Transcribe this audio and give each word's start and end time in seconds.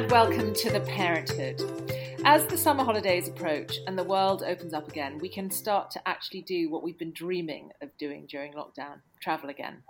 And 0.00 0.10
welcome 0.10 0.54
to 0.54 0.70
the 0.70 0.80
Parenthood. 0.80 1.60
As 2.24 2.46
the 2.46 2.56
summer 2.56 2.82
holidays 2.82 3.28
approach 3.28 3.80
and 3.86 3.98
the 3.98 4.04
world 4.04 4.42
opens 4.42 4.72
up 4.72 4.88
again, 4.88 5.18
we 5.18 5.28
can 5.28 5.50
start 5.50 5.90
to 5.90 6.08
actually 6.08 6.40
do 6.40 6.70
what 6.70 6.82
we've 6.82 6.98
been 6.98 7.12
dreaming 7.12 7.70
of 7.82 7.94
doing 7.98 8.24
during 8.26 8.54
lockdown 8.54 9.00
travel 9.20 9.50
again. 9.50 9.82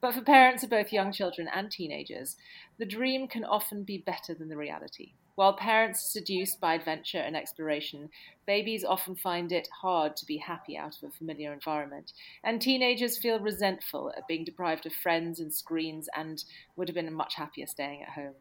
But 0.00 0.14
for 0.14 0.22
parents 0.22 0.62
of 0.62 0.70
both 0.70 0.94
young 0.94 1.12
children 1.12 1.46
and 1.54 1.70
teenagers, 1.70 2.36
the 2.78 2.86
dream 2.86 3.28
can 3.28 3.44
often 3.44 3.82
be 3.82 3.98
better 3.98 4.32
than 4.32 4.48
the 4.48 4.56
reality. 4.56 5.12
While 5.34 5.52
parents 5.52 6.06
are 6.06 6.20
seduced 6.20 6.58
by 6.58 6.72
adventure 6.72 7.18
and 7.18 7.36
exploration, 7.36 8.08
babies 8.46 8.82
often 8.82 9.14
find 9.14 9.52
it 9.52 9.68
hard 9.82 10.16
to 10.16 10.26
be 10.26 10.38
happy 10.38 10.78
out 10.78 10.96
of 10.96 11.10
a 11.10 11.12
familiar 11.12 11.52
environment, 11.52 12.14
and 12.42 12.62
teenagers 12.62 13.18
feel 13.18 13.38
resentful 13.38 14.10
at 14.16 14.26
being 14.26 14.44
deprived 14.44 14.86
of 14.86 14.94
friends 14.94 15.38
and 15.38 15.52
screens 15.52 16.08
and 16.16 16.44
would 16.76 16.88
have 16.88 16.94
been 16.94 17.12
much 17.12 17.34
happier 17.34 17.66
staying 17.66 18.02
at 18.02 18.10
home. 18.10 18.34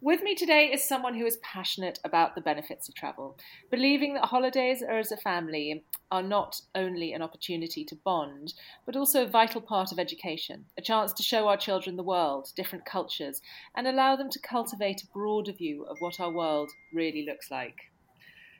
With 0.00 0.22
me 0.22 0.34
today 0.34 0.72
is 0.72 0.88
someone 0.88 1.14
who 1.14 1.26
is 1.26 1.36
passionate 1.38 2.00
about 2.04 2.34
the 2.34 2.40
benefits 2.40 2.88
of 2.88 2.94
travel, 2.96 3.38
believing 3.70 4.14
that 4.14 4.24
holidays 4.24 4.82
are 4.82 4.98
as 4.98 5.12
a 5.12 5.16
family 5.16 5.84
are 6.10 6.24
not 6.24 6.60
only 6.74 7.12
an 7.12 7.22
opportunity 7.22 7.84
to 7.84 7.94
bond, 7.94 8.54
but 8.84 8.96
also 8.96 9.22
a 9.22 9.28
vital 9.28 9.60
part 9.60 9.92
of 9.92 10.00
education, 10.00 10.64
a 10.76 10.82
chance 10.82 11.12
to 11.12 11.22
show 11.22 11.46
our 11.46 11.56
children 11.56 11.96
the 11.96 12.02
world, 12.02 12.48
different 12.56 12.84
cultures, 12.84 13.40
and 13.76 13.86
allow 13.86 14.16
them 14.16 14.28
to 14.30 14.40
cultivate 14.40 15.04
a 15.04 15.12
broader 15.14 15.52
view 15.52 15.84
of 15.84 15.96
what 16.00 16.18
our 16.18 16.32
world 16.32 16.70
really 16.92 17.24
looks 17.24 17.50
like. 17.50 17.76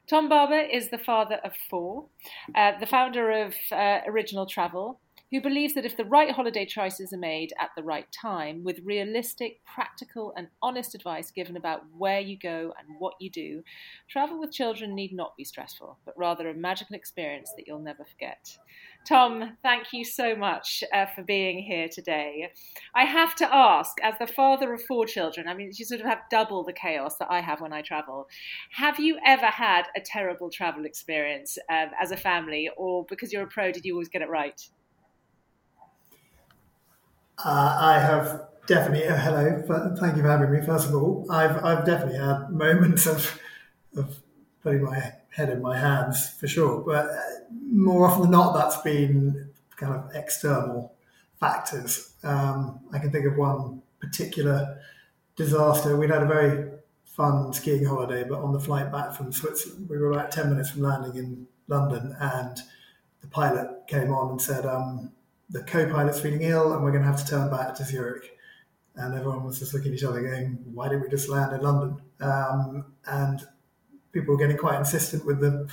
Tom 0.07 0.29
Barber 0.29 0.61
is 0.61 0.91
the 0.91 0.99
father 0.99 1.41
of 1.45 1.53
four, 1.69 2.07
uh, 2.55 2.79
the 2.79 2.87
founder 2.87 3.31
of 3.31 3.55
uh, 3.71 4.01
Original 4.07 4.47
Travel, 4.47 5.01
who 5.33 5.41
believes 5.41 5.73
that 5.73 5.87
if 5.87 5.97
the 5.97 6.05
right 6.05 6.31
holiday 6.31 6.67
choices 6.67 7.11
are 7.11 7.19
made 7.19 7.55
at 7.59 7.71
the 7.75 7.83
right 7.83 8.07
time, 8.13 8.63
with 8.63 8.79
realistic, 8.85 9.61
practical, 9.65 10.35
and 10.37 10.47
honest 10.61 10.95
advice 10.95 11.31
given 11.31 11.57
about 11.57 11.81
where 11.97 12.21
you 12.21 12.39
go 12.39 12.75
and 12.79 12.97
what 12.99 13.15
you 13.19 13.31
do, 13.31 13.63
travel 14.11 14.39
with 14.39 14.53
children 14.53 14.95
need 14.95 15.11
not 15.11 15.35
be 15.39 15.45
stressful, 15.45 15.99
but 16.05 16.13
rather 16.19 16.51
a 16.51 16.55
magical 16.55 16.95
experience 16.95 17.51
that 17.57 17.67
you'll 17.67 17.79
never 17.79 18.05
forget. 18.05 18.59
Tom, 19.09 19.57
thank 19.63 19.95
you 19.95 20.05
so 20.05 20.37
much 20.37 20.85
uh, 20.93 21.07
for 21.07 21.23
being 21.23 21.63
here 21.63 21.89
today. 21.91 22.53
I 22.95 23.07
have 23.07 23.35
to 23.37 23.55
ask, 23.55 23.93
as 24.03 24.15
the 24.19 24.27
father 24.27 24.75
of 24.75 24.83
four 24.83 25.07
children, 25.07 25.49
I 25.49 25.55
mean, 25.55 25.71
you 25.75 25.87
sort 25.87 26.03
of 26.03 26.07
have 26.07 26.21
double 26.31 26.63
the 26.63 26.75
chaos 26.75 27.17
that 27.17 27.31
I 27.31 27.41
have 27.41 27.63
when 27.63 27.73
I 27.73 27.81
travel. 27.81 28.29
Have 28.73 29.01
you 29.01 29.19
ever 29.25 29.47
had 29.47 29.85
a 29.97 30.01
terrible 30.01 30.51
travel 30.51 30.85
experience 30.85 31.57
um, 31.71 31.89
as 31.99 32.11
a 32.11 32.19
family, 32.19 32.69
or 32.77 33.07
because 33.09 33.33
you're 33.33 33.45
a 33.45 33.49
pro, 33.49 33.73
did 33.73 33.87
you 33.87 33.95
always 33.95 34.11
get 34.11 34.21
it 34.21 34.29
right? 34.29 34.61
Uh, 37.45 37.77
I 37.81 37.99
have 37.99 38.49
definitely. 38.67 39.09
Uh, 39.09 39.17
hello, 39.17 39.63
thank 39.99 40.17
you 40.17 40.23
for 40.23 40.29
having 40.29 40.53
me. 40.53 40.65
First 40.65 40.89
of 40.89 40.95
all, 40.95 41.27
I've 41.31 41.63
I've 41.65 41.85
definitely 41.85 42.19
had 42.19 42.51
moments 42.51 43.07
of 43.15 43.39
of 43.97 44.21
putting 44.63 44.85
my 44.85 45.13
head 45.31 45.49
in 45.49 45.61
my 45.61 45.77
hands 45.77 46.31
for 46.39 46.47
sure, 46.47 46.81
but 46.81 47.07
uh, 47.07 47.19
more 47.51 48.07
often 48.07 48.23
than 48.23 48.31
not, 48.31 48.55
that's 48.55 48.81
been 48.83 49.51
kind 49.77 49.95
of 49.95 50.15
external 50.15 50.95
factors. 51.41 52.13
Um, 52.23 52.81
I 52.93 52.99
can 52.99 53.11
think 53.11 53.27
of 53.27 53.37
one 53.37 53.83
particular 54.01 54.79
disaster. 55.35 55.97
We'd 55.97 56.11
had 56.11 56.23
a 56.23 56.27
very 56.27 56.71
fun 57.05 57.53
skiing 57.53 57.85
holiday, 57.85 58.25
but 58.25 58.41
on 58.41 58.53
the 58.53 58.61
flight 58.61 58.93
back 58.93 59.15
from 59.15 59.33
Switzerland, 59.33 59.89
we 59.89 59.99
were 59.99 60.13
about 60.13 60.31
ten 60.31 60.49
minutes 60.51 60.71
from 60.71 60.83
landing 60.83 61.17
in 61.17 61.47
London, 61.67 62.15
and 62.21 62.61
the 63.21 63.27
pilot 63.27 63.69
came 63.89 64.13
on 64.13 64.31
and 64.31 64.41
said. 64.41 64.65
Um, 64.65 65.11
the 65.53 65.63
co-pilot's 65.63 66.21
feeling 66.21 66.43
ill 66.43 66.73
and 66.73 66.83
we're 66.83 66.91
going 66.91 67.03
to 67.03 67.09
have 67.09 67.23
to 67.23 67.31
turn 67.31 67.51
back 67.51 67.75
to 67.77 67.85
Zurich. 67.85 68.39
And 68.97 69.15
everyone 69.15 69.45
was 69.45 69.59
just 69.59 69.73
looking 69.73 69.93
at 69.93 69.99
each 69.99 70.05
other 70.05 70.23
going, 70.23 70.59
why 70.73 70.89
didn't 70.89 71.03
we 71.03 71.09
just 71.09 71.29
land 71.29 71.55
in 71.55 71.63
London? 71.63 71.97
Um, 72.21 72.85
and 73.07 73.43
people 74.13 74.35
were 74.35 74.39
getting 74.39 74.59
quite 74.59 74.79
insistent 74.79 75.25
with 75.25 75.41
the 75.41 75.69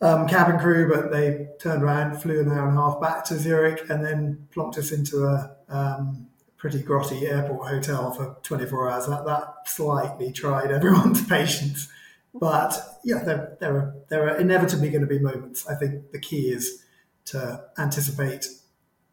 um, 0.00 0.26
cabin 0.26 0.58
crew, 0.58 0.88
but 0.92 1.12
they 1.12 1.48
turned 1.60 1.82
around, 1.82 2.20
flew 2.20 2.40
an 2.40 2.50
hour 2.50 2.68
and 2.68 2.78
a 2.78 2.80
half 2.80 3.00
back 3.00 3.24
to 3.26 3.38
Zurich, 3.38 3.88
and 3.88 4.04
then 4.04 4.48
plonked 4.54 4.78
us 4.78 4.92
into 4.92 5.24
a 5.24 5.56
um, 5.68 6.26
pretty 6.56 6.82
grotty 6.82 7.22
airport 7.22 7.68
hotel 7.68 8.12
for 8.12 8.36
24 8.42 8.90
hours. 8.90 9.06
That, 9.06 9.24
that 9.26 9.54
slightly 9.66 10.32
tried 10.32 10.70
everyone's 10.70 11.24
patience. 11.28 11.88
But 12.34 12.76
yeah, 13.04 13.22
there, 13.22 13.56
there, 13.60 13.76
are, 13.76 13.94
there 14.08 14.28
are 14.28 14.36
inevitably 14.36 14.90
going 14.90 15.02
to 15.02 15.06
be 15.06 15.20
moments. 15.20 15.66
I 15.68 15.76
think 15.76 16.10
the 16.10 16.18
key 16.18 16.48
is 16.48 16.82
to 17.26 17.64
anticipate 17.78 18.48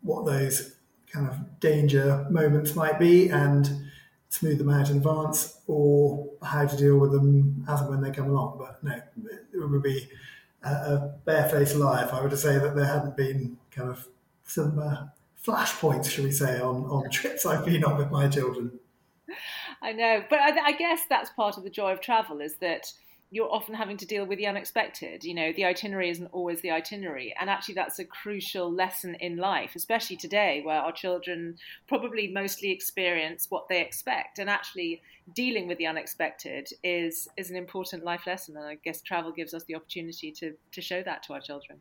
what 0.01 0.25
those 0.25 0.75
kind 1.11 1.27
of 1.27 1.59
danger 1.59 2.25
moments 2.29 2.75
might 2.75 2.99
be 2.99 3.29
and 3.29 3.69
smooth 4.29 4.57
them 4.57 4.69
out 4.69 4.89
in 4.89 4.97
advance 4.97 5.59
or 5.67 6.29
how 6.41 6.65
to 6.65 6.77
deal 6.77 6.97
with 6.97 7.11
them 7.11 7.65
as 7.67 7.81
and 7.81 7.89
when 7.89 8.01
they 8.01 8.11
come 8.11 8.29
along. 8.29 8.57
But 8.57 8.83
no, 8.83 9.01
it 9.53 9.69
would 9.69 9.83
be 9.83 10.07
a, 10.63 11.09
barefaced 11.25 11.75
lie 11.75 12.03
if 12.03 12.13
I 12.13 12.21
were 12.21 12.29
to 12.29 12.37
say 12.37 12.57
that 12.57 12.75
there 12.75 12.85
hadn't 12.85 13.17
been 13.17 13.57
kind 13.71 13.89
of 13.89 14.07
some 14.45 14.79
uh, 14.79 15.07
flashpoints, 15.45 16.09
should 16.09 16.23
we 16.23 16.31
say, 16.31 16.59
on, 16.61 16.85
on 16.85 17.09
trips 17.11 17.45
I've 17.45 17.65
been 17.65 17.83
on 17.83 17.97
with 17.97 18.09
my 18.09 18.27
children. 18.27 18.71
I 19.81 19.91
know, 19.91 20.23
but 20.29 20.39
I, 20.39 20.67
I 20.67 20.71
guess 20.73 21.01
that's 21.09 21.31
part 21.31 21.57
of 21.57 21.63
the 21.63 21.69
joy 21.69 21.91
of 21.91 22.01
travel 22.01 22.39
is 22.39 22.55
that 22.57 22.91
you're 23.33 23.51
often 23.51 23.73
having 23.73 23.95
to 23.95 24.05
deal 24.05 24.25
with 24.25 24.37
the 24.37 24.45
unexpected. 24.45 25.23
You 25.23 25.33
know, 25.33 25.53
the 25.53 25.63
itinerary 25.63 26.09
isn't 26.09 26.27
always 26.33 26.59
the 26.59 26.71
itinerary. 26.71 27.33
And 27.39 27.49
actually, 27.49 27.75
that's 27.75 27.97
a 27.97 28.03
crucial 28.03 28.71
lesson 28.71 29.15
in 29.15 29.37
life, 29.37 29.71
especially 29.73 30.17
today, 30.17 30.61
where 30.65 30.81
our 30.81 30.91
children 30.91 31.55
probably 31.87 32.27
mostly 32.27 32.71
experience 32.71 33.47
what 33.49 33.69
they 33.69 33.79
expect. 33.79 34.37
And 34.37 34.49
actually, 34.49 35.01
dealing 35.33 35.67
with 35.69 35.77
the 35.77 35.87
unexpected 35.87 36.67
is, 36.83 37.29
is 37.37 37.49
an 37.49 37.55
important 37.55 38.03
life 38.03 38.27
lesson. 38.27 38.57
And 38.57 38.65
I 38.65 38.75
guess 38.83 39.01
travel 39.01 39.31
gives 39.31 39.53
us 39.53 39.63
the 39.63 39.75
opportunity 39.75 40.33
to, 40.33 40.53
to 40.73 40.81
show 40.81 41.01
that 41.03 41.23
to 41.23 41.33
our 41.33 41.39
children. 41.39 41.79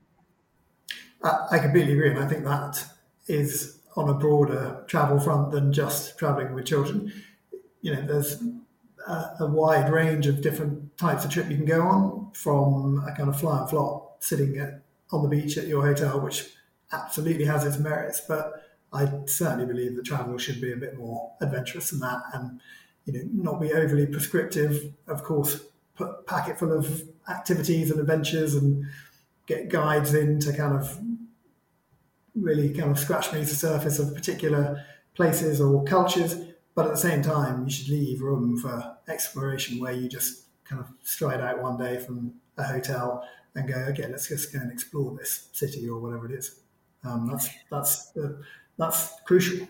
I 1.23 1.59
completely 1.59 1.95
agree. 1.95 2.11
And 2.11 2.21
I 2.21 2.27
think 2.27 2.45
that 2.45 2.85
is 3.27 3.81
on 3.97 4.09
a 4.09 4.15
broader 4.15 4.85
travel 4.87 5.19
front 5.19 5.51
than 5.51 5.73
just 5.73 6.17
traveling 6.17 6.55
with 6.55 6.65
children. 6.65 7.13
You 7.83 7.95
know, 7.95 8.07
there's 8.07 8.41
a, 9.07 9.13
a, 9.41 9.47
wide 9.47 9.91
range 9.93 10.27
of 10.27 10.41
different 10.41 10.90
types 11.01 11.25
of 11.25 11.31
trip 11.31 11.51
you 11.51 11.57
can 11.57 11.65
go 11.65 11.83
on, 11.83 12.31
from 12.35 13.03
a 13.07 13.17
kind 13.17 13.29
of 13.29 13.41
fly 13.41 13.61
and 13.61 13.71
flop 13.71 14.23
sitting 14.23 14.59
at, 14.59 14.83
on 15.11 15.23
the 15.23 15.29
beach 15.29 15.57
at 15.57 15.67
your 15.67 15.85
hotel, 15.85 16.21
which 16.21 16.55
absolutely 16.93 17.45
has 17.45 17.65
its 17.65 17.79
merits, 17.79 18.21
but 18.21 18.67
I 18.93 19.11
certainly 19.27 19.67
believe 19.67 19.97
that 19.97 20.05
travel 20.05 20.37
should 20.39 20.61
be 20.61 20.73
a 20.73 20.77
bit 20.77 20.99
more 20.99 21.33
adventurous 21.41 21.91
than 21.91 22.01
that, 22.01 22.23
and 22.35 22.61
you 23.07 23.13
know 23.13 23.29
not 23.33 23.61
be 23.61 23.73
overly 23.73 24.07
prescriptive. 24.07 24.93
Of 25.07 25.23
course, 25.23 25.61
put 25.97 26.27
packet 26.27 26.59
full 26.59 26.73
of 26.73 27.03
activities 27.29 27.91
and 27.91 28.01
adventures, 28.01 28.55
and 28.55 28.85
get 29.47 29.69
guides 29.69 30.15
in 30.15 30.39
to 30.41 30.53
kind 30.53 30.75
of 30.75 30.99
really 32.35 32.73
kind 32.73 32.91
of 32.91 32.99
scratch 32.99 33.31
beneath 33.31 33.49
the 33.49 33.57
surface 33.57 33.99
of 33.99 34.15
particular 34.15 34.85
places 35.15 35.61
or 35.61 35.83
cultures 35.85 36.37
but 36.75 36.87
at 36.87 36.93
the 36.93 36.99
same 36.99 37.23
time, 37.23 37.65
you 37.65 37.71
should 37.71 37.89
leave 37.89 38.23
room 38.23 38.57
for 38.57 38.97
exploration 39.09 39.81
where 39.81 39.93
you 39.93 40.09
just 40.09 40.45
kind 40.71 40.81
of 40.81 40.89
stride 41.03 41.41
out 41.41 41.61
one 41.61 41.77
day 41.77 41.99
from 41.99 42.33
a 42.57 42.63
hotel 42.63 43.27
and 43.57 43.69
go, 43.69 43.75
okay, 43.91 44.07
let's 44.09 44.29
just 44.29 44.53
go 44.53 44.61
and 44.61 44.71
explore 44.71 45.17
this 45.19 45.49
city 45.53 45.89
or 45.89 46.01
whatever 46.01 46.31
it 46.31 46.39
is. 46.39 46.61
Um, 47.05 47.27
that's 47.27 47.49
that's 47.71 48.17
uh, 48.17 48.43
that's 48.79 49.21
crucial. 49.27 49.67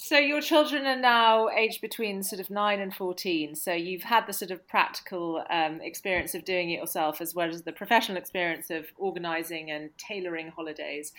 So 0.00 0.16
your 0.16 0.40
children 0.40 0.86
are 0.86 0.96
now 0.96 1.48
aged 1.48 1.80
between 1.80 2.22
sort 2.22 2.40
of 2.40 2.50
nine 2.50 2.78
and 2.78 2.94
fourteen. 2.94 3.56
So 3.56 3.72
you've 3.72 4.04
had 4.04 4.28
the 4.28 4.32
sort 4.32 4.52
of 4.52 4.66
practical 4.68 5.42
um, 5.50 5.80
experience 5.80 6.36
of 6.36 6.44
doing 6.44 6.70
it 6.70 6.78
yourself, 6.78 7.20
as 7.20 7.34
well 7.34 7.48
as 7.48 7.62
the 7.62 7.72
professional 7.72 8.16
experience 8.16 8.70
of 8.70 8.86
organising 8.96 9.72
and 9.72 9.90
tailoring 9.98 10.52
holidays. 10.54 11.12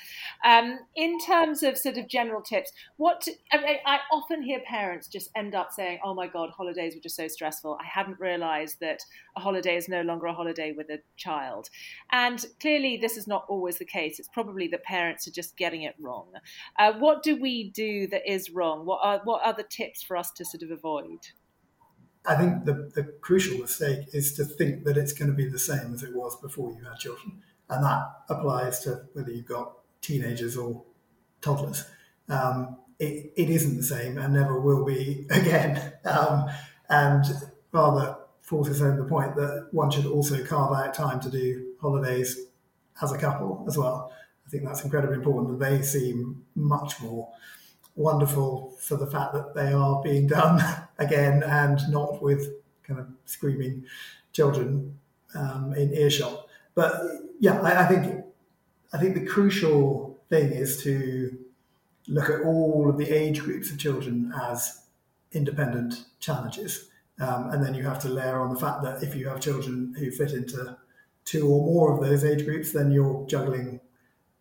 Um, 0.46 0.80
in 0.96 1.20
terms 1.20 1.62
of 1.62 1.78
sort 1.78 1.98
of 1.98 2.08
general 2.08 2.42
tips, 2.42 2.72
what 2.96 3.28
I, 3.52 3.82
I, 3.86 4.00
often 4.14 4.42
hear 4.42 4.62
parents 4.62 5.10
just 5.10 5.30
end 5.36 5.56
up 5.56 5.74
saying, 5.74 6.00
"Oh 6.02 6.14
my 6.14 6.28
God, 6.28 6.50
holidays 6.50 6.96
were 6.96 7.02
just 7.02 7.18
so 7.18 7.28
stressful. 7.28 7.78
I 7.82 7.86
hadn't 7.86 8.18
realised 8.18 8.78
that 8.80 9.02
holiday 9.40 9.76
is 9.76 9.90
no 9.90 10.02
longer 10.02 10.28
a 10.28 10.34
holiday 10.34 10.74
with 10.76 10.90
a 10.90 11.00
child." 11.18 11.70
And 12.12 12.46
clearly, 12.60 12.98
this 12.98 13.18
is 13.18 13.28
not 13.28 13.46
always 13.48 13.78
the 13.78 13.86
case. 13.86 14.20
It's 14.20 14.30
probably 14.30 14.68
that 14.70 14.84
parents 14.84 15.28
are 15.28 15.32
just 15.32 15.58
getting 15.58 15.84
it 15.84 15.96
wrong. 16.00 16.28
Uh, 16.78 16.94
what 16.94 17.24
do 17.24 17.40
we 17.40 17.72
do 17.72 18.08
that 18.08 18.30
is 18.30 18.50
wrong? 18.50 18.86
What 18.86 19.00
are 19.04 19.22
what 19.24 19.46
are 19.46 19.54
the 19.54 19.64
tips 19.64 20.04
for 20.04 20.18
us 20.18 20.32
to 20.32 20.46
sort 20.46 20.64
of 20.64 20.72
avoid? 20.72 21.20
I 22.26 22.36
think 22.36 22.66
the, 22.66 22.92
the 22.94 23.04
crucial 23.22 23.58
mistake 23.58 24.10
is 24.14 24.34
to 24.34 24.46
think 24.46 24.84
that 24.84 24.98
it's 24.98 25.14
going 25.14 25.32
to 25.32 25.36
be 25.36 25.48
the 25.48 25.60
same 25.60 25.94
as 25.94 26.04
it 26.04 26.14
was 26.14 26.40
before 26.40 26.72
you 26.72 26.84
had 26.84 26.98
children. 27.00 27.42
And 27.70 27.84
that 27.84 28.04
applies 28.30 28.80
to 28.82 29.04
whether 29.14 29.32
you've 29.32 29.48
got 29.48 29.74
teenagers 30.02 30.58
or 30.58 30.84
toddlers. 31.42 31.86
Um, 32.28 32.78
it, 33.00 33.34
it 33.38 33.50
isn't 33.50 33.78
the 33.78 33.84
same 33.84 34.18
and 34.18 34.34
never 34.34 34.60
will 34.60 34.86
be 34.86 35.26
again. 35.32 35.94
Um, 36.06 36.46
and 36.90 37.26
rather 37.72 38.18
forces 38.50 38.80
home 38.80 38.98
the 38.98 39.04
point 39.04 39.36
that 39.36 39.68
one 39.72 39.92
should 39.92 40.08
also 40.08 40.44
carve 40.44 40.76
out 40.76 40.92
time 40.92 41.20
to 41.20 41.30
do 41.30 41.68
holidays 41.80 42.48
as 43.00 43.12
a 43.12 43.18
couple 43.18 43.64
as 43.68 43.78
well. 43.78 44.12
I 44.46 44.50
think 44.50 44.64
that's 44.64 44.84
incredibly 44.84 45.18
important. 45.18 45.60
They 45.60 45.84
seem 45.84 46.44
much 46.56 47.00
more 47.00 47.30
wonderful 47.96 48.76
for 48.80 48.98
the 48.98 49.06
fact 49.06 49.34
that 49.34 49.54
they 49.54 49.72
are 49.72 50.02
being 50.02 50.26
done 50.26 50.60
again 50.98 51.44
and 51.44 51.80
not 51.90 52.24
with 52.24 52.52
kind 52.82 53.00
of 53.00 53.08
screaming 53.26 53.86
children 54.34 54.98
um, 55.36 55.76
in 55.78 55.94
earshot. 55.94 56.48
But 56.74 57.04
yeah, 57.40 57.62
I, 57.62 57.84
I, 57.84 57.86
think 57.86 58.26
I 58.94 58.98
think 58.98 59.14
the 59.14 59.28
crucial 59.28 60.18
thing 60.30 60.52
is 60.52 60.82
to 60.84 61.38
look 62.08 62.32
at 62.32 62.42
all 62.42 62.90
of 62.90 62.98
the 62.98 63.12
age 63.12 63.42
groups 63.42 63.70
of 63.70 63.78
children 63.78 64.34
as 64.42 64.82
independent 65.34 66.06
challenges. 66.20 66.89
Um, 67.20 67.50
and 67.50 67.64
then 67.64 67.74
you 67.74 67.84
have 67.84 68.00
to 68.00 68.10
layer 68.10 68.40
on 68.40 68.54
the 68.54 68.60
fact 68.60 68.82
that 68.84 69.04
if 69.04 69.14
you 69.14 69.28
have 69.28 69.42
children 69.42 69.94
who 69.98 70.10
fit 70.10 70.32
into 70.32 70.78
two 71.26 71.48
or 71.48 71.66
more 71.66 71.94
of 71.94 72.02
those 72.02 72.24
age 72.24 72.46
groups, 72.46 72.72
then 72.72 72.92
you're 72.92 73.26
juggling 73.28 73.82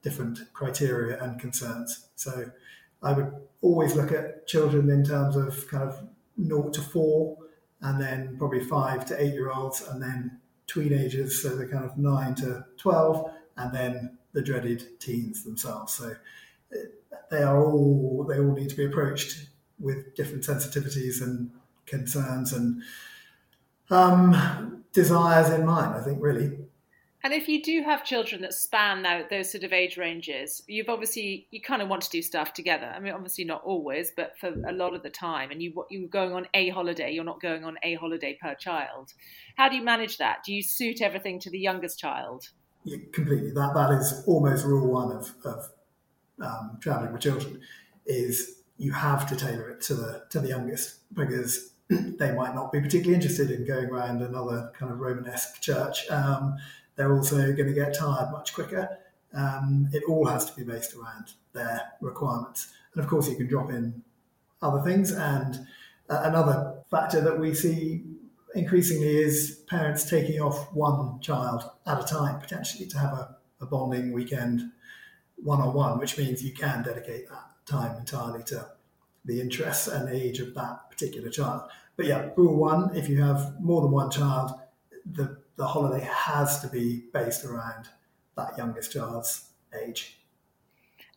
different 0.03 0.41
criteria 0.53 1.23
and 1.23 1.41
concerns. 1.41 2.09
So 2.15 2.51
I 3.03 3.13
would 3.13 3.33
always 3.63 3.97
look 3.97 4.13
at 4.13 4.47
children 4.47 4.91
in 4.91 5.05
terms 5.05 5.37
of 5.37 5.69
kind 5.69 5.89
of 5.89 6.09
naught 6.37 6.73
to 6.75 6.81
four, 6.81 7.37
and 7.81 8.01
then 8.01 8.37
probably 8.39 8.61
five 8.61 9.05
to 9.07 9.21
eight 9.21 9.35
year 9.35 9.51
olds, 9.51 9.87
and 9.89 10.01
then 10.01 10.39
teenagers, 10.67 11.43
so 11.43 11.57
the 11.57 11.67
kind 11.67 11.85
of 11.85 11.97
nine 11.97 12.35
to 12.37 12.65
12, 12.77 13.31
and 13.57 13.75
then 13.75 14.19
the 14.33 14.43
dreaded 14.43 15.01
teens 15.01 15.43
themselves. 15.43 15.95
So 15.95 16.15
uh, 16.73 16.77
they 17.31 17.43
are 17.43 17.65
all, 17.65 18.25
they 18.29 18.39
all 18.39 18.53
need 18.53 18.69
to 18.71 18.77
be 18.77 18.85
approached 18.85 19.49
with 19.81 20.15
different 20.15 20.45
sensitivities 20.45 21.23
and 21.23 21.51
concerns 21.89 22.53
and 22.53 22.83
um, 23.91 24.85
desires 24.93 25.51
in 25.51 25.65
mind, 25.65 25.95
I 25.95 26.03
think, 26.03 26.19
really. 26.21 26.59
And 27.25 27.33
if 27.35 27.49
you 27.49 27.63
do 27.63 27.83
have 27.83 28.05
children 28.05 28.43
that 28.43 28.55
span 28.55 29.03
that, 29.03 29.29
those 29.29 29.51
sort 29.51 29.65
of 29.65 29.73
age 29.73 29.97
ranges, 29.97 30.63
you've 30.69 30.89
obviously 30.89 31.49
you 31.51 31.61
kind 31.61 31.83
of 31.83 31.89
want 31.89 32.03
to 32.03 32.11
do 32.11 32.23
stuff 32.23 32.53
together. 32.53 32.87
I 32.87 33.01
mean, 33.01 33.13
obviously 33.13 33.45
not 33.45 33.63
always, 33.65 34.13
but 34.17 34.39
for 34.39 34.55
a 34.69 34.73
lot 34.73 34.95
of 34.95 35.03
the 35.03 35.11
time. 35.11 35.51
And 35.51 35.61
you 35.61 35.85
you're 35.91 36.09
going 36.09 36.33
on 36.33 36.47
a 36.55 36.69
holiday, 36.69 37.11
you're 37.13 37.25
not 37.25 37.41
going 37.41 37.65
on 37.65 37.77
a 37.83 37.95
holiday 37.95 38.39
per 38.41 38.55
child. 38.55 39.13
How 39.57 39.69
do 39.69 39.75
you 39.75 39.83
manage 39.83 40.19
that? 40.19 40.45
Do 40.45 40.55
you 40.55 40.63
suit 40.63 41.03
everything 41.03 41.41
to 41.41 41.51
the 41.51 41.59
youngest 41.59 41.99
child? 41.99 42.51
Yeah, 42.85 42.99
completely. 43.13 43.51
That 43.51 43.73
that 43.75 43.91
is 43.99 44.23
almost 44.27 44.65
rule 44.65 44.87
one 44.87 45.17
of, 45.17 45.35
of 45.45 45.71
um, 46.41 46.79
traveling 46.81 47.13
with 47.13 47.23
children. 47.23 47.61
Is 48.07 48.63
you 48.77 48.93
have 48.93 49.29
to 49.29 49.35
tailor 49.37 49.71
it 49.71 49.81
to 49.83 49.95
the 49.95 50.23
to 50.31 50.39
the 50.39 50.49
youngest 50.49 51.13
because 51.13 51.73
they 52.19 52.33
might 52.33 52.55
not 52.55 52.73
be 52.73 52.81
particularly 52.81 53.15
interested 53.15 53.51
in 53.51 53.67
going 53.67 53.87
around 53.87 54.23
another 54.23 54.73
kind 54.79 54.93
of 54.93 54.99
Romanesque 54.99 55.61
church. 55.61 56.09
Um, 56.11 56.57
they're 56.97 57.15
also 57.15 57.37
going 57.37 57.69
to 57.69 57.73
get 57.73 57.95
tired 57.95 58.31
much 58.33 58.53
quicker. 58.53 58.99
Um, 59.33 59.89
it 59.93 60.03
all 60.09 60.27
has 60.27 60.51
to 60.51 60.57
be 60.57 60.65
based 60.65 60.95
around 60.95 61.33
their 61.53 61.93
requirements. 62.01 62.73
And 62.93 63.03
of 63.03 63.09
course, 63.09 63.29
you 63.29 63.37
can 63.37 63.47
drop 63.47 63.71
in 63.71 64.03
other 64.61 64.83
things. 64.83 65.13
And 65.13 65.67
uh, 66.09 66.23
another 66.25 66.83
factor 66.91 67.21
that 67.21 67.39
we 67.39 67.55
see 67.55 68.05
increasingly 68.55 69.17
is 69.17 69.63
parents 69.69 70.09
taking 70.09 70.41
off 70.41 70.73
one 70.75 71.21
child 71.21 71.71
at 71.87 72.03
a 72.03 72.05
time, 72.05 72.41
potentially 72.41 72.87
to 72.87 72.99
have 72.99 73.13
a, 73.13 73.37
a 73.61 73.67
bonding 73.67 74.13
weekend 74.13 74.73
one 75.37 75.61
on 75.61 75.73
one, 75.73 75.99
which 75.99 76.19
means 76.19 76.43
you 76.43 76.53
can 76.53 76.83
dedicate 76.83 77.29
that 77.29 77.45
time 77.67 77.97
entirely 77.99 78.43
to 78.45 78.69
the 79.25 79.41
interests 79.41 79.89
and 79.89 80.09
age 80.09 80.41
of 80.41 80.55
that 80.55 80.91
particular 80.91 81.29
child. 81.29 81.63
But 81.97 82.07
yeah, 82.07 82.31
rule 82.37 82.57
one 82.57 82.95
if 82.97 83.09
you 83.09 83.23
have 83.23 83.61
more 83.61 83.83
than 83.83 83.91
one 83.91 84.11
child, 84.11 84.53
the 85.05 85.39
the 85.57 85.67
holiday 85.67 86.05
has 86.05 86.61
to 86.61 86.69
be 86.69 87.05
based 87.13 87.45
around 87.45 87.89
that 88.37 88.57
youngest 88.57 88.93
child's 88.93 89.51
age. 89.83 90.19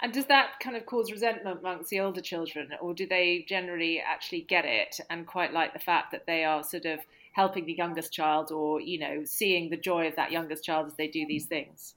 And 0.02 0.12
does 0.12 0.26
that 0.26 0.60
kind 0.60 0.76
of 0.76 0.88
cause 0.88 1.12
resentment 1.12 1.60
amongst 1.60 1.92
the 1.92 2.00
older 2.00 2.22
children, 2.22 2.70
or 2.82 2.96
do 2.96 3.06
they 3.06 3.46
generally 3.48 4.02
actually 4.02 4.42
get 4.42 4.66
it 4.66 5.00
and 5.12 5.28
quite 5.28 5.54
like 5.54 5.74
the 5.74 5.80
fact 5.80 6.12
that 6.12 6.26
they 6.26 6.44
are 6.44 6.64
sort 6.64 6.86
of 6.86 7.00
helping 7.34 7.66
the 7.66 7.74
youngest 7.74 8.12
child 8.12 8.52
or, 8.52 8.82
you 8.82 8.98
know, 8.98 9.24
seeing 9.26 9.70
the 9.70 9.78
joy 9.78 10.08
of 10.08 10.16
that 10.16 10.32
youngest 10.32 10.64
child 10.64 10.88
as 10.88 10.96
they 10.96 11.08
do 11.08 11.26
these 11.28 11.46
things? 11.46 11.94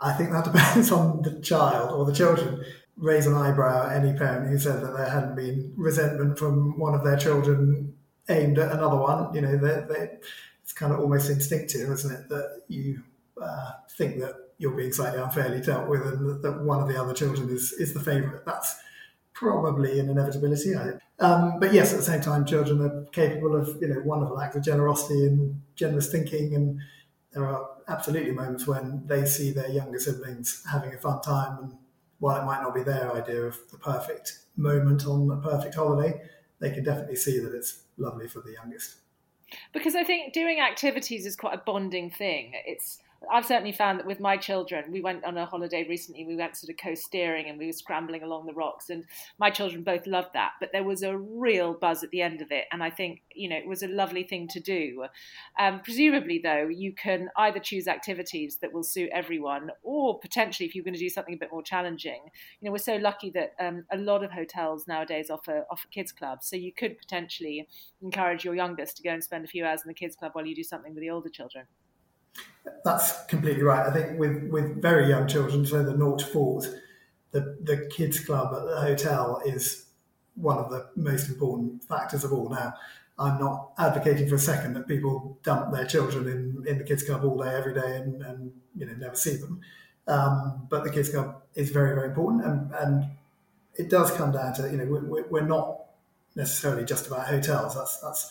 I 0.00 0.14
think 0.14 0.30
that 0.30 0.44
depends 0.50 0.90
on 0.90 1.20
the 1.20 1.40
child 1.40 1.92
or 1.92 2.06
the 2.06 2.14
children. 2.14 2.64
Raise 3.00 3.26
an 3.26 3.34
eyebrow 3.34 3.88
at 3.88 3.96
any 4.02 4.16
parent 4.16 4.48
who 4.48 4.58
said 4.58 4.82
that 4.82 4.92
there 4.94 5.08
hadn't 5.08 5.34
been 5.34 5.72
resentment 5.76 6.38
from 6.38 6.78
one 6.78 6.94
of 6.94 7.02
their 7.02 7.16
children 7.16 7.94
aimed 8.28 8.58
at 8.58 8.72
another 8.72 8.96
one. 8.96 9.34
You 9.34 9.40
know, 9.40 9.56
they, 9.56 9.92
they 9.92 10.10
it's 10.62 10.72
kind 10.72 10.92
of 10.92 11.00
almost 11.00 11.30
instinctive, 11.30 11.90
isn't 11.90 12.12
it, 12.12 12.28
that 12.28 12.62
you 12.68 13.02
uh, 13.42 13.72
think 13.96 14.20
that 14.20 14.34
you're 14.58 14.76
being 14.76 14.92
slightly 14.92 15.20
unfairly 15.20 15.60
dealt 15.62 15.88
with 15.88 16.02
and 16.02 16.42
that 16.42 16.62
one 16.62 16.80
of 16.80 16.88
the 16.88 17.00
other 17.00 17.14
children 17.14 17.48
is, 17.48 17.72
is 17.72 17.94
the 17.94 18.00
favourite. 18.00 18.44
That's 18.44 18.76
probably 19.32 19.98
an 19.98 20.10
inevitability. 20.10 20.74
Um, 21.18 21.58
but 21.58 21.72
yes, 21.72 21.92
at 21.92 21.98
the 21.98 22.04
same 22.04 22.20
time, 22.20 22.44
children 22.44 22.82
are 22.82 23.04
capable 23.12 23.56
of 23.56 23.80
you 23.80 23.88
know 23.88 24.00
wonderful 24.04 24.40
acts 24.40 24.56
of 24.56 24.62
generosity 24.62 25.26
and 25.26 25.62
generous 25.74 26.10
thinking, 26.12 26.54
and 26.54 26.80
there 27.32 27.46
are 27.46 27.68
absolutely 27.88 28.32
moments 28.32 28.66
when 28.66 29.02
they 29.06 29.24
see 29.24 29.50
their 29.50 29.70
younger 29.70 29.98
siblings 29.98 30.62
having 30.70 30.94
a 30.94 30.98
fun 30.98 31.20
time, 31.22 31.58
and 31.62 31.78
while 32.20 32.40
it 32.40 32.44
might 32.44 32.62
not 32.62 32.74
be 32.74 32.82
their 32.82 33.12
idea 33.12 33.42
of 33.42 33.58
the 33.70 33.78
perfect 33.78 34.38
moment 34.56 35.06
on 35.06 35.30
a 35.30 35.36
perfect 35.36 35.74
holiday, 35.74 36.22
they 36.60 36.70
can 36.70 36.84
definitely 36.84 37.16
see 37.16 37.40
that 37.40 37.54
it's 37.54 37.82
lovely 37.98 38.28
for 38.28 38.40
the 38.40 38.52
youngest 38.52 38.96
because 39.72 39.94
I 39.94 40.04
think 40.04 40.32
doing 40.32 40.60
activities 40.60 41.26
is 41.26 41.36
quite 41.36 41.54
a 41.54 41.62
bonding 41.64 42.10
thing. 42.10 42.52
It's 42.66 42.98
I've 43.30 43.44
certainly 43.44 43.72
found 43.72 43.98
that 43.98 44.06
with 44.06 44.18
my 44.18 44.36
children, 44.38 44.90
we 44.90 45.02
went 45.02 45.24
on 45.24 45.36
a 45.36 45.44
holiday 45.44 45.86
recently. 45.86 46.24
We 46.24 46.36
went 46.36 46.56
sort 46.56 46.70
of 46.70 46.76
coasteering 46.76 47.50
and 47.50 47.58
we 47.58 47.66
were 47.66 47.72
scrambling 47.72 48.22
along 48.22 48.46
the 48.46 48.54
rocks, 48.54 48.88
and 48.88 49.04
my 49.38 49.50
children 49.50 49.82
both 49.82 50.06
loved 50.06 50.30
that. 50.32 50.52
But 50.58 50.70
there 50.72 50.84
was 50.84 51.02
a 51.02 51.16
real 51.16 51.74
buzz 51.74 52.02
at 52.02 52.10
the 52.10 52.22
end 52.22 52.40
of 52.40 52.50
it, 52.50 52.64
and 52.72 52.82
I 52.82 52.88
think 52.88 53.22
you 53.34 53.48
know 53.48 53.56
it 53.56 53.66
was 53.66 53.82
a 53.82 53.88
lovely 53.88 54.22
thing 54.22 54.48
to 54.48 54.60
do. 54.60 55.06
Um, 55.58 55.80
presumably, 55.80 56.40
though, 56.42 56.68
you 56.68 56.92
can 56.94 57.28
either 57.36 57.60
choose 57.60 57.88
activities 57.88 58.58
that 58.62 58.72
will 58.72 58.82
suit 58.82 59.10
everyone, 59.12 59.70
or 59.82 60.18
potentially, 60.18 60.66
if 60.66 60.74
you're 60.74 60.84
going 60.84 60.94
to 60.94 61.00
do 61.00 61.10
something 61.10 61.34
a 61.34 61.38
bit 61.38 61.52
more 61.52 61.62
challenging, 61.62 62.20
you 62.60 62.66
know, 62.66 62.72
we're 62.72 62.78
so 62.78 62.96
lucky 62.96 63.30
that 63.30 63.52
um, 63.60 63.84
a 63.92 63.98
lot 63.98 64.24
of 64.24 64.30
hotels 64.30 64.86
nowadays 64.88 65.28
offer 65.28 65.66
offer 65.70 65.88
kids 65.88 66.10
clubs, 66.10 66.46
so 66.46 66.56
you 66.56 66.72
could 66.72 66.96
potentially 66.98 67.68
encourage 68.02 68.44
your 68.46 68.54
youngest 68.54 68.96
to 68.96 69.02
go 69.02 69.10
and 69.10 69.22
spend 69.22 69.44
a 69.44 69.48
few 69.48 69.64
hours 69.64 69.82
in 69.84 69.88
the 69.88 69.94
kids 69.94 70.16
club 70.16 70.32
while 70.32 70.46
you 70.46 70.54
do 70.54 70.64
something 70.64 70.94
with 70.94 71.02
the 71.02 71.10
older 71.10 71.28
children. 71.28 71.66
That's 72.84 73.24
completely 73.26 73.62
right. 73.62 73.86
I 73.86 73.92
think 73.92 74.18
with, 74.18 74.48
with 74.50 74.80
very 74.80 75.08
young 75.08 75.26
children, 75.26 75.66
so 75.66 75.82
the 75.82 75.96
naught 75.96 76.22
fours, 76.22 76.74
the, 77.32 77.56
the 77.62 77.88
kids 77.90 78.20
club 78.20 78.54
at 78.54 78.64
the 78.64 78.80
hotel 78.80 79.42
is 79.44 79.86
one 80.34 80.58
of 80.58 80.70
the 80.70 80.88
most 80.96 81.28
important 81.28 81.84
factors 81.84 82.24
of 82.24 82.32
all. 82.32 82.48
Now, 82.48 82.74
I'm 83.18 83.38
not 83.38 83.72
advocating 83.78 84.28
for 84.28 84.36
a 84.36 84.38
second 84.38 84.74
that 84.74 84.88
people 84.88 85.38
dump 85.42 85.72
their 85.72 85.84
children 85.84 86.26
in, 86.26 86.66
in 86.66 86.78
the 86.78 86.84
kids 86.84 87.02
club 87.02 87.22
all 87.24 87.42
day, 87.42 87.54
every 87.54 87.74
day, 87.74 87.96
and, 87.96 88.22
and 88.22 88.52
you 88.74 88.86
know 88.86 88.94
never 88.94 89.14
see 89.14 89.36
them. 89.36 89.60
Um, 90.08 90.66
but 90.70 90.84
the 90.84 90.90
kids 90.90 91.10
club 91.10 91.42
is 91.54 91.70
very, 91.70 91.94
very 91.94 92.08
important, 92.08 92.46
and, 92.46 92.72
and 92.74 93.04
it 93.74 93.90
does 93.90 94.10
come 94.12 94.32
down 94.32 94.54
to 94.54 94.70
you 94.70 94.78
know 94.78 94.86
we're, 94.86 95.28
we're 95.28 95.46
not 95.46 95.82
necessarily 96.34 96.84
just 96.84 97.06
about 97.08 97.26
hotels. 97.26 97.74
That's 97.74 97.98
that's 98.00 98.30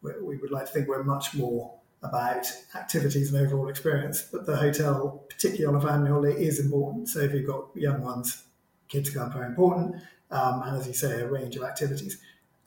we 0.00 0.36
would 0.38 0.50
like 0.50 0.66
to 0.66 0.72
think 0.72 0.88
we're 0.88 1.04
much 1.04 1.34
more 1.34 1.74
about 2.02 2.46
activities 2.74 3.32
and 3.32 3.46
overall 3.46 3.68
experience. 3.68 4.22
But 4.22 4.46
the 4.46 4.56
hotel, 4.56 5.24
particularly 5.28 5.66
on 5.66 5.82
a 5.82 5.86
family 5.86 6.10
holiday, 6.10 6.44
is 6.44 6.58
important. 6.58 7.08
So 7.08 7.20
if 7.20 7.32
you've 7.32 7.46
got 7.46 7.68
young 7.74 8.02
ones, 8.02 8.44
kids 8.88 9.10
club 9.10 9.32
are 9.36 9.44
important, 9.44 9.96
um, 10.30 10.62
and 10.62 10.78
as 10.78 10.86
you 10.86 10.94
say, 10.94 11.20
a 11.20 11.28
range 11.28 11.56
of 11.56 11.62
activities. 11.62 12.18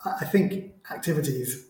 I 0.04 0.26
think 0.26 0.74
activities 0.92 1.66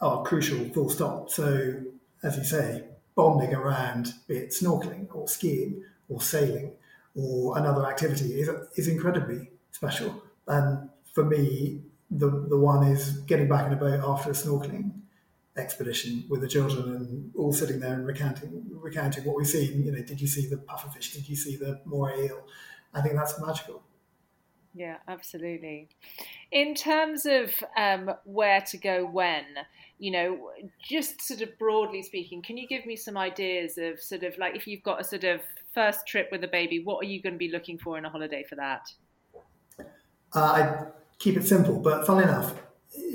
are 0.00 0.22
crucial, 0.22 0.68
full 0.70 0.90
stop. 0.90 1.30
So 1.30 1.82
as 2.22 2.36
you 2.36 2.44
say, 2.44 2.84
bonding 3.14 3.54
around, 3.54 4.14
be 4.26 4.36
it 4.36 4.50
snorkeling 4.50 5.06
or 5.14 5.28
skiing 5.28 5.82
or 6.08 6.20
sailing 6.20 6.72
or 7.14 7.58
another 7.58 7.86
activity, 7.86 8.40
is, 8.40 8.48
is 8.76 8.88
incredibly 8.88 9.50
special. 9.72 10.22
And 10.46 10.88
for 11.12 11.24
me, 11.24 11.82
the, 12.10 12.30
the 12.48 12.56
one 12.56 12.86
is 12.86 13.18
getting 13.26 13.48
back 13.48 13.66
in 13.66 13.72
a 13.72 13.76
boat 13.76 14.00
after 14.04 14.30
snorkeling 14.30 14.92
expedition 15.58 16.24
with 16.28 16.40
the 16.40 16.48
children 16.48 16.94
and 16.94 17.32
all 17.36 17.52
sitting 17.52 17.80
there 17.80 17.94
and 17.94 18.06
recounting 18.06 18.64
recounting 18.70 19.24
what 19.24 19.36
we've 19.36 19.46
seen. 19.46 19.84
You 19.84 19.92
know, 19.92 20.02
did 20.02 20.20
you 20.20 20.26
see 20.26 20.46
the 20.46 20.56
pufferfish? 20.56 21.12
Did 21.12 21.28
you 21.28 21.36
see 21.36 21.56
the 21.56 21.80
moray 21.84 22.26
eel? 22.26 22.46
I 22.94 23.00
think 23.00 23.14
that's 23.14 23.40
magical. 23.40 23.82
Yeah, 24.74 24.98
absolutely. 25.08 25.88
In 26.52 26.74
terms 26.74 27.26
of 27.26 27.52
um, 27.76 28.12
where 28.24 28.60
to 28.60 28.76
go 28.76 29.04
when, 29.04 29.44
you 29.98 30.12
know, 30.12 30.50
just 30.80 31.20
sort 31.20 31.40
of 31.40 31.58
broadly 31.58 32.02
speaking, 32.02 32.42
can 32.42 32.56
you 32.56 32.68
give 32.68 32.86
me 32.86 32.94
some 32.94 33.16
ideas 33.16 33.76
of 33.78 34.00
sort 34.00 34.22
of 34.22 34.38
like 34.38 34.54
if 34.54 34.66
you've 34.66 34.82
got 34.82 35.00
a 35.00 35.04
sort 35.04 35.24
of 35.24 35.40
first 35.74 36.06
trip 36.06 36.28
with 36.30 36.44
a 36.44 36.48
baby, 36.48 36.80
what 36.82 37.04
are 37.04 37.08
you 37.08 37.20
going 37.20 37.34
to 37.34 37.38
be 37.38 37.50
looking 37.50 37.78
for 37.78 37.98
in 37.98 38.04
a 38.04 38.10
holiday 38.10 38.44
for 38.48 38.54
that? 38.54 38.82
Uh, 40.34 40.40
I 40.40 40.86
keep 41.18 41.36
it 41.36 41.46
simple, 41.46 41.80
but 41.80 42.06
funnily 42.06 42.24
enough, 42.24 42.54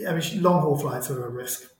I 0.07 0.13
mean, 0.13 0.41
long 0.41 0.61
haul 0.61 0.77
flights 0.77 1.09
are 1.09 1.25
a 1.25 1.29
risk 1.29 1.72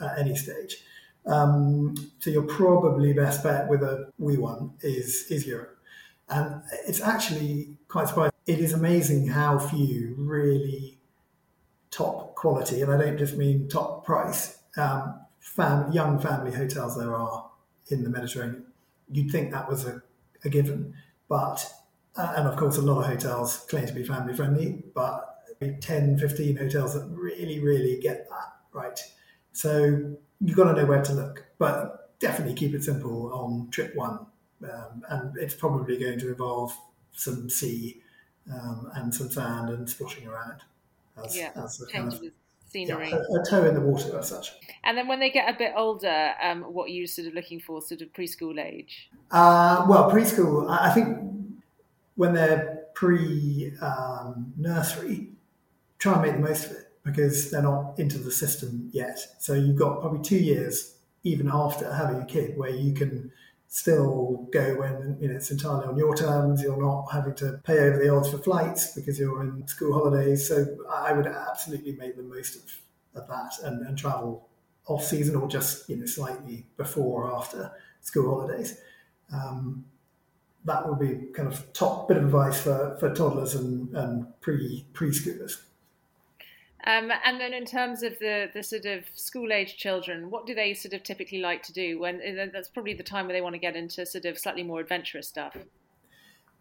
at 0.00 0.18
any 0.18 0.34
stage. 0.36 0.82
Um, 1.26 1.94
so 2.20 2.30
your 2.30 2.42
probably 2.42 3.12
best 3.12 3.42
bet 3.42 3.68
with 3.68 3.82
a 3.82 4.12
wee 4.18 4.36
one 4.36 4.72
is 4.80 5.26
is 5.30 5.46
Europe, 5.46 5.78
and 6.28 6.62
it's 6.86 7.00
actually 7.00 7.76
quite 7.88 8.08
surprising. 8.08 8.32
It 8.46 8.60
is 8.60 8.72
amazing 8.72 9.28
how 9.28 9.58
few 9.58 10.14
really 10.16 10.98
top 11.90 12.34
quality, 12.36 12.82
and 12.82 12.92
I 12.92 12.98
don't 12.98 13.18
just 13.18 13.36
mean 13.36 13.68
top 13.68 14.04
price, 14.04 14.58
um, 14.76 15.20
fam- 15.40 15.90
young 15.90 16.20
family 16.20 16.52
hotels 16.52 16.96
there 16.96 17.14
are 17.14 17.50
in 17.88 18.04
the 18.04 18.10
Mediterranean. 18.10 18.66
You'd 19.10 19.30
think 19.32 19.50
that 19.50 19.68
was 19.68 19.84
a, 19.84 20.02
a 20.44 20.48
given, 20.48 20.94
but 21.28 21.72
uh, 22.16 22.34
and 22.36 22.46
of 22.46 22.56
course 22.56 22.76
a 22.76 22.82
lot 22.82 23.00
of 23.00 23.06
hotels 23.06 23.66
claim 23.68 23.86
to 23.86 23.92
be 23.92 24.04
family 24.04 24.34
friendly, 24.34 24.82
but 24.94 25.36
10, 25.80 26.18
15 26.18 26.56
hotels 26.56 26.94
that 26.94 27.08
really, 27.10 27.60
really 27.60 27.98
get 28.00 28.28
that 28.28 28.52
right. 28.72 29.00
So 29.56 30.16
you've 30.38 30.56
got 30.56 30.64
to 30.64 30.74
know 30.74 30.84
where 30.84 31.02
to 31.02 31.12
look, 31.14 31.46
but 31.56 32.18
definitely 32.20 32.52
keep 32.52 32.74
it 32.74 32.84
simple 32.84 33.32
on 33.32 33.68
trip 33.70 33.96
one. 33.96 34.18
Um, 34.62 35.02
and 35.08 35.36
it's 35.38 35.54
probably 35.54 35.96
going 35.96 36.18
to 36.18 36.28
involve 36.28 36.76
some 37.12 37.48
sea 37.48 38.02
um, 38.52 38.90
and 38.94 39.14
some 39.14 39.30
sand 39.30 39.70
and 39.70 39.88
splashing 39.88 40.26
around. 40.26 40.60
As, 41.24 41.34
yeah, 41.34 41.52
as 41.56 41.82
kind 41.90 42.12
of, 42.12 42.20
scenery. 42.68 43.08
Yeah, 43.08 43.16
a, 43.16 43.40
a, 43.40 43.44
toe 43.48 43.66
in 43.66 43.74
the 43.74 43.80
water 43.80 44.18
as 44.18 44.28
such. 44.28 44.52
And 44.84 44.98
then 44.98 45.08
when 45.08 45.20
they 45.20 45.30
get 45.30 45.48
a 45.48 45.56
bit 45.56 45.72
older, 45.74 46.34
um, 46.42 46.62
what 46.64 46.84
are 46.84 46.92
you 46.92 47.06
sort 47.06 47.26
of 47.26 47.32
looking 47.32 47.58
for, 47.58 47.80
sort 47.80 48.02
of 48.02 48.12
preschool 48.12 48.62
age? 48.62 49.08
Uh, 49.30 49.86
well, 49.88 50.10
preschool, 50.10 50.68
I 50.68 50.92
think 50.92 51.18
when 52.16 52.34
they're 52.34 52.84
pre 52.94 53.72
um, 53.80 54.52
nursery, 54.58 55.28
try 55.98 56.12
and 56.12 56.22
make 56.22 56.32
the 56.32 56.40
most 56.40 56.66
of 56.66 56.72
it 56.72 56.85
because 57.06 57.50
they're 57.52 57.62
not 57.62 57.98
into 57.98 58.18
the 58.18 58.32
system 58.32 58.90
yet. 58.92 59.18
So 59.38 59.54
you've 59.54 59.76
got 59.76 60.00
probably 60.00 60.22
two 60.22 60.38
years, 60.38 60.96
even 61.22 61.48
after 61.48 61.90
having 61.90 62.20
a 62.20 62.26
kid, 62.26 62.58
where 62.58 62.70
you 62.70 62.92
can 62.92 63.30
still 63.68 64.48
go 64.52 64.74
when 64.78 65.16
you 65.20 65.28
know 65.28 65.36
it's 65.36 65.50
entirely 65.50 65.86
on 65.86 65.96
your 65.96 66.16
terms. 66.16 66.62
You're 66.62 66.82
not 66.82 67.06
having 67.12 67.34
to 67.36 67.60
pay 67.64 67.78
over 67.78 67.98
the 67.98 68.08
odds 68.08 68.30
for 68.30 68.38
flights 68.38 68.94
because 68.94 69.18
you're 69.18 69.40
in 69.42 69.66
school 69.68 69.94
holidays. 69.94 70.48
So 70.48 70.66
I 70.90 71.12
would 71.12 71.26
absolutely 71.26 71.92
make 71.92 72.16
the 72.16 72.24
most 72.24 72.56
of, 72.56 73.22
of 73.22 73.28
that 73.28 73.52
and, 73.62 73.86
and 73.86 73.96
travel 73.96 74.48
off 74.86 75.04
season 75.04 75.36
or 75.36 75.48
just 75.48 75.88
you 75.88 75.96
know 75.96 76.06
slightly 76.06 76.66
before 76.76 77.30
or 77.30 77.36
after 77.36 77.70
school 78.00 78.34
holidays. 78.34 78.80
Um, 79.32 79.84
that 80.64 80.88
would 80.88 80.98
be 80.98 81.28
kind 81.32 81.46
of 81.46 81.72
top 81.72 82.08
bit 82.08 82.16
of 82.16 82.24
advice 82.24 82.60
for, 82.60 82.96
for 82.98 83.14
toddlers 83.14 83.54
and, 83.54 83.96
and 83.96 84.26
pre 84.40 84.84
preschoolers. 84.92 85.60
Um, 86.86 87.10
and 87.24 87.40
then 87.40 87.52
in 87.52 87.64
terms 87.64 88.04
of 88.04 88.16
the, 88.20 88.48
the 88.54 88.62
sort 88.62 88.86
of 88.86 89.04
school 89.14 89.52
age 89.52 89.76
children, 89.76 90.30
what 90.30 90.46
do 90.46 90.54
they 90.54 90.72
sort 90.72 90.94
of 90.94 91.02
typically 91.02 91.40
like 91.40 91.64
to 91.64 91.72
do? 91.72 91.98
When 91.98 92.20
that's 92.52 92.68
probably 92.68 92.94
the 92.94 93.02
time 93.02 93.26
where 93.26 93.34
they 93.34 93.40
want 93.40 93.54
to 93.54 93.58
get 93.58 93.74
into 93.74 94.06
sort 94.06 94.24
of 94.24 94.38
slightly 94.38 94.62
more 94.62 94.78
adventurous 94.78 95.26
stuff. 95.26 95.56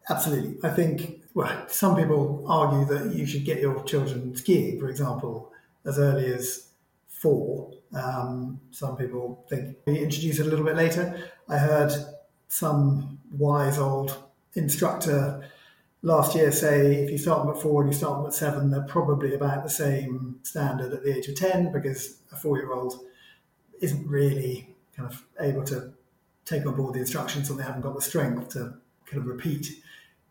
Absolutely, 0.10 0.58
I 0.67 0.74
think. 0.74 1.22
Well, 1.36 1.67
some 1.67 1.96
people 1.96 2.44
argue 2.48 2.86
that 2.86 3.15
you 3.15 3.25
should 3.27 3.46
get 3.46 3.60
your 3.60 3.84
children 3.84 4.36
skiing, 4.36 4.79
for 4.79 4.89
example, 4.89 5.51
as 5.86 6.00
early 6.00 6.34
as 6.34 6.70
four. 7.08 7.72
Um, 7.94 8.60
some 8.72 8.98
people 8.98 9.46
think 9.48 9.77
we 9.86 10.00
introduce 10.00 10.39
it 10.39 10.48
a 10.48 10.50
little 10.50 10.65
bit 10.65 10.75
later. 10.75 11.29
I 11.48 11.58
heard 11.58 11.91
some 12.48 13.20
wise 13.32 13.77
old 13.77 14.17
instructor 14.55 15.48
last 16.06 16.36
year 16.36 16.52
say 16.52 17.04
if 17.04 17.10
you 17.10 17.18
start 17.18 17.46
them 17.46 17.56
at 17.56 17.62
four 17.62 17.82
and 17.82 17.92
you 17.92 17.98
start 17.98 18.20
them 18.20 18.28
at 18.28 18.34
seven, 18.34 18.70
they're 18.70 18.84
probably 18.84 19.34
about 19.34 19.64
the 19.64 19.70
same 19.70 20.40
standard 20.44 20.94
at 20.94 21.04
the 21.04 21.18
age 21.18 21.28
of 21.28 21.36
10 21.36 21.72
because 21.72 22.20
a 22.32 22.36
four 22.36 22.58
year 22.58 22.72
old 22.72 22.94
isn't 23.82 24.08
really 24.08 24.70
kind 24.96 25.12
of 25.12 25.26
able 25.42 25.64
to 25.64 25.92
take 26.46 26.66
on 26.66 26.76
board 26.76 26.94
the 26.94 27.00
instructions 27.00 27.50
and 27.50 27.60
they 27.60 27.64
haven't 27.64 27.82
got 27.82 27.96
the 27.96 28.02
strength 28.02 28.50
to 28.50 28.76
kind 29.08 29.18
of 29.18 29.26
repeat 29.26 29.68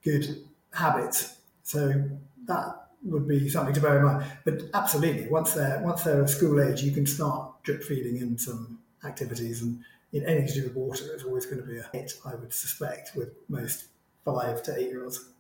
good 0.05 0.45
habits. 0.73 1.39
So 1.65 2.09
that 2.47 2.87
would 3.03 3.27
be 3.27 3.49
something 3.49 3.75
to 3.75 3.81
bear 3.81 3.99
in 3.99 4.05
mind. 4.05 4.25
But 4.45 4.63
absolutely, 4.75 5.29
once 5.29 5.55
they're 5.55 5.83
once 5.83 6.05
they're 6.05 6.23
of 6.23 6.31
school 6.31 6.63
age, 6.63 6.83
you 6.83 6.93
can 6.93 7.05
start 7.05 7.51
drip 7.65 7.83
feeding 7.83 8.19
in 8.19 8.39
some 8.39 8.79
activities 9.05 9.61
and 9.61 9.81
in 10.13 10.25
anything 10.25 10.47
to 10.47 10.55
do 10.55 10.63
with 10.69 10.77
water 10.77 11.17
is 11.17 11.25
always 11.25 11.47
going 11.47 11.61
to 11.61 11.67
be 11.67 11.79
a 11.79 11.89
hit, 11.93 12.13
I 12.25 12.37
would 12.37 12.53
suspect, 12.53 13.17
with 13.17 13.31
most 13.49 13.87
five 14.25 14.63
to 14.63 14.79
eight 14.79 14.91
year 14.91 15.03
olds. 15.03 15.34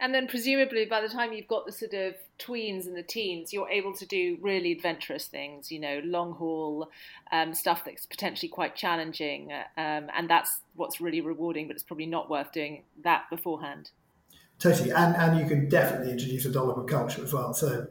And 0.00 0.14
then 0.14 0.28
presumably 0.28 0.84
by 0.84 1.00
the 1.00 1.08
time 1.08 1.32
you've 1.32 1.48
got 1.48 1.66
the 1.66 1.72
sort 1.72 1.94
of 1.94 2.14
tweens 2.38 2.86
and 2.86 2.96
the 2.96 3.02
teens, 3.02 3.52
you're 3.52 3.68
able 3.68 3.92
to 3.94 4.06
do 4.06 4.38
really 4.40 4.72
adventurous 4.72 5.26
things, 5.26 5.72
you 5.72 5.80
know, 5.80 6.00
long 6.04 6.32
haul 6.32 6.90
um, 7.32 7.52
stuff 7.54 7.84
that's 7.84 8.06
potentially 8.06 8.48
quite 8.48 8.76
challenging. 8.76 9.52
Um, 9.76 10.08
and 10.16 10.28
that's 10.28 10.60
what's 10.74 11.00
really 11.00 11.20
rewarding, 11.20 11.66
but 11.66 11.74
it's 11.74 11.82
probably 11.82 12.06
not 12.06 12.30
worth 12.30 12.52
doing 12.52 12.84
that 13.02 13.24
beforehand. 13.30 13.90
Totally. 14.58 14.90
And, 14.90 15.16
and 15.16 15.38
you 15.38 15.46
can 15.46 15.68
definitely 15.68 16.12
introduce 16.12 16.44
a 16.44 16.50
dollop 16.50 16.78
of 16.78 16.86
culture 16.86 17.22
as 17.22 17.32
well. 17.32 17.54
So 17.54 17.86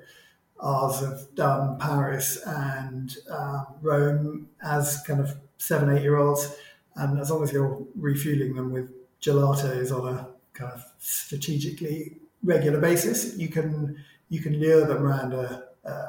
ours 0.59 0.99
have 1.01 1.35
done 1.35 1.77
Paris 1.77 2.37
and 2.45 3.15
um, 3.29 3.67
Rome 3.81 4.49
as 4.61 5.01
kind 5.05 5.19
of 5.19 5.35
seven, 5.57 5.95
eight 5.95 6.01
year 6.01 6.17
olds. 6.17 6.55
And 6.95 7.19
as 7.19 7.29
long 7.29 7.43
as 7.43 7.51
you're 7.51 7.85
refueling 7.95 8.55
them 8.55 8.71
with 8.71 8.91
gelatos 9.21 9.91
on 9.91 10.13
a 10.13 10.27
kind 10.57 10.73
of 10.73 10.83
strategically 10.97 12.17
regular 12.43 12.79
basis, 12.79 13.37
you 13.37 13.49
can 13.49 13.97
you 14.29 14.41
can 14.41 14.59
lure 14.59 14.85
them 14.85 15.03
around 15.03 15.33
a, 15.33 15.63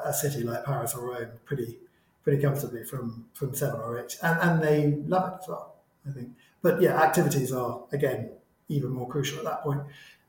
a 0.05 0.13
city 0.13 0.43
like 0.43 0.65
Paris 0.65 0.95
or 0.95 1.07
Rome 1.07 1.29
pretty 1.45 1.77
pretty 2.23 2.41
comfortably 2.41 2.83
from 2.83 3.25
from 3.33 3.53
seven 3.53 3.79
or 3.79 3.99
eight, 3.99 4.17
and, 4.21 4.39
and 4.41 4.63
they 4.63 5.01
love 5.07 5.33
it 5.33 5.43
as 5.43 5.47
well. 5.47 5.75
I 6.07 6.11
think, 6.11 6.29
but 6.61 6.81
yeah, 6.81 7.01
activities 7.01 7.51
are 7.51 7.83
again 7.91 8.31
even 8.67 8.91
more 8.91 9.07
crucial 9.07 9.39
at 9.39 9.45
that 9.45 9.63
point. 9.63 9.81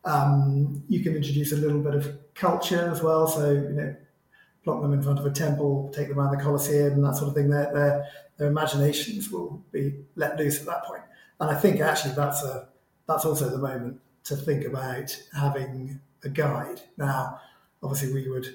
Um, 0.05 0.83
you 0.89 1.01
can 1.01 1.15
introduce 1.15 1.53
a 1.53 1.57
little 1.57 1.81
bit 1.81 1.95
of 1.95 2.19
culture 2.35 2.91
as 2.91 3.03
well, 3.03 3.27
so 3.27 3.51
you 3.53 3.69
know, 3.71 3.97
plonk 4.65 4.83
them 4.83 4.95
in 4.95 5.03
front 5.03 5.19
of 5.19 5.27
a 5.27 5.31
temple, 5.31 5.93
take 5.95 6.09
them 6.09 6.19
around 6.19 6.37
the 6.37 6.43
Colosseum, 6.43 6.95
and 6.95 7.05
that 7.05 7.17
sort 7.17 7.29
of 7.29 7.35
thing. 7.35 7.51
Their 7.51 7.73
their, 7.73 8.07
their 8.37 8.49
imaginations 8.49 9.31
will 9.31 9.63
be 9.73 9.95
let 10.17 10.39
loose 10.39 10.61
at 10.61 10.67
that 10.67 10.85
point, 10.85 11.03
and 11.41 11.51
I 11.51 11.55
think 11.55 11.81
actually 11.81 12.15
that's 12.15 12.43
a 12.43 12.69
that's 13.07 13.25
also 13.25 13.49
the 13.49 13.59
moment 13.59 14.01
to 14.25 14.37
think 14.37 14.65
about 14.65 15.17
having 15.33 16.01
a 16.25 16.29
guide. 16.29 16.81
Now, 16.97 17.41
obviously, 17.83 18.13
we 18.13 18.29
would 18.29 18.55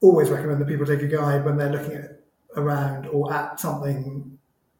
always 0.00 0.30
recommend 0.30 0.60
that 0.60 0.68
people 0.68 0.86
take 0.86 1.02
a 1.02 1.08
guide 1.08 1.44
when 1.44 1.56
they're 1.56 1.72
looking 1.72 1.96
at 1.96 2.20
around 2.56 3.06
or 3.06 3.32
at 3.32 3.60
something 3.60 4.38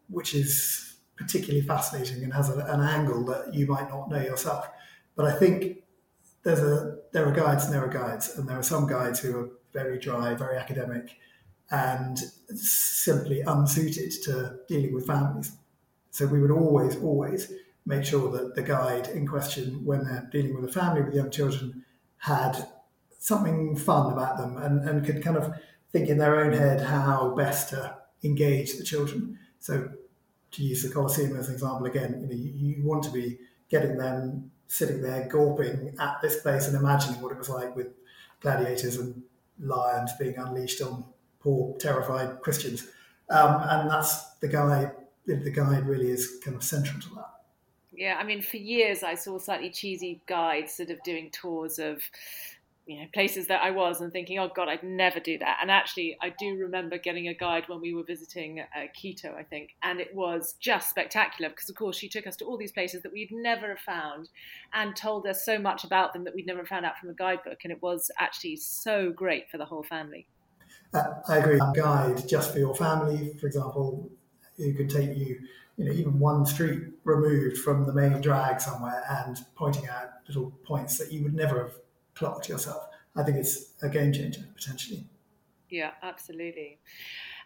which 0.09 0.35
is 0.35 0.97
particularly 1.17 1.67
fascinating 1.67 2.23
and 2.23 2.33
has 2.33 2.49
a, 2.49 2.59
an 2.59 2.81
angle 2.81 3.25
that 3.27 3.53
you 3.53 3.67
might 3.67 3.89
not 3.89 4.09
know 4.09 4.21
yourself. 4.21 4.69
But 5.17 5.27
I 5.27 5.39
think 5.39 5.83
there's 6.45 6.61
a 6.61 6.99
there 7.13 7.27
are 7.27 7.33
guides 7.33 7.65
and 7.65 7.75
there 7.75 7.85
are 7.85 7.89
guides, 7.89 8.37
and 8.37 8.49
there 8.49 8.59
are 8.59 8.63
some 8.63 8.87
guides 8.87 9.21
who 9.21 9.39
are 9.39 9.49
very 9.73 9.99
dry, 9.99 10.35
very 10.35 10.57
academic, 10.57 11.17
and 11.71 12.19
simply 12.55 13.43
unsuited 13.43 14.13
to 14.25 14.61
dealing 14.69 14.95
with 14.95 15.07
families. 15.07 15.53
So 16.11 16.27
we 16.27 16.41
would 16.41 16.51
always, 16.51 16.97
always 16.97 17.53
make 17.89 18.05
sure 18.05 18.31
that 18.31 18.55
the 18.55 18.63
guide 18.63 19.09
in 19.09 19.27
question, 19.27 19.83
when 19.83 20.05
they're 20.05 20.29
dealing 20.31 20.55
with 20.55 20.69
a 20.69 20.73
family 20.73 21.01
with 21.01 21.15
young 21.15 21.31
children, 21.31 21.85
had 22.19 22.69
something 23.19 23.75
fun 23.75 24.13
about 24.13 24.37
them 24.37 24.59
and, 24.59 24.87
and 24.87 25.07
could 25.07 25.25
kind 25.25 25.39
of 25.39 25.55
think 25.91 26.09
in 26.09 26.19
their 26.19 26.37
own 26.37 26.53
head 26.53 26.83
how 26.83 27.35
best 27.35 27.71
to 27.71 27.97
engage 28.23 28.77
the 28.77 28.85
children. 28.85 29.39
So, 29.59 29.89
to 30.51 30.63
use 30.63 30.83
the 30.83 30.91
Colosseum 30.91 31.37
as 31.37 31.49
an 31.49 31.55
example 31.55 31.87
again, 31.87 32.21
you, 32.21 32.27
know, 32.27 32.35
you, 32.35 32.53
you 32.55 32.85
want 32.85 33.03
to 33.05 33.11
be 33.11 33.39
getting 33.71 33.97
them 33.97 34.51
sitting 34.67 35.03
there 35.03 35.29
gawping 35.31 35.99
at 35.99 36.21
this 36.23 36.41
place 36.41 36.69
and 36.69 36.77
imagining 36.77 37.21
what 37.21 37.33
it 37.33 37.39
was 37.39 37.49
like 37.49 37.75
with 37.75 37.89
gladiators 38.41 38.97
and 38.97 39.23
lions 39.61 40.13
being 40.19 40.37
unleashed 40.37 40.83
on 40.83 41.05
poor, 41.41 41.77
terrified 41.79 42.41
Christians. 42.41 42.89
Um, 43.31 43.63
and 43.63 43.91
that's 43.91 44.37
the 44.41 44.49
guide. 44.49 44.93
The 45.27 45.51
guide 45.51 45.87
really 45.87 46.11
is 46.11 46.39
kind 46.43 46.57
of 46.57 46.63
central 46.63 47.01
to 47.01 47.15
that. 47.17 47.38
Yeah, 47.99 48.17
I 48.17 48.23
mean, 48.23 48.43
for 48.43 48.59
years 48.59 49.03
I 49.03 49.17
saw 49.17 49.39
slightly 49.39 49.71
cheesy 49.71 50.21
guides 50.27 50.73
sort 50.73 50.91
of 50.91 51.03
doing 51.03 51.31
tours 51.33 51.81
of 51.81 52.01
you 52.87 53.01
know 53.01 53.07
places 53.13 53.49
that 53.49 53.61
I 53.61 53.73
was 53.73 54.01
and 54.01 54.13
thinking, 54.13 54.39
oh 54.39 54.49
God, 54.55 54.69
I'd 54.69 54.85
never 54.85 55.19
do 55.19 55.37
that. 55.39 55.59
And 55.61 55.69
actually, 55.69 56.17
I 56.23 56.33
do 56.39 56.57
remember 56.57 56.97
getting 56.97 57.27
a 57.27 57.35
guide 57.35 57.65
when 57.67 57.81
we 57.81 57.93
were 57.93 58.05
visiting 58.05 58.61
uh, 58.61 58.87
Quito, 58.95 59.35
I 59.37 59.43
think, 59.43 59.71
and 59.83 59.99
it 59.99 60.15
was 60.15 60.55
just 60.61 60.89
spectacular 60.89 61.51
because, 61.51 61.69
of 61.69 61.75
course, 61.75 61.99
she 61.99 62.09
took 62.09 62.29
us 62.29 62.37
to 62.37 62.45
all 62.45 62.57
these 62.57 62.71
places 62.71 63.03
that 63.03 63.13
we'd 63.13 63.33
never 63.33 63.71
have 63.71 63.81
found 63.81 64.29
and 64.73 64.95
told 64.95 65.27
us 65.27 65.45
so 65.45 65.59
much 65.59 65.83
about 65.83 66.13
them 66.13 66.23
that 66.23 66.37
we'd 66.37 66.47
never 66.47 66.65
found 66.65 66.87
out 66.87 66.97
from 66.99 67.11
a 67.11 67.15
guidebook, 67.15 67.59
and 67.65 67.73
it 67.73 67.83
was 67.83 68.13
actually 68.21 68.55
so 68.55 69.11
great 69.11 69.51
for 69.51 69.59
the 69.59 69.65
whole 69.65 69.83
family. 69.83 70.25
Uh, 70.95 71.15
I 71.27 71.39
agree. 71.39 71.59
A 71.59 71.73
guide 71.75 72.29
just 72.29 72.53
for 72.53 72.61
your 72.61 72.77
family, 72.77 73.37
for 73.41 73.49
example, 73.49 74.09
who 74.57 74.73
could 74.75 74.89
take 74.89 75.17
you, 75.17 75.41
you 75.79 75.85
know, 75.85 75.93
even 75.93 76.19
one 76.19 76.45
street 76.45 76.83
removed 77.05 77.59
from 77.59 77.87
the 77.87 77.93
main 77.93 78.21
drag 78.21 78.61
somewhere 78.61 79.03
and 79.09 79.39
pointing 79.55 79.89
out 79.89 80.11
little 80.27 80.51
points 80.67 80.99
that 80.99 81.13
you 81.13 81.23
would 81.23 81.35
never 81.35 81.63
have 81.63 81.73
clocked 82.15 82.49
yourself. 82.49 82.83
I 83.17 83.23
think 83.23 83.39
it's 83.39 83.73
a 83.81 83.89
game 83.89 84.13
changer 84.13 84.43
potentially. 84.55 85.07
Yeah, 85.71 85.93
absolutely. 86.03 86.79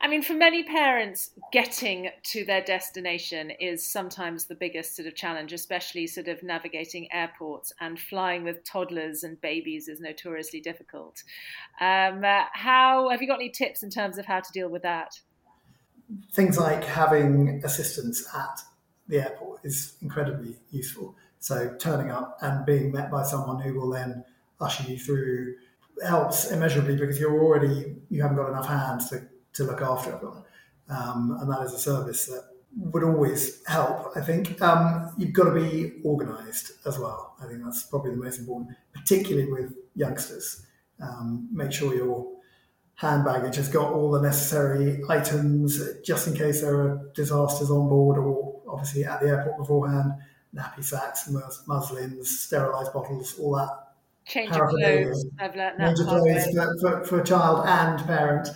I 0.00 0.08
mean, 0.08 0.22
for 0.22 0.34
many 0.34 0.64
parents, 0.64 1.30
getting 1.52 2.10
to 2.24 2.44
their 2.44 2.62
destination 2.62 3.50
is 3.50 3.90
sometimes 3.90 4.46
the 4.46 4.54
biggest 4.54 4.96
sort 4.96 5.06
of 5.06 5.14
challenge, 5.14 5.52
especially 5.52 6.06
sort 6.06 6.28
of 6.28 6.42
navigating 6.42 7.12
airports 7.12 7.72
and 7.80 8.00
flying 8.00 8.44
with 8.44 8.64
toddlers 8.64 9.22
and 9.24 9.40
babies 9.40 9.88
is 9.88 10.00
notoriously 10.00 10.60
difficult. 10.60 11.22
Um, 11.80 12.24
uh, 12.24 12.44
how 12.52 13.10
have 13.10 13.22
you 13.22 13.28
got 13.28 13.40
any 13.40 13.50
tips 13.50 13.82
in 13.82 13.90
terms 13.90 14.18
of 14.18 14.24
how 14.24 14.40
to 14.40 14.52
deal 14.52 14.68
with 14.68 14.82
that? 14.82 15.20
Things 16.32 16.58
like 16.58 16.84
having 16.84 17.62
assistance 17.64 18.26
at 18.34 18.60
the 19.08 19.22
airport 19.22 19.64
is 19.64 19.96
incredibly 20.02 20.56
useful. 20.70 21.14
So 21.38 21.74
turning 21.78 22.10
up 22.10 22.38
and 22.40 22.64
being 22.64 22.92
met 22.92 23.10
by 23.10 23.24
someone 23.24 23.60
who 23.60 23.74
will 23.74 23.90
then 23.90 24.24
usher 24.60 24.90
you 24.90 24.98
through 24.98 25.56
helps 26.04 26.50
immeasurably 26.50 26.96
because 26.96 27.18
you're 27.18 27.40
already 27.40 27.96
you 28.10 28.22
haven't 28.22 28.36
got 28.36 28.48
enough 28.48 28.66
hands 28.66 29.10
to, 29.10 29.22
to 29.54 29.64
look 29.64 29.82
after 29.82 30.14
everyone, 30.14 30.44
um, 30.88 31.36
and 31.40 31.50
that 31.50 31.62
is 31.62 31.74
a 31.74 31.78
service 31.78 32.26
that 32.26 32.44
would 32.76 33.02
always 33.02 33.64
help. 33.66 34.12
I 34.16 34.20
think 34.20 34.60
um, 34.62 35.12
you've 35.18 35.32
got 35.32 35.44
to 35.44 35.54
be 35.54 36.00
organised 36.04 36.72
as 36.86 36.98
well. 36.98 37.34
I 37.42 37.46
think 37.46 37.62
that's 37.62 37.82
probably 37.84 38.12
the 38.12 38.16
most 38.16 38.38
important, 38.38 38.76
particularly 38.92 39.50
with 39.50 39.74
youngsters. 39.94 40.66
Um, 41.00 41.48
make 41.52 41.72
sure 41.72 41.94
your 41.94 42.32
hand 42.96 43.24
baggage 43.24 43.56
has 43.56 43.68
got 43.68 43.92
all 43.92 44.10
the 44.10 44.20
necessary 44.20 45.02
items 45.08 45.80
just 46.04 46.28
in 46.28 46.34
case 46.34 46.60
there 46.60 46.74
are 46.74 47.10
disasters 47.14 47.70
on 47.70 47.88
board 47.88 48.18
or 48.18 48.60
obviously 48.68 49.04
at 49.04 49.20
the 49.20 49.28
airport 49.28 49.58
beforehand. 49.58 50.12
Nappy 50.54 50.84
sacks, 50.84 51.30
muslins, 51.66 52.40
sterilised 52.40 52.92
bottles, 52.92 53.38
all 53.38 53.56
that 53.56 53.94
change 54.26 54.54
of 54.54 54.68
clothes. 54.68 55.24
I've 55.38 55.56
learned 55.56 55.80
that. 55.80 55.96
Change 55.96 56.00
of 56.00 56.06
clothes 56.06 56.44
for, 56.44 56.78
for, 56.80 57.04
for, 57.06 57.20
a 57.20 57.24
child 57.24 57.66
and 57.66 57.98
parent 58.06 58.48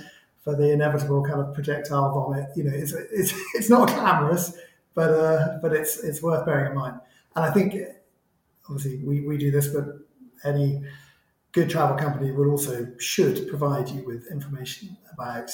for 0.44 0.54
the 0.54 0.72
inevitable 0.72 1.24
kind 1.24 1.40
of 1.40 1.54
projectile 1.54 2.12
vomit. 2.12 2.50
You 2.54 2.64
know, 2.64 2.72
it's 2.74 2.92
it's, 2.92 3.32
it's 3.54 3.70
not 3.70 3.88
glamorous, 3.88 4.58
but 4.94 5.10
uh, 5.10 5.58
but 5.62 5.72
it's 5.72 6.02
it's 6.04 6.22
worth 6.22 6.44
bearing 6.44 6.72
in 6.72 6.76
mind. 6.76 7.00
And 7.34 7.44
I 7.44 7.50
think 7.50 7.74
obviously 8.68 8.98
we, 9.04 9.22
we 9.22 9.38
do 9.38 9.50
this, 9.50 9.68
but 9.68 9.86
any 10.44 10.82
good 11.56 11.70
travel 11.70 11.96
company 11.96 12.30
will 12.32 12.50
also 12.50 12.86
should 12.98 13.48
provide 13.48 13.88
you 13.88 14.04
with 14.04 14.30
information 14.30 14.94
about 15.10 15.50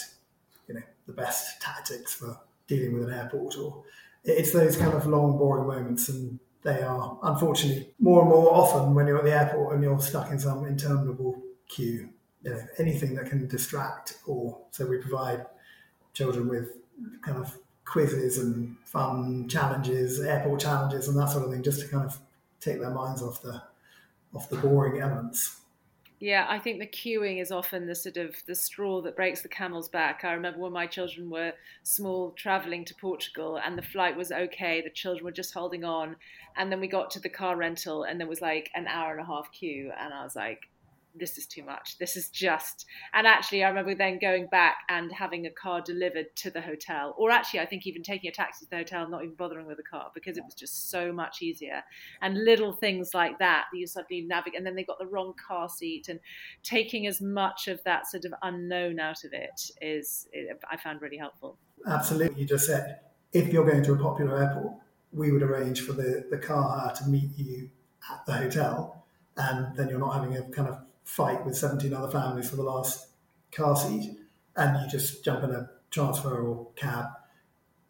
you 0.66 0.74
know 0.74 0.82
the 1.06 1.12
best 1.12 1.62
tactics 1.62 2.12
for 2.12 2.36
dealing 2.66 2.92
with 2.92 3.08
an 3.08 3.14
airport 3.14 3.56
or 3.56 3.84
it's 4.24 4.52
those 4.52 4.76
kind 4.76 4.94
of 4.94 5.06
long 5.06 5.38
boring 5.38 5.68
moments 5.68 6.08
and 6.08 6.40
they 6.62 6.82
are 6.82 7.18
unfortunately 7.22 7.88
more 8.00 8.22
and 8.22 8.30
more 8.30 8.52
often 8.52 8.94
when 8.94 9.06
you're 9.06 9.18
at 9.18 9.24
the 9.24 9.32
airport 9.32 9.74
and 9.74 9.84
you're 9.84 10.00
stuck 10.00 10.30
in 10.32 10.38
some 10.40 10.64
interminable 10.64 11.40
queue. 11.68 12.08
You 12.42 12.50
know, 12.50 12.62
anything 12.78 13.14
that 13.14 13.26
can 13.26 13.46
distract, 13.46 14.18
or 14.26 14.58
so 14.72 14.86
we 14.86 14.98
provide 14.98 15.46
children 16.12 16.48
with 16.48 16.70
kind 17.22 17.38
of 17.38 17.56
quizzes 17.84 18.38
and 18.38 18.76
fun 18.84 19.48
challenges, 19.48 20.20
airport 20.20 20.60
challenges, 20.60 21.06
and 21.06 21.16
that 21.18 21.28
sort 21.28 21.44
of 21.44 21.52
thing, 21.52 21.62
just 21.62 21.80
to 21.82 21.88
kind 21.88 22.04
of 22.04 22.18
take 22.60 22.80
their 22.80 22.90
minds 22.90 23.22
off 23.22 23.42
the 23.42 23.62
off 24.34 24.48
the 24.48 24.56
boring 24.56 25.00
elements. 25.00 25.61
Yeah, 26.22 26.46
I 26.48 26.60
think 26.60 26.78
the 26.78 26.86
queuing 26.86 27.42
is 27.42 27.50
often 27.50 27.88
the 27.88 27.96
sort 27.96 28.16
of 28.16 28.36
the 28.46 28.54
straw 28.54 29.02
that 29.02 29.16
breaks 29.16 29.42
the 29.42 29.48
camel's 29.48 29.88
back. 29.88 30.20
I 30.22 30.34
remember 30.34 30.60
when 30.60 30.70
my 30.70 30.86
children 30.86 31.28
were 31.28 31.52
small 31.82 32.30
traveling 32.30 32.84
to 32.84 32.94
Portugal 32.94 33.58
and 33.58 33.76
the 33.76 33.82
flight 33.82 34.16
was 34.16 34.30
okay, 34.30 34.80
the 34.80 34.88
children 34.88 35.24
were 35.24 35.32
just 35.32 35.52
holding 35.52 35.82
on, 35.82 36.14
and 36.56 36.70
then 36.70 36.78
we 36.78 36.86
got 36.86 37.10
to 37.10 37.18
the 37.18 37.28
car 37.28 37.56
rental 37.56 38.04
and 38.04 38.20
there 38.20 38.28
was 38.28 38.40
like 38.40 38.70
an 38.76 38.86
hour 38.86 39.10
and 39.10 39.20
a 39.20 39.24
half 39.24 39.50
queue 39.50 39.90
and 39.98 40.14
I 40.14 40.22
was 40.22 40.36
like 40.36 40.68
this 41.14 41.38
is 41.38 41.46
too 41.46 41.62
much. 41.62 41.98
This 41.98 42.16
is 42.16 42.28
just. 42.28 42.86
And 43.12 43.26
actually, 43.26 43.64
I 43.64 43.68
remember 43.68 43.94
then 43.94 44.18
going 44.18 44.46
back 44.46 44.78
and 44.88 45.12
having 45.12 45.46
a 45.46 45.50
car 45.50 45.80
delivered 45.80 46.34
to 46.36 46.50
the 46.50 46.60
hotel, 46.60 47.14
or 47.18 47.30
actually, 47.30 47.60
I 47.60 47.66
think 47.66 47.86
even 47.86 48.02
taking 48.02 48.28
a 48.28 48.32
taxi 48.32 48.64
to 48.64 48.70
the 48.70 48.76
hotel, 48.78 49.08
not 49.08 49.22
even 49.22 49.34
bothering 49.34 49.66
with 49.66 49.78
a 49.78 49.82
car 49.82 50.10
because 50.14 50.36
it 50.36 50.44
was 50.44 50.54
just 50.54 50.90
so 50.90 51.12
much 51.12 51.42
easier. 51.42 51.82
And 52.20 52.44
little 52.44 52.72
things 52.72 53.14
like 53.14 53.38
that, 53.38 53.64
you 53.74 53.86
suddenly 53.86 54.22
navigate, 54.22 54.58
and 54.58 54.66
then 54.66 54.74
they 54.74 54.84
got 54.84 54.98
the 54.98 55.06
wrong 55.06 55.34
car 55.46 55.68
seat, 55.68 56.08
and 56.08 56.20
taking 56.62 57.06
as 57.06 57.20
much 57.20 57.68
of 57.68 57.82
that 57.84 58.06
sort 58.06 58.24
of 58.24 58.34
unknown 58.42 59.00
out 59.00 59.24
of 59.24 59.32
it 59.32 59.70
is, 59.80 60.28
I 60.70 60.76
found 60.76 61.02
really 61.02 61.18
helpful. 61.18 61.58
Absolutely. 61.86 62.40
You 62.40 62.46
just 62.46 62.66
said 62.66 63.00
if 63.32 63.52
you're 63.52 63.68
going 63.68 63.82
to 63.82 63.92
a 63.92 63.98
popular 63.98 64.42
airport, 64.42 64.74
we 65.12 65.30
would 65.30 65.42
arrange 65.42 65.82
for 65.82 65.92
the, 65.92 66.24
the 66.30 66.38
car 66.38 66.78
hire 66.78 66.94
to 66.94 67.04
meet 67.06 67.30
you 67.36 67.70
at 68.10 68.24
the 68.26 68.32
hotel, 68.32 69.04
and 69.36 69.76
then 69.76 69.88
you're 69.88 69.98
not 69.98 70.14
having 70.14 70.36
a 70.36 70.42
kind 70.50 70.68
of 70.68 70.78
fight 71.04 71.44
with 71.44 71.56
17 71.56 71.92
other 71.92 72.10
families 72.10 72.48
for 72.48 72.56
the 72.56 72.62
last 72.62 73.08
car 73.50 73.76
seat, 73.76 74.16
and 74.56 74.80
you 74.82 74.90
just 74.90 75.24
jump 75.24 75.44
in 75.44 75.50
a 75.50 75.68
transfer 75.90 76.42
or 76.42 76.68
cab 76.76 77.06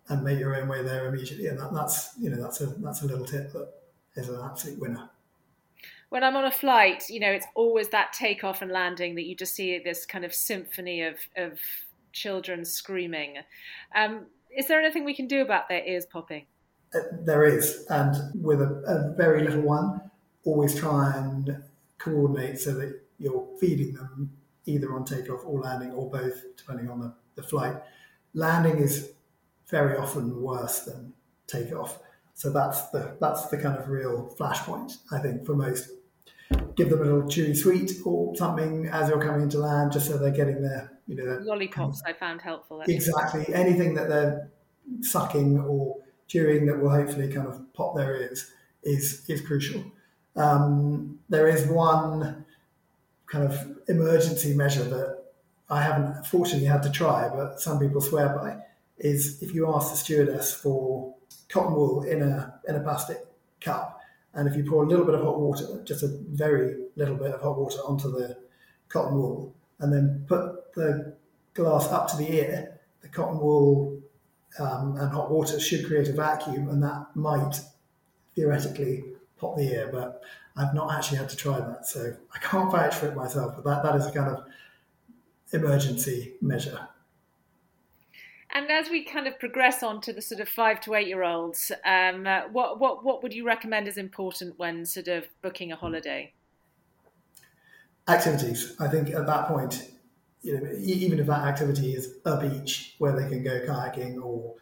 and 0.08 0.24
make 0.24 0.38
your 0.38 0.54
own 0.56 0.68
way 0.68 0.82
there 0.82 1.06
immediately. 1.06 1.46
And 1.46 1.58
that, 1.58 1.72
that's 1.72 2.10
you 2.18 2.30
know 2.30 2.40
that's 2.40 2.60
a 2.60 2.66
that's 2.66 3.02
a 3.02 3.06
little 3.06 3.24
tip 3.24 3.52
that 3.52 3.68
is 4.16 4.28
an 4.28 4.40
absolute 4.42 4.78
winner. 4.78 5.08
When 6.10 6.22
I'm 6.22 6.36
on 6.36 6.44
a 6.44 6.50
flight, 6.50 7.04
you 7.08 7.20
know, 7.20 7.30
it's 7.30 7.46
always 7.54 7.88
that 7.88 8.12
takeoff 8.12 8.60
and 8.60 8.70
landing 8.70 9.14
that 9.14 9.24
you 9.24 9.34
just 9.34 9.54
see 9.54 9.78
this 9.78 10.04
kind 10.04 10.24
of 10.24 10.34
symphony 10.34 11.02
of 11.02 11.16
of 11.36 11.58
children 12.12 12.64
screaming. 12.64 13.38
Um, 13.94 14.26
is 14.54 14.68
there 14.68 14.80
anything 14.80 15.04
we 15.04 15.14
can 15.14 15.26
do 15.26 15.40
about 15.40 15.68
their 15.68 15.84
ears 15.84 16.04
popping? 16.04 16.44
Uh, 16.94 17.00
there 17.24 17.46
is, 17.46 17.86
and 17.88 18.14
with 18.44 18.60
a, 18.60 18.66
a 18.86 19.14
very 19.16 19.42
little 19.42 19.62
one, 19.62 20.10
always 20.44 20.78
try 20.78 21.16
and 21.16 21.62
coordinate 21.96 22.58
so 22.58 22.74
that 22.74 23.01
you're 23.22 23.46
feeding 23.60 23.94
them 23.94 24.30
either 24.66 24.92
on 24.92 25.04
takeoff 25.04 25.44
or 25.44 25.60
landing 25.60 25.92
or 25.92 26.10
both, 26.10 26.56
depending 26.56 26.90
on 26.90 27.00
the, 27.00 27.14
the 27.34 27.42
flight. 27.42 27.76
Landing 28.34 28.78
is 28.78 29.12
very 29.68 29.96
often 29.96 30.40
worse 30.40 30.80
than 30.80 31.12
takeoff. 31.46 31.98
So 32.34 32.50
that's 32.50 32.88
the 32.90 33.16
that's 33.20 33.48
the 33.48 33.58
kind 33.58 33.78
of 33.78 33.88
real 33.88 34.34
flashpoint, 34.38 34.98
I 35.10 35.18
think, 35.18 35.44
for 35.44 35.54
most. 35.54 35.90
Give 36.76 36.90
them 36.90 37.00
a 37.00 37.04
little 37.04 37.22
chewy 37.22 37.56
sweet 37.56 37.92
or 38.04 38.34
something 38.36 38.86
as 38.86 39.08
you're 39.08 39.22
coming 39.22 39.42
into 39.42 39.58
land, 39.58 39.92
just 39.92 40.06
so 40.06 40.18
they're 40.18 40.30
getting 40.30 40.62
their, 40.62 40.92
you 41.06 41.16
know, 41.16 41.38
lollipops. 41.42 42.00
Of, 42.00 42.06
I 42.06 42.12
found 42.12 42.42
helpful. 42.42 42.80
Actually. 42.80 42.94
Exactly, 42.94 43.54
anything 43.54 43.94
that 43.94 44.08
they're 44.08 44.50
sucking 45.00 45.58
or 45.60 45.96
chewing 46.26 46.66
that 46.66 46.80
will 46.80 46.90
hopefully 46.90 47.32
kind 47.32 47.46
of 47.46 47.60
pop 47.74 47.96
their 47.96 48.16
ears 48.16 48.50
is 48.82 49.24
is 49.28 49.40
crucial. 49.40 49.82
Um, 50.36 51.18
there 51.28 51.46
is 51.46 51.66
one 51.66 52.44
kind 53.32 53.50
of 53.50 53.78
emergency 53.88 54.52
measure 54.52 54.84
that 54.84 55.24
I 55.70 55.80
haven't 55.80 56.26
fortunately 56.26 56.66
had 56.66 56.82
to 56.82 56.90
try, 56.90 57.30
but 57.34 57.62
some 57.62 57.80
people 57.80 58.02
swear 58.02 58.28
by, 58.28 58.58
is 58.98 59.42
if 59.42 59.54
you 59.54 59.74
ask 59.74 59.90
the 59.90 59.96
stewardess 59.96 60.52
for 60.52 61.14
cotton 61.48 61.72
wool 61.72 62.02
in 62.02 62.20
a 62.22 62.60
in 62.68 62.74
a 62.74 62.80
plastic 62.80 63.16
cup, 63.62 63.98
and 64.34 64.46
if 64.46 64.54
you 64.54 64.64
pour 64.70 64.84
a 64.84 64.86
little 64.86 65.06
bit 65.06 65.14
of 65.14 65.22
hot 65.22 65.40
water, 65.40 65.82
just 65.82 66.02
a 66.02 66.08
very 66.28 66.76
little 66.94 67.16
bit 67.16 67.30
of 67.30 67.40
hot 67.40 67.58
water 67.58 67.78
onto 67.86 68.10
the 68.12 68.36
cotton 68.90 69.14
wool, 69.14 69.54
and 69.78 69.90
then 69.90 70.24
put 70.28 70.74
the 70.74 71.16
glass 71.54 71.86
up 71.86 72.08
to 72.08 72.16
the 72.18 72.30
ear, 72.30 72.78
the 73.00 73.08
cotton 73.08 73.38
wool 73.38 73.98
um, 74.58 74.96
and 74.98 75.10
hot 75.10 75.30
water 75.30 75.58
should 75.58 75.86
create 75.86 76.08
a 76.08 76.12
vacuum, 76.12 76.68
and 76.68 76.82
that 76.82 77.06
might 77.14 77.54
theoretically 78.34 79.04
pop 79.38 79.56
the 79.56 79.72
ear, 79.72 79.88
but 79.90 80.22
I've 80.56 80.74
not 80.74 80.92
actually 80.92 81.18
had 81.18 81.28
to 81.30 81.36
try 81.36 81.58
that, 81.58 81.86
so 81.86 82.14
I 82.34 82.38
can't 82.38 82.70
vouch 82.70 82.94
for 82.94 83.08
it 83.08 83.14
myself. 83.14 83.54
But 83.56 83.64
that, 83.64 83.82
that 83.82 83.96
is 83.96 84.06
a 84.06 84.12
kind 84.12 84.28
of 84.30 84.44
emergency 85.52 86.34
measure. 86.40 86.88
And 88.54 88.70
as 88.70 88.90
we 88.90 89.02
kind 89.02 89.26
of 89.26 89.38
progress 89.38 89.82
on 89.82 90.02
to 90.02 90.12
the 90.12 90.20
sort 90.20 90.40
of 90.40 90.48
five 90.48 90.80
to 90.82 90.94
eight 90.94 91.06
year 91.06 91.22
olds, 91.22 91.72
um, 91.86 92.26
uh, 92.26 92.42
what, 92.52 92.78
what, 92.78 93.02
what 93.02 93.22
would 93.22 93.32
you 93.32 93.46
recommend 93.46 93.88
is 93.88 93.96
important 93.96 94.58
when 94.58 94.84
sort 94.84 95.08
of 95.08 95.24
booking 95.40 95.72
a 95.72 95.76
holiday? 95.76 96.34
Activities. 98.08 98.76
I 98.78 98.88
think 98.88 99.10
at 99.10 99.26
that 99.26 99.48
point, 99.48 99.90
you 100.42 100.60
know, 100.60 100.70
even 100.76 101.18
if 101.18 101.26
that 101.28 101.46
activity 101.46 101.94
is 101.94 102.16
a 102.26 102.36
beach 102.36 102.96
where 102.98 103.18
they 103.18 103.28
can 103.28 103.42
go 103.42 103.60
kayaking 103.60 104.22
or 104.22 104.54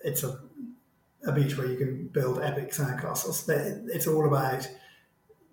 it's 0.00 0.22
a, 0.22 0.38
a 1.26 1.32
beach 1.32 1.58
where 1.58 1.66
you 1.66 1.76
can 1.76 2.08
build 2.08 2.40
epic 2.40 2.70
sandcastles, 2.70 3.46
it's 3.88 4.06
all 4.06 4.26
about 4.26 4.66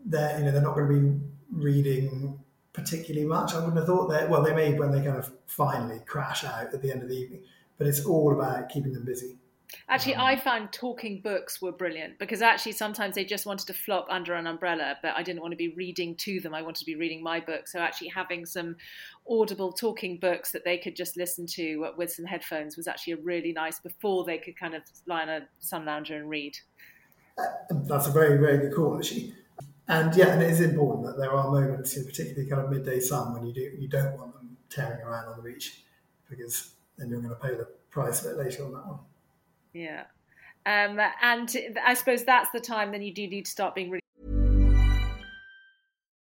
that, 0.05 0.39
you 0.39 0.45
know, 0.45 0.51
they're 0.51 0.61
not 0.61 0.75
going 0.75 0.87
to 0.87 1.01
be 1.01 1.19
reading 1.51 2.39
particularly 2.73 3.25
much. 3.25 3.53
I 3.53 3.59
wouldn't 3.59 3.77
have 3.77 3.87
thought 3.87 4.09
that. 4.09 4.29
Well, 4.29 4.43
they 4.43 4.53
may 4.53 4.73
when 4.73 4.91
they 4.91 5.01
kind 5.01 5.17
of 5.17 5.31
finally 5.47 5.99
crash 6.05 6.43
out 6.43 6.73
at 6.73 6.81
the 6.81 6.91
end 6.91 7.01
of 7.03 7.09
the 7.09 7.15
evening, 7.15 7.43
but 7.77 7.87
it's 7.87 8.05
all 8.05 8.33
about 8.33 8.69
keeping 8.69 8.93
them 8.93 9.05
busy. 9.05 9.37
Actually, 9.89 10.15
um, 10.15 10.25
I 10.25 10.35
found 10.35 10.71
talking 10.71 11.21
books 11.21 11.61
were 11.61 11.71
brilliant 11.71 12.19
because 12.19 12.41
actually 12.41 12.73
sometimes 12.73 13.15
they 13.15 13.25
just 13.25 13.45
wanted 13.45 13.67
to 13.67 13.73
flop 13.73 14.07
under 14.09 14.33
an 14.33 14.47
umbrella, 14.47 14.97
but 15.01 15.13
I 15.15 15.23
didn't 15.23 15.41
want 15.41 15.51
to 15.51 15.57
be 15.57 15.69
reading 15.69 16.15
to 16.17 16.39
them. 16.39 16.53
I 16.53 16.61
wanted 16.61 16.79
to 16.79 16.85
be 16.85 16.95
reading 16.95 17.23
my 17.23 17.39
book. 17.39 17.67
So 17.67 17.79
actually 17.79 18.09
having 18.09 18.45
some 18.45 18.75
audible 19.29 19.71
talking 19.71 20.19
books 20.19 20.51
that 20.51 20.63
they 20.63 20.77
could 20.77 20.95
just 20.95 21.17
listen 21.17 21.45
to 21.47 21.91
with 21.97 22.11
some 22.11 22.25
headphones 22.25 22.77
was 22.77 22.87
actually 22.87 23.13
a 23.13 23.17
really 23.17 23.53
nice 23.53 23.79
before 23.79 24.23
they 24.23 24.37
could 24.37 24.57
kind 24.57 24.75
of 24.75 24.83
lie 25.07 25.23
on 25.23 25.29
a 25.29 25.41
sun 25.59 25.85
lounger 25.85 26.15
and 26.15 26.29
read. 26.29 26.55
Uh, 27.37 27.43
that's 27.87 28.07
a 28.07 28.11
very, 28.11 28.37
very 28.37 28.57
good 28.59 28.75
call, 28.75 28.97
actually. 28.97 29.33
And 29.87 30.15
yeah, 30.15 30.33
and 30.33 30.41
it 30.41 30.49
is 30.49 30.61
important 30.61 31.05
that 31.05 31.17
there 31.17 31.31
are 31.31 31.51
moments, 31.51 31.93
particularly 31.93 32.49
kind 32.49 32.63
of 32.63 32.71
midday 32.71 32.99
sun, 32.99 33.33
when 33.33 33.45
you 33.45 33.53
do 33.53 33.61
you 33.61 33.87
don't 33.87 34.17
want 34.17 34.33
them 34.33 34.57
tearing 34.69 35.01
around 35.01 35.27
on 35.27 35.37
the 35.37 35.43
beach 35.43 35.83
because 36.29 36.71
then 36.97 37.09
you're 37.09 37.21
going 37.21 37.29
to 37.29 37.35
pay 37.35 37.55
the 37.55 37.67
price 37.91 38.25
a 38.25 38.29
bit 38.29 38.37
later 38.37 38.65
on 38.65 38.73
that 38.73 38.87
one. 38.87 38.99
Yeah. 39.73 40.03
Um, 40.65 40.99
and 41.21 41.55
I 41.85 41.93
suppose 41.93 42.23
that's 42.23 42.49
the 42.51 42.59
time 42.59 42.91
then 42.91 43.03
you 43.03 43.13
do 43.13 43.27
need 43.27 43.45
to 43.45 43.51
start 43.51 43.75
being 43.75 43.91
really. 43.91 44.01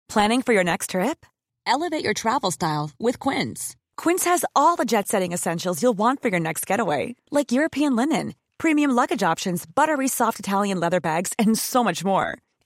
Planning 0.08 0.42
for 0.42 0.54
your 0.54 0.64
next 0.64 0.92
trip? 0.92 1.26
Elevate 1.66 2.04
your 2.04 2.14
travel 2.14 2.52
style 2.52 2.92
with 2.98 3.20
Quince. 3.20 3.76
Quince 3.98 4.24
has 4.24 4.46
all 4.56 4.78
the 4.78 4.86
jet 4.86 5.10
setting 5.10 5.34
essentials 5.34 5.84
you'll 5.84 5.94
want 5.94 6.22
for 6.22 6.30
your 6.30 6.40
next 6.40 6.66
getaway, 6.66 7.16
like 7.30 7.52
European 7.52 7.98
linen, 7.98 8.34
premium 8.58 8.92
luggage 8.92 9.22
options, 9.22 9.66
buttery 9.66 10.08
soft 10.08 10.40
Italian 10.40 10.80
leather 10.80 11.02
bags, 11.02 11.34
and 11.38 11.58
so 11.58 11.84
much 11.84 12.06
more 12.06 12.40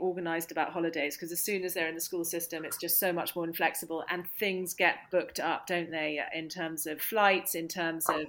Organized 0.00 0.52
about 0.52 0.70
holidays 0.70 1.16
because 1.16 1.32
as 1.32 1.42
soon 1.42 1.64
as 1.64 1.74
they're 1.74 1.88
in 1.88 1.94
the 1.94 2.00
school 2.00 2.24
system, 2.24 2.64
it's 2.64 2.76
just 2.76 2.98
so 2.98 3.12
much 3.12 3.34
more 3.34 3.44
inflexible 3.44 4.04
and 4.10 4.28
things 4.38 4.74
get 4.74 4.96
booked 5.10 5.40
up, 5.40 5.66
don't 5.66 5.90
they? 5.90 6.20
In 6.34 6.48
terms 6.48 6.86
of 6.86 7.00
flights, 7.00 7.54
in 7.54 7.68
terms 7.68 8.06
of 8.08 8.26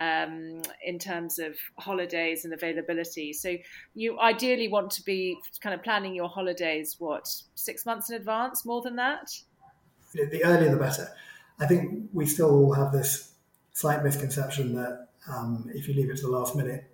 um, 0.00 0.62
in 0.84 0.98
terms 0.98 1.38
of 1.38 1.56
holidays 1.78 2.44
and 2.44 2.54
availability. 2.54 3.32
So 3.32 3.56
you 3.94 4.18
ideally 4.20 4.68
want 4.68 4.90
to 4.92 5.04
be 5.04 5.36
kind 5.60 5.74
of 5.74 5.82
planning 5.82 6.14
your 6.14 6.28
holidays 6.28 6.96
what 6.98 7.28
six 7.54 7.84
months 7.84 8.10
in 8.10 8.16
advance, 8.16 8.64
more 8.64 8.80
than 8.80 8.96
that. 8.96 9.30
The 10.14 10.44
earlier 10.44 10.70
the 10.70 10.76
better. 10.76 11.08
I 11.60 11.66
think 11.66 12.08
we 12.12 12.26
still 12.26 12.50
all 12.50 12.72
have 12.72 12.92
this 12.92 13.32
slight 13.72 14.04
misconception 14.04 14.74
that 14.74 15.08
um, 15.28 15.68
if 15.74 15.88
you 15.88 15.94
leave 15.94 16.10
it 16.10 16.16
to 16.18 16.22
the 16.22 16.30
last 16.30 16.54
minute, 16.54 16.84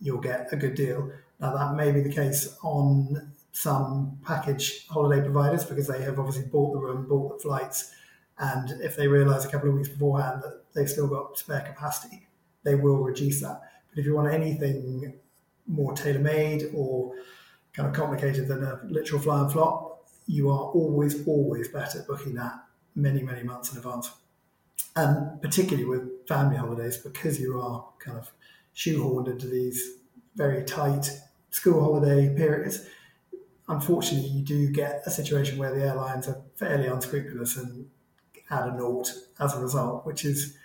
you'll 0.00 0.20
get 0.20 0.52
a 0.52 0.56
good 0.56 0.74
deal. 0.74 1.10
Now 1.40 1.56
that 1.56 1.74
may 1.74 1.90
be 1.90 2.00
the 2.00 2.12
case 2.12 2.56
on 2.62 3.32
some 3.54 4.18
package 4.24 4.86
holiday 4.88 5.22
providers 5.22 5.64
because 5.64 5.86
they 5.86 6.02
have 6.02 6.18
obviously 6.18 6.44
bought 6.50 6.72
the 6.72 6.78
room, 6.78 7.06
bought 7.08 7.38
the 7.38 7.42
flights, 7.42 7.92
and 8.38 8.82
if 8.82 8.96
they 8.96 9.06
realise 9.06 9.44
a 9.44 9.48
couple 9.48 9.68
of 9.68 9.76
weeks 9.76 9.88
beforehand 9.88 10.42
that 10.42 10.64
they've 10.74 10.90
still 10.90 11.06
got 11.06 11.38
spare 11.38 11.60
capacity, 11.60 12.26
they 12.64 12.74
will 12.74 12.98
reduce 12.98 13.40
that. 13.40 13.60
But 13.90 14.00
if 14.00 14.06
you 14.06 14.14
want 14.14 14.34
anything 14.34 15.14
more 15.68 15.92
tailor 15.94 16.18
made 16.18 16.64
or 16.74 17.14
kind 17.72 17.88
of 17.88 17.94
complicated 17.94 18.48
than 18.48 18.64
a 18.64 18.80
literal 18.88 19.22
fly 19.22 19.42
and 19.42 19.52
flop, 19.52 20.08
you 20.26 20.50
are 20.50 20.70
always, 20.70 21.26
always 21.26 21.68
better 21.68 22.04
booking 22.08 22.34
that 22.34 22.54
many, 22.96 23.22
many 23.22 23.44
months 23.44 23.70
in 23.70 23.78
advance. 23.78 24.10
And 24.96 25.40
particularly 25.40 25.84
with 25.84 26.26
family 26.26 26.56
holidays, 26.56 26.96
because 26.96 27.40
you 27.40 27.60
are 27.60 27.86
kind 28.00 28.18
of 28.18 28.32
shoehorned 28.74 29.28
into 29.28 29.46
these 29.46 29.98
very 30.34 30.64
tight 30.64 31.08
school 31.50 31.80
holiday 31.80 32.34
periods, 32.34 32.86
unfortunately, 33.68 34.28
you 34.28 34.42
do 34.42 34.70
get 34.70 35.02
a 35.06 35.10
situation 35.10 35.58
where 35.58 35.74
the 35.74 35.82
airlines 35.82 36.28
are 36.28 36.40
fairly 36.56 36.86
unscrupulous 36.86 37.56
and 37.56 37.88
add 38.50 38.68
a 38.68 38.76
naught 38.76 39.12
as 39.40 39.54
a 39.54 39.60
result, 39.60 40.04
which 40.06 40.24
is 40.24 40.56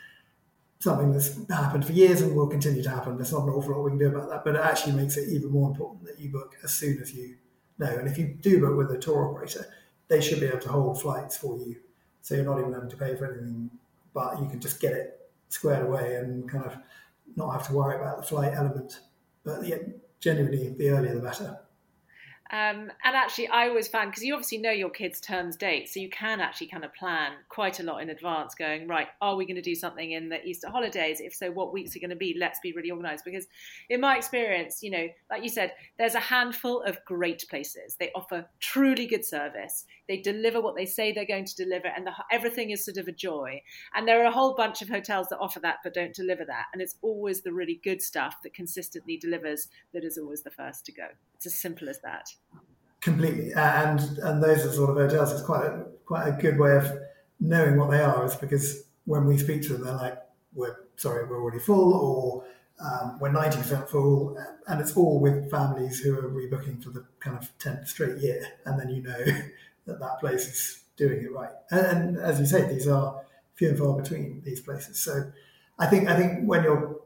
something 0.80 1.12
that's 1.12 1.36
happened 1.50 1.86
for 1.86 1.92
years 1.92 2.22
and 2.22 2.36
will 2.36 2.48
continue 2.48 2.82
to 2.82 2.90
happen. 2.90 3.18
There's 3.18 3.34
not 3.34 3.44
an 3.44 3.50
awful 3.50 3.74
lot 3.74 3.84
we 3.84 3.92
can 3.92 4.00
do 4.00 4.08
about 4.08 4.30
that, 4.30 4.44
but 4.46 4.56
it 4.56 4.62
actually 4.62 4.94
makes 4.94 5.18
it 5.18 5.30
even 5.30 5.50
more 5.50 5.70
important 5.70 6.06
that 6.06 6.20
you 6.20 6.30
book 6.30 6.56
as 6.64 6.72
soon 6.72 7.00
as 7.00 7.14
you 7.14 7.36
know. 7.78 7.88
And 7.88 8.08
if 8.08 8.18
you 8.18 8.38
do 8.42 8.60
book 8.62 8.78
with 8.78 8.92
a 8.92 8.98
tour 8.98 9.30
operator, 9.30 9.66
they 10.08 10.22
should 10.22 10.40
be 10.40 10.48
able 10.48 10.60
to 10.60 10.70
hold 10.70 11.02
flights 11.02 11.38
for 11.38 11.58
you. 11.58 11.76
So 12.22 12.36
you're 12.36 12.46
not 12.46 12.60
even 12.60 12.74
having 12.74 12.90
to 12.90 12.98
pay 12.98 13.16
for 13.16 13.32
anything, 13.32 13.70
but 14.14 14.40
you 14.40 14.48
can 14.48 14.60
just 14.60 14.80
get 14.80 14.94
it 14.94 15.30
squared 15.50 15.86
away 15.86 16.16
and 16.16 16.50
kind 16.50 16.66
of 16.66 16.78
not 17.36 17.52
have 17.52 17.68
to 17.68 17.74
worry 17.74 17.96
about 17.96 18.18
the 18.18 18.24
flight 18.24 18.54
element. 18.54 19.00
But 19.44 19.66
yeah, 19.66 19.78
genuinely, 20.20 20.70
the 20.70 20.90
earlier 20.90 21.16
the 21.16 21.22
better. 21.22 21.60
Um, 22.52 22.92
and 23.04 23.16
actually, 23.16 23.48
I 23.48 23.68
always 23.68 23.88
found 23.88 24.10
because 24.10 24.24
you 24.24 24.34
obviously 24.34 24.58
know 24.58 24.72
your 24.72 24.90
kids' 24.90 25.22
terms 25.22 25.56
dates, 25.56 25.94
so 25.94 26.00
you 26.00 26.10
can 26.10 26.42
actually 26.42 26.68
kind 26.68 26.84
of 26.84 26.92
plan 26.96 27.34
quite 27.48 27.80
a 27.80 27.84
lot 27.84 28.02
in 28.02 28.10
advance. 28.10 28.56
Going 28.56 28.88
right, 28.88 29.08
are 29.22 29.36
we 29.36 29.46
going 29.46 29.56
to 29.56 29.62
do 29.62 29.76
something 29.76 30.12
in 30.12 30.30
the 30.30 30.44
Easter 30.44 30.68
holidays? 30.68 31.22
If 31.22 31.36
so, 31.36 31.52
what 31.52 31.72
weeks 31.72 31.96
are 31.96 32.00
going 32.00 32.10
to 32.10 32.16
be? 32.16 32.36
Let's 32.40 32.60
be 32.60 32.74
really 32.74 32.90
organised 32.90 33.24
because, 33.24 33.46
in 33.90 34.02
my 34.02 34.18
experience, 34.18 34.82
you 34.82 34.90
know, 34.90 35.08
like 35.30 35.44
you 35.44 35.50
said, 35.50 35.74
there's 36.00 36.16
a 36.16 36.20
handful 36.20 36.82
of 36.82 36.98
great 37.06 37.46
places. 37.50 37.96
They 38.00 38.12
offer 38.16 38.48
truly 38.60 39.06
good 39.06 39.24
service. 39.24 39.86
They 40.08 40.18
deliver 40.18 40.60
what 40.60 40.76
they 40.76 40.88
say 40.88 41.12
they're 41.12 41.26
going 41.26 41.46
to 41.46 41.56
deliver, 41.56 41.88
and 41.88 42.08
the, 42.08 42.14
everything 42.32 42.72
is 42.72 42.84
sort 42.84 42.98
of 42.98 43.08
a 43.08 43.12
joy. 43.12 43.62
And 43.94 44.08
there 44.08 44.24
are 44.24 44.28
a 44.28 44.32
whole 44.32 44.56
bunch 44.56 44.82
of 44.82 44.90
hotels 44.90 45.28
that 45.30 45.38
offer 45.38 45.60
that 45.60 45.78
but 45.84 45.94
don't 45.94 46.16
deliver 46.16 46.46
that. 46.46 46.66
And 46.74 46.82
it's 46.82 46.96
always 47.04 47.42
the 47.42 47.54
really 47.54 47.80
good 47.84 48.02
stuff 48.02 48.38
that 48.42 48.56
consistently 48.56 49.18
delivers 49.18 49.68
that 49.94 50.04
is 50.04 50.18
always 50.18 50.42
the 50.42 50.50
first 50.50 50.84
to 50.88 50.92
go. 50.92 51.10
It's 51.36 51.46
as 51.46 51.56
simple 51.56 51.90
as 51.90 52.00
that. 52.02 52.34
Completely, 53.02 53.54
and 53.54 53.99
and 54.19 54.43
those 54.43 54.65
are 54.65 54.71
sort 54.73 54.89
of 54.89 54.97
hotels. 54.97 55.32
It's 55.32 55.41
quite 55.41 55.65
a, 55.65 55.86
quite 56.06 56.28
a 56.28 56.34
good 56.34 56.60
way 56.60 56.75
of 56.75 56.91
knowing 57.39 57.78
what 57.78 57.91
they 57.91 58.02
are, 58.02 58.25
is 58.25 58.36
because 58.36 58.84
when 59.06 59.25
we 59.25 59.38
speak 59.38 59.62
to 59.63 59.73
them, 59.73 59.86
they're 59.86 59.95
like, 59.95 60.21
"We're 60.54 60.75
sorry, 60.97 61.25
we're 61.25 61.41
already 61.41 61.60
full," 61.60 61.93
or 61.93 62.43
um, 62.86 63.17
"We're 63.19 63.32
ninety 63.32 63.58
percent 63.58 63.89
full," 63.89 64.38
and 64.67 64.82
it's 64.82 64.97
all 64.97 65.19
with 65.21 65.49
families 65.49 66.02
who 66.02 66.13
are 66.19 66.23
rebooking 66.23 66.84
for 66.84 66.89
the 66.89 67.06
kind 67.21 67.38
of 67.38 67.49
tenth 67.58 67.88
straight 67.88 68.17
year, 68.17 68.45
and 68.65 68.78
then 68.78 68.89
you 68.89 69.02
know 69.02 69.23
that 69.86 69.99
that 69.99 70.19
place 70.19 70.47
is 70.47 70.84
doing 70.97 71.23
it 71.23 71.32
right. 71.32 71.52
And, 71.71 71.86
and 71.86 72.17
as 72.17 72.39
you 72.39 72.45
say, 72.45 72.67
these 72.67 72.88
are 72.88 73.21
few 73.56 73.69
and 73.69 73.78
far 73.78 73.95
between 73.95 74.41
these 74.43 74.60
places. 74.60 74.99
So 74.99 75.32
I 75.80 75.86
think 75.86 76.10
I 76.10 76.17
think 76.17 76.45
when 76.47 76.63
you're 76.63 76.99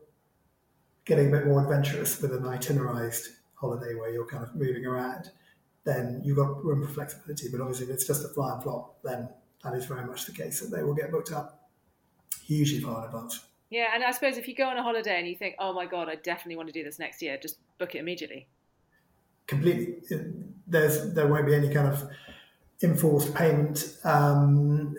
getting 1.06 1.28
a 1.28 1.32
bit 1.32 1.48
more 1.48 1.62
adventurous 1.62 2.22
with 2.22 2.34
an 2.34 2.44
itinerarized 2.44 3.28
holiday 3.64 3.96
where 3.96 4.12
you're 4.14 4.32
kind 4.34 4.44
of 4.44 4.54
moving 4.56 4.86
around, 4.86 5.32
then 5.84 6.22
you've 6.24 6.38
got 6.38 6.64
room 6.64 6.86
for 6.86 6.94
flexibility. 6.94 7.48
But 7.52 7.62
obviously, 7.62 7.86
if 7.88 7.92
it's 7.96 8.08
just 8.12 8.24
a 8.24 8.30
fly 8.30 8.54
and 8.54 8.62
flop, 8.64 9.02
then 9.04 9.30
that 9.64 9.74
is 9.74 9.86
very 9.86 10.06
much 10.06 10.26
the 10.26 10.34
case 10.42 10.60
that 10.62 10.70
they 10.76 10.84
will 10.84 10.94
get 11.02 11.12
booked 11.12 11.32
up 11.32 11.70
hugely 12.46 12.80
far 12.80 13.00
in 13.00 13.06
advance. 13.06 13.40
Yeah, 13.70 13.88
and 13.96 14.04
I 14.04 14.12
suppose 14.12 14.38
if 14.38 14.48
you 14.48 14.56
go 14.56 14.68
on 14.68 14.78
a 14.78 14.84
holiday 14.84 15.18
and 15.18 15.28
you 15.28 15.36
think, 15.36 15.56
oh 15.58 15.74
my 15.74 15.86
God, 15.88 16.10
I 16.10 16.16
definitely 16.16 16.58
want 16.58 16.68
to 16.72 16.74
do 16.80 16.84
this 16.84 17.00
next 17.00 17.22
year, 17.24 17.40
just 17.42 17.58
book 17.80 17.96
it 17.96 18.00
immediately. 18.00 18.48
completely. 19.48 19.96
There's 20.68 21.14
there 21.14 21.28
won't 21.28 21.46
be 21.46 21.56
any 21.56 21.74
kind 21.74 21.88
of 21.88 22.04
enforced 22.82 23.34
payment. 23.34 23.98
Um, 24.04 24.96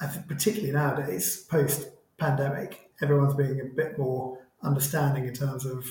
I 0.00 0.06
think 0.06 0.28
particularly 0.28 0.72
nowadays, 0.72 1.44
post 1.48 1.88
pandemic, 2.18 2.90
everyone's 3.02 3.34
being 3.34 3.60
a 3.60 3.64
bit 3.64 3.98
more 3.98 4.38
understanding 4.62 5.26
in 5.26 5.34
terms 5.34 5.64
of 5.64 5.86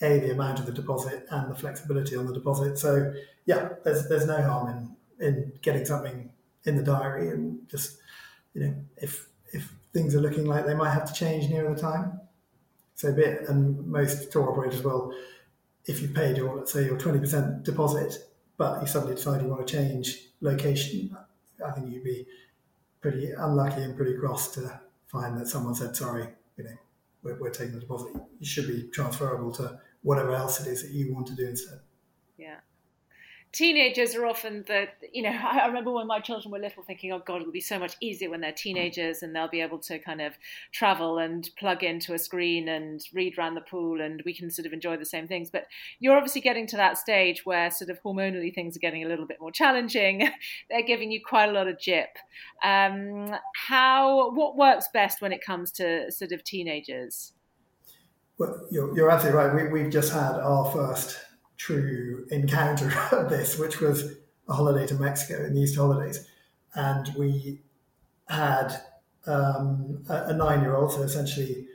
a 0.00 0.20
the 0.20 0.32
amount 0.32 0.60
of 0.60 0.66
the 0.66 0.72
deposit 0.72 1.26
and 1.30 1.50
the 1.50 1.54
flexibility 1.54 2.16
on 2.16 2.26
the 2.26 2.34
deposit. 2.34 2.78
So 2.78 3.12
yeah, 3.46 3.70
there's 3.84 4.08
there's 4.08 4.26
no 4.26 4.40
harm 4.42 4.96
in 5.18 5.26
in 5.26 5.52
getting 5.62 5.84
something 5.84 6.30
in 6.64 6.76
the 6.76 6.82
diary 6.82 7.30
and 7.30 7.68
just 7.68 7.98
you 8.54 8.62
know 8.62 8.74
if 8.96 9.28
if 9.52 9.72
things 9.92 10.14
are 10.14 10.20
looking 10.20 10.44
like 10.46 10.66
they 10.66 10.74
might 10.74 10.92
have 10.92 11.06
to 11.06 11.12
change 11.12 11.48
near 11.48 11.72
the 11.72 11.80
time, 11.80 12.20
so 12.94 13.12
be 13.12 13.22
it. 13.22 13.48
And 13.48 13.86
most 13.86 14.30
tour 14.30 14.50
operators 14.50 14.82
will, 14.82 15.14
if 15.86 16.00
you 16.02 16.08
paid 16.08 16.36
your 16.36 16.56
let's 16.56 16.72
say 16.72 16.84
your 16.84 16.98
twenty 16.98 17.18
percent 17.18 17.64
deposit, 17.64 18.18
but 18.56 18.80
you 18.80 18.86
suddenly 18.86 19.16
decide 19.16 19.42
you 19.42 19.48
want 19.48 19.66
to 19.66 19.72
change 19.72 20.26
location, 20.40 21.16
I 21.64 21.70
think 21.72 21.90
you'd 21.90 22.04
be 22.04 22.26
pretty 23.00 23.32
unlucky 23.32 23.82
and 23.82 23.96
pretty 23.96 24.16
cross 24.16 24.52
to 24.54 24.80
find 25.06 25.38
that 25.38 25.48
someone 25.48 25.74
said 25.74 25.96
sorry, 25.96 26.28
you 26.56 26.64
know, 26.64 26.76
we're, 27.22 27.40
we're 27.40 27.50
taking 27.50 27.74
the 27.74 27.80
deposit. 27.80 28.12
You 28.38 28.46
should 28.46 28.68
be 28.68 28.88
transferable 28.88 29.52
to 29.52 29.80
whatever 30.02 30.34
else 30.34 30.60
it 30.60 30.70
is 30.70 30.82
that 30.82 30.92
you 30.92 31.12
want 31.12 31.26
to 31.26 31.34
do 31.34 31.46
instead. 31.46 31.80
Yeah. 32.36 32.56
Teenagers 33.50 34.14
are 34.14 34.26
often 34.26 34.62
the, 34.66 34.88
you 35.10 35.22
know, 35.22 35.30
I 35.30 35.66
remember 35.66 35.90
when 35.90 36.06
my 36.06 36.20
children 36.20 36.52
were 36.52 36.58
little 36.58 36.82
thinking, 36.82 37.12
oh 37.12 37.22
God, 37.24 37.40
it'll 37.40 37.52
be 37.52 37.60
so 37.60 37.78
much 37.78 37.96
easier 38.02 38.28
when 38.28 38.42
they're 38.42 38.52
teenagers 38.52 39.22
and 39.22 39.34
they'll 39.34 39.48
be 39.48 39.62
able 39.62 39.78
to 39.80 39.98
kind 39.98 40.20
of 40.20 40.34
travel 40.70 41.18
and 41.18 41.48
plug 41.58 41.82
into 41.82 42.12
a 42.12 42.18
screen 42.18 42.68
and 42.68 43.00
read 43.14 43.38
around 43.38 43.54
the 43.54 43.62
pool 43.62 44.02
and 44.02 44.22
we 44.26 44.34
can 44.34 44.50
sort 44.50 44.66
of 44.66 44.74
enjoy 44.74 44.98
the 44.98 45.06
same 45.06 45.26
things. 45.26 45.50
But 45.50 45.64
you're 45.98 46.16
obviously 46.16 46.42
getting 46.42 46.66
to 46.68 46.76
that 46.76 46.98
stage 46.98 47.46
where 47.46 47.70
sort 47.70 47.88
of 47.88 48.02
hormonally 48.02 48.54
things 48.54 48.76
are 48.76 48.80
getting 48.80 49.02
a 49.02 49.08
little 49.08 49.26
bit 49.26 49.40
more 49.40 49.50
challenging. 49.50 50.28
they're 50.70 50.82
giving 50.82 51.10
you 51.10 51.20
quite 51.24 51.48
a 51.48 51.52
lot 51.52 51.68
of 51.68 51.80
jip. 51.80 52.10
Um, 52.62 53.34
how, 53.66 54.30
what 54.34 54.58
works 54.58 54.88
best 54.92 55.22
when 55.22 55.32
it 55.32 55.40
comes 55.44 55.72
to 55.72 56.12
sort 56.12 56.32
of 56.32 56.44
teenagers? 56.44 57.32
Well, 58.38 58.66
you're, 58.70 58.94
you're 58.96 59.10
absolutely 59.10 59.38
right. 59.40 59.54
We, 59.54 59.82
we've 59.82 59.92
just 59.92 60.12
had 60.12 60.34
our 60.36 60.70
first 60.70 61.18
true 61.56 62.26
encounter 62.30 62.92
of 63.12 63.28
this, 63.28 63.58
which 63.58 63.80
was 63.80 64.14
a 64.48 64.54
holiday 64.54 64.86
to 64.86 64.94
Mexico 64.94 65.44
in 65.44 65.54
the 65.54 65.60
Easter 65.60 65.80
holidays. 65.80 66.26
And 66.74 67.12
we 67.16 67.60
had 68.28 68.80
um, 69.26 70.04
a, 70.08 70.28
a 70.28 70.34
nine 70.34 70.60
year 70.60 70.76
old, 70.76 70.92
so 70.92 71.02
essentially 71.02 71.66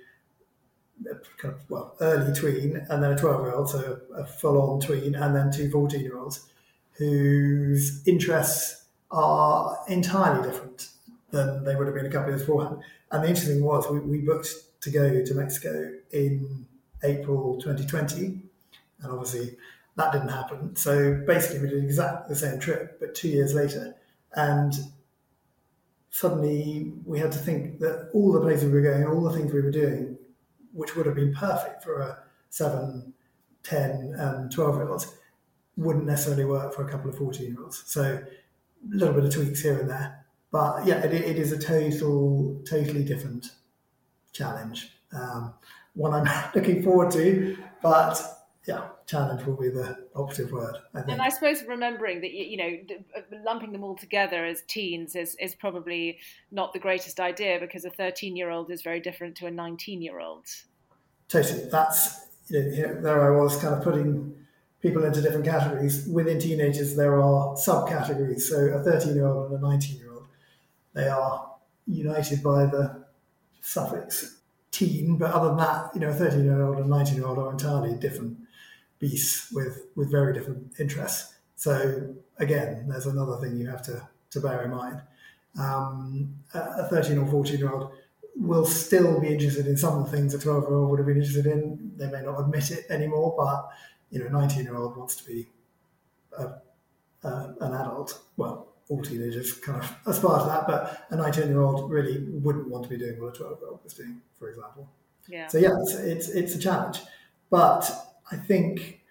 kind 1.38 1.54
of, 1.54 1.60
well, 1.70 1.96
early 2.00 2.34
tween, 2.34 2.86
and 2.90 3.04
then 3.04 3.12
a 3.12 3.18
12 3.18 3.42
year 3.42 3.54
old, 3.54 3.70
so 3.70 4.00
a 4.16 4.26
full 4.26 4.62
on 4.62 4.80
tween, 4.80 5.16
and 5.16 5.36
then 5.36 5.52
two 5.52 5.70
14 5.70 6.00
year 6.00 6.18
olds 6.18 6.48
whose 6.94 8.08
interests 8.08 8.86
are 9.12 9.78
entirely 9.88 10.48
different 10.48 10.90
than 11.32 11.64
they 11.64 11.76
would 11.76 11.88
have 11.88 11.96
been 11.96 12.06
a 12.06 12.10
couple 12.10 12.32
of 12.32 12.38
years 12.38 12.42
beforehand. 12.42 12.78
And 13.12 13.24
the 13.24 13.28
interesting 13.28 13.64
was 13.64 13.90
we, 13.90 14.00
we 14.00 14.20
booked 14.20 14.50
to 14.82 14.90
go 14.90 15.24
to 15.24 15.34
Mexico 15.34 15.94
in 16.14 16.66
April 17.04 17.60
2020. 17.60 18.40
And 19.02 19.12
obviously 19.12 19.58
that 19.96 20.12
didn't 20.12 20.30
happen. 20.30 20.76
So 20.76 21.22
basically, 21.28 21.62
we 21.62 21.70
did 21.70 21.84
exactly 21.84 22.34
the 22.34 22.40
same 22.40 22.60
trip, 22.60 23.00
but 23.00 23.14
two 23.14 23.28
years 23.28 23.54
later. 23.54 23.96
And 24.36 24.74
suddenly 26.10 26.92
we 27.06 27.20
had 27.20 27.32
to 27.32 27.38
think 27.38 27.80
that 27.80 28.10
all 28.14 28.32
the 28.32 28.42
places 28.42 28.66
we 28.66 28.72
were 28.72 28.82
going, 28.82 29.06
all 29.06 29.22
the 29.22 29.38
things 29.38 29.52
we 29.54 29.62
were 29.62 29.72
doing, 29.72 30.18
which 30.72 30.96
would 30.96 31.06
have 31.06 31.16
been 31.16 31.34
perfect 31.34 31.84
for 31.84 32.02
a 32.02 32.18
7, 32.50 33.14
10, 33.64 34.16
and 34.18 34.52
12 34.52 34.76
year 34.76 34.90
olds, 34.90 35.16
wouldn't 35.78 36.06
necessarily 36.06 36.46
work 36.46 36.74
for 36.74 36.88
a 36.88 36.90
couple 36.90 37.10
of 37.10 37.18
14 37.18 37.46
year 37.46 37.56
olds. 37.62 37.84
So 37.86 38.04
a 38.04 38.96
little 38.96 39.14
bit 39.14 39.26
of 39.26 39.34
tweaks 39.34 39.62
here 39.62 39.80
and 39.80 39.90
there. 39.90 40.26
But 40.52 40.86
yeah, 40.86 41.04
it, 41.04 41.14
it 41.14 41.38
is 41.38 41.52
a 41.52 41.58
total, 41.58 42.62
totally 42.66 43.04
different 43.04 43.52
challenge. 44.34 44.92
Um, 45.12 45.54
one 45.96 46.14
I'm 46.14 46.52
looking 46.56 46.84
forward 46.84 47.12
to, 47.12 47.58
but 47.82 48.22
yeah, 48.66 48.88
challenge 49.06 49.46
will 49.46 49.58
be 49.58 49.70
the 49.70 50.08
operative 50.16 50.52
word. 50.52 50.78
I 50.94 51.02
and 51.02 51.22
I 51.22 51.30
suppose 51.30 51.64
remembering 51.68 52.22
that 52.22 52.32
you 52.32 52.58
know 52.58 52.96
uh, 53.18 53.22
lumping 53.44 53.74
them 53.74 53.84
all 53.84 53.96
together 53.96 54.46
as 54.46 54.62
teens 54.68 55.16
is 55.16 55.36
is 55.40 55.56
probably 55.56 56.20
not 56.52 56.74
the 56.74 56.80
greatest 56.80 57.20
idea 57.20 57.60
because 57.60 57.84
a 57.86 57.90
13 57.90 58.36
year 58.36 58.50
old 58.50 58.72
is 58.72 58.82
very 58.82 59.00
different 59.00 59.36
to 59.38 59.48
a 59.48 59.52
19 59.52 60.02
year 60.02 60.20
old. 60.20 60.46
Totally, 61.28 61.66
that's 61.70 62.28
you 62.48 62.62
know, 62.62 63.02
there 63.02 63.34
I 63.34 63.42
was 63.42 63.58
kind 63.58 63.76
of 63.76 63.84
putting 63.84 64.34
people 64.82 65.04
into 65.04 65.22
different 65.22 65.46
categories. 65.46 66.08
Within 66.08 66.40
teenagers, 66.40 66.96
there 66.96 67.22
are 67.22 67.56
subcategories. 67.56 68.42
So 68.42 68.58
a 68.58 68.84
13 68.84 69.16
year 69.16 69.28
old 69.28 69.52
and 69.52 69.64
a 69.64 69.68
19 69.68 69.98
year 69.98 70.12
old, 70.12 70.28
they 70.94 71.08
are 71.08 71.52
united 71.86 72.42
by 72.42 72.66
the 72.66 73.04
suffix 73.62 74.43
teen, 74.74 75.18
but 75.18 75.32
other 75.32 75.50
than 75.50 75.58
that, 75.58 75.92
you 75.94 76.02
know, 76.02 76.10
a 76.10 76.14
13 76.14 76.44
year 76.44 76.62
old 76.64 76.80
and 76.80 76.90
19 76.90 77.16
year 77.16 77.28
old 77.28 77.38
are 77.38 77.52
entirely 77.52 77.96
different 77.96 78.38
beasts 79.00 79.52
with, 79.54 79.86
with 79.96 80.12
very 80.12 80.34
different 80.34 80.74
interests. 80.80 81.36
So 81.56 82.16
again, 82.40 82.88
there's 82.90 83.06
another 83.06 83.38
thing 83.38 83.56
you 83.58 83.70
have 83.70 83.84
to, 83.84 84.06
to 84.32 84.40
bear 84.42 84.64
in 84.64 84.72
mind. 84.72 85.02
Um, 85.60 86.34
a 86.54 86.88
13 86.88 87.18
or 87.20 87.28
14 87.28 87.58
year 87.58 87.72
old 87.72 87.92
will 88.36 88.66
still 88.66 89.22
be 89.22 89.28
interested 89.28 89.68
in 89.68 89.78
some 89.78 90.00
of 90.00 90.10
the 90.10 90.18
things 90.18 90.34
a 90.34 90.40
12 90.40 90.64
year 90.64 90.76
old 90.76 90.90
would 90.90 91.00
have 91.00 91.08
been 91.08 91.18
interested 91.18 91.46
in. 91.46 91.92
They 91.96 92.10
may 92.10 92.24
not 92.24 92.40
admit 92.40 92.72
it 92.72 92.86
anymore, 92.90 93.36
but 93.38 93.70
you 94.10 94.20
know, 94.20 94.26
a 94.26 94.30
19 94.30 94.64
year 94.64 94.76
old 94.76 94.98
wants 94.98 95.16
to 95.18 95.26
be 95.26 95.48
a, 96.38 96.46
a, 97.24 97.56
an 97.62 97.74
adult. 97.74 98.20
Well, 98.38 98.73
all 98.94 99.02
teenagers 99.02 99.54
kind 99.54 99.82
of 99.82 99.96
aspire 100.06 100.40
to 100.40 100.46
that, 100.46 100.68
but 100.68 101.08
a 101.10 101.16
19 101.16 101.48
year 101.48 101.62
old 101.62 101.90
really 101.90 102.24
wouldn't 102.30 102.68
want 102.70 102.84
to 102.84 102.90
be 102.90 102.98
doing 102.98 103.20
what 103.20 103.36
a 103.36 103.38
12 103.38 103.60
year 103.60 103.70
old 103.70 103.84
was 103.84 103.94
doing, 103.94 104.22
for 104.38 104.50
example. 104.50 104.88
Yeah. 105.28 105.48
So, 105.48 105.58
yeah, 105.58 105.72
it's, 105.82 105.96
it's, 105.96 106.30
it's, 106.30 106.56
a 106.56 106.60
challenge. 106.60 107.00
But 107.50 107.90
I 108.32 108.36
think 108.36 109.02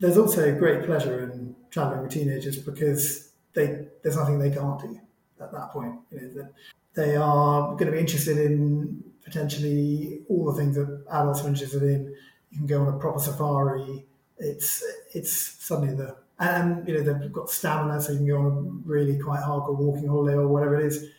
there's 0.00 0.18
also 0.18 0.56
great 0.58 0.84
pleasure 0.84 1.30
in 1.30 1.54
traveling 1.70 2.02
with 2.02 2.12
teenagers 2.12 2.58
because 2.58 3.30
they, 3.54 3.86
there's 4.02 4.16
nothing 4.16 4.38
they 4.38 4.50
can't 4.50 4.80
do 4.80 5.00
at 5.40 5.52
that 5.52 5.70
point. 5.70 5.94
You 6.10 6.20
know, 6.20 6.28
that 6.34 6.52
they 6.94 7.16
are 7.16 7.72
going 7.72 7.86
to 7.86 7.92
be 7.92 7.98
interested 7.98 8.38
in 8.38 9.02
potentially 9.24 10.22
all 10.28 10.44
the 10.44 10.54
things 10.54 10.76
that 10.76 11.04
adults 11.10 11.44
are 11.44 11.48
interested 11.48 11.82
in. 11.82 12.14
You 12.50 12.58
can 12.58 12.66
go 12.66 12.82
on 12.82 12.94
a 12.94 12.98
proper 12.98 13.20
safari. 13.20 14.04
It's 14.38 14.84
it's 15.14 15.32
suddenly 15.32 15.94
the 15.94 16.16
and 16.38 16.86
you 16.86 16.94
know 16.94 17.02
they've 17.02 17.32
got 17.32 17.50
stamina, 17.50 18.00
so 18.00 18.12
you 18.12 18.18
can 18.18 18.26
go 18.26 18.36
on 18.38 18.46
a 18.46 18.88
really 18.88 19.18
quite 19.18 19.40
hardcore 19.40 19.76
walking 19.76 20.08
holiday 20.08 20.36
or 20.36 20.48
whatever 20.48 20.78
it 20.80 20.86
is. 20.86 21.10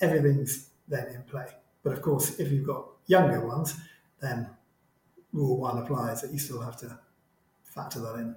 Everything's 0.00 0.70
then 0.88 1.06
in 1.08 1.22
play. 1.22 1.46
But 1.82 1.92
of 1.92 2.02
course, 2.02 2.38
if 2.38 2.50
you've 2.50 2.66
got 2.66 2.86
younger 3.06 3.46
ones, 3.46 3.76
then 4.20 4.48
rule 5.32 5.58
one 5.58 5.78
applies 5.78 6.22
that 6.22 6.32
you 6.32 6.38
still 6.38 6.60
have 6.60 6.76
to 6.78 6.98
factor 7.64 8.00
that 8.00 8.14
in. 8.14 8.34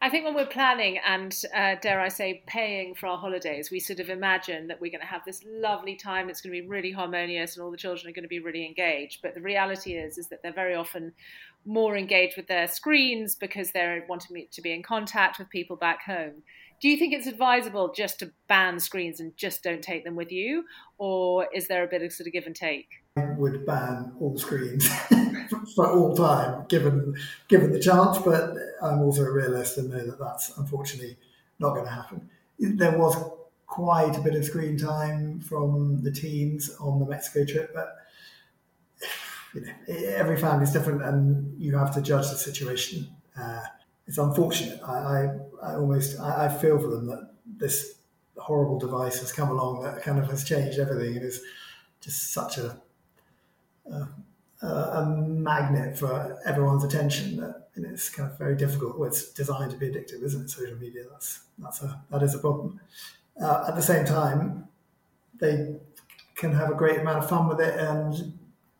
I 0.00 0.10
think 0.10 0.24
when 0.24 0.34
we're 0.34 0.46
planning 0.46 0.98
and, 1.04 1.34
uh, 1.52 1.74
dare 1.82 2.00
I 2.00 2.06
say, 2.06 2.44
paying 2.46 2.94
for 2.94 3.08
our 3.08 3.18
holidays, 3.18 3.72
we 3.72 3.80
sort 3.80 3.98
of 3.98 4.10
imagine 4.10 4.68
that 4.68 4.80
we're 4.80 4.92
going 4.92 5.00
to 5.00 5.06
have 5.06 5.24
this 5.24 5.42
lovely 5.44 5.96
time. 5.96 6.30
It's 6.30 6.40
going 6.40 6.54
to 6.54 6.62
be 6.62 6.68
really 6.68 6.92
harmonious, 6.92 7.56
and 7.56 7.64
all 7.64 7.72
the 7.72 7.76
children 7.76 8.08
are 8.08 8.12
going 8.12 8.22
to 8.22 8.28
be 8.28 8.38
really 8.38 8.64
engaged. 8.64 9.22
But 9.22 9.34
the 9.34 9.40
reality 9.40 9.94
is, 9.94 10.16
is 10.16 10.28
that 10.28 10.40
they're 10.40 10.52
very 10.52 10.76
often 10.76 11.12
more 11.66 11.96
engaged 11.96 12.36
with 12.36 12.46
their 12.46 12.66
screens 12.66 13.34
because 13.34 13.72
they're 13.72 14.04
wanting 14.08 14.46
to 14.50 14.62
be 14.62 14.72
in 14.72 14.82
contact 14.82 15.38
with 15.38 15.50
people 15.50 15.76
back 15.76 16.02
home. 16.04 16.42
Do 16.80 16.88
you 16.88 16.96
think 16.96 17.12
it's 17.12 17.26
advisable 17.26 17.92
just 17.92 18.20
to 18.20 18.30
ban 18.48 18.78
screens 18.78 19.18
and 19.18 19.36
just 19.36 19.64
don't 19.64 19.82
take 19.82 20.04
them 20.04 20.14
with 20.14 20.30
you, 20.30 20.64
or 20.96 21.48
is 21.52 21.66
there 21.66 21.82
a 21.82 21.88
bit 21.88 22.02
of 22.02 22.12
sort 22.12 22.28
of 22.28 22.32
give 22.32 22.46
and 22.46 22.54
take? 22.54 22.86
I 23.16 23.34
would 23.36 23.66
ban 23.66 24.12
all 24.20 24.38
screens 24.38 24.88
for 25.74 25.90
all 25.90 26.14
time, 26.14 26.66
given 26.68 27.16
given 27.48 27.72
the 27.72 27.80
chance. 27.80 28.18
But 28.18 28.54
I'm 28.80 29.00
also 29.00 29.22
a 29.22 29.32
realist 29.32 29.76
and 29.76 29.90
know 29.90 30.06
that 30.06 30.20
that's 30.20 30.56
unfortunately 30.56 31.16
not 31.58 31.74
going 31.74 31.86
to 31.86 31.90
happen. 31.90 32.30
There 32.60 32.96
was 32.96 33.16
quite 33.66 34.16
a 34.16 34.20
bit 34.20 34.34
of 34.34 34.44
screen 34.44 34.78
time 34.78 35.40
from 35.40 36.02
the 36.02 36.12
teens 36.12 36.70
on 36.80 37.00
the 37.00 37.06
Mexico 37.06 37.44
trip, 37.44 37.72
but 37.74 37.96
you 39.60 39.66
know, 39.66 40.08
every 40.16 40.36
family 40.36 40.64
is 40.64 40.72
different, 40.72 41.02
and 41.02 41.60
you 41.60 41.76
have 41.76 41.94
to 41.94 42.02
judge 42.02 42.28
the 42.30 42.36
situation. 42.36 43.08
Uh, 43.38 43.60
it's 44.06 44.18
unfortunate. 44.18 44.80
I, 44.82 44.92
I, 44.92 45.28
I 45.62 45.74
almost 45.74 46.18
I, 46.18 46.46
I, 46.46 46.48
feel 46.48 46.78
for 46.78 46.88
them 46.88 47.06
that 47.06 47.30
this 47.46 47.98
horrible 48.36 48.78
device 48.78 49.20
has 49.20 49.32
come 49.32 49.50
along 49.50 49.82
that 49.82 50.02
kind 50.02 50.18
of 50.18 50.28
has 50.30 50.44
changed 50.44 50.78
everything 50.78 51.16
and 51.16 51.24
is 51.24 51.42
just 52.00 52.32
such 52.32 52.58
a 52.58 52.80
a, 54.62 54.66
a 54.66 55.06
magnet 55.06 55.96
for 55.98 56.40
everyone's 56.44 56.84
attention 56.84 57.36
that 57.36 57.68
it's 57.76 58.08
kind 58.10 58.30
of 58.30 58.38
very 58.38 58.56
difficult. 58.56 58.98
Well, 58.98 59.08
it's 59.08 59.30
designed 59.30 59.70
to 59.70 59.76
be 59.76 59.88
addictive, 59.88 60.22
isn't 60.22 60.42
it? 60.42 60.50
Social 60.50 60.76
media. 60.76 61.04
That's 61.10 61.40
that's 61.58 61.82
a 61.82 62.00
that 62.10 62.22
is 62.22 62.34
a 62.34 62.38
problem. 62.38 62.80
Uh, 63.40 63.66
at 63.68 63.76
the 63.76 63.82
same 63.82 64.04
time, 64.04 64.68
they 65.40 65.76
can 66.34 66.52
have 66.52 66.70
a 66.70 66.74
great 66.74 67.00
amount 67.00 67.18
of 67.18 67.28
fun 67.28 67.48
with 67.48 67.60
it 67.60 67.78
and 67.78 68.37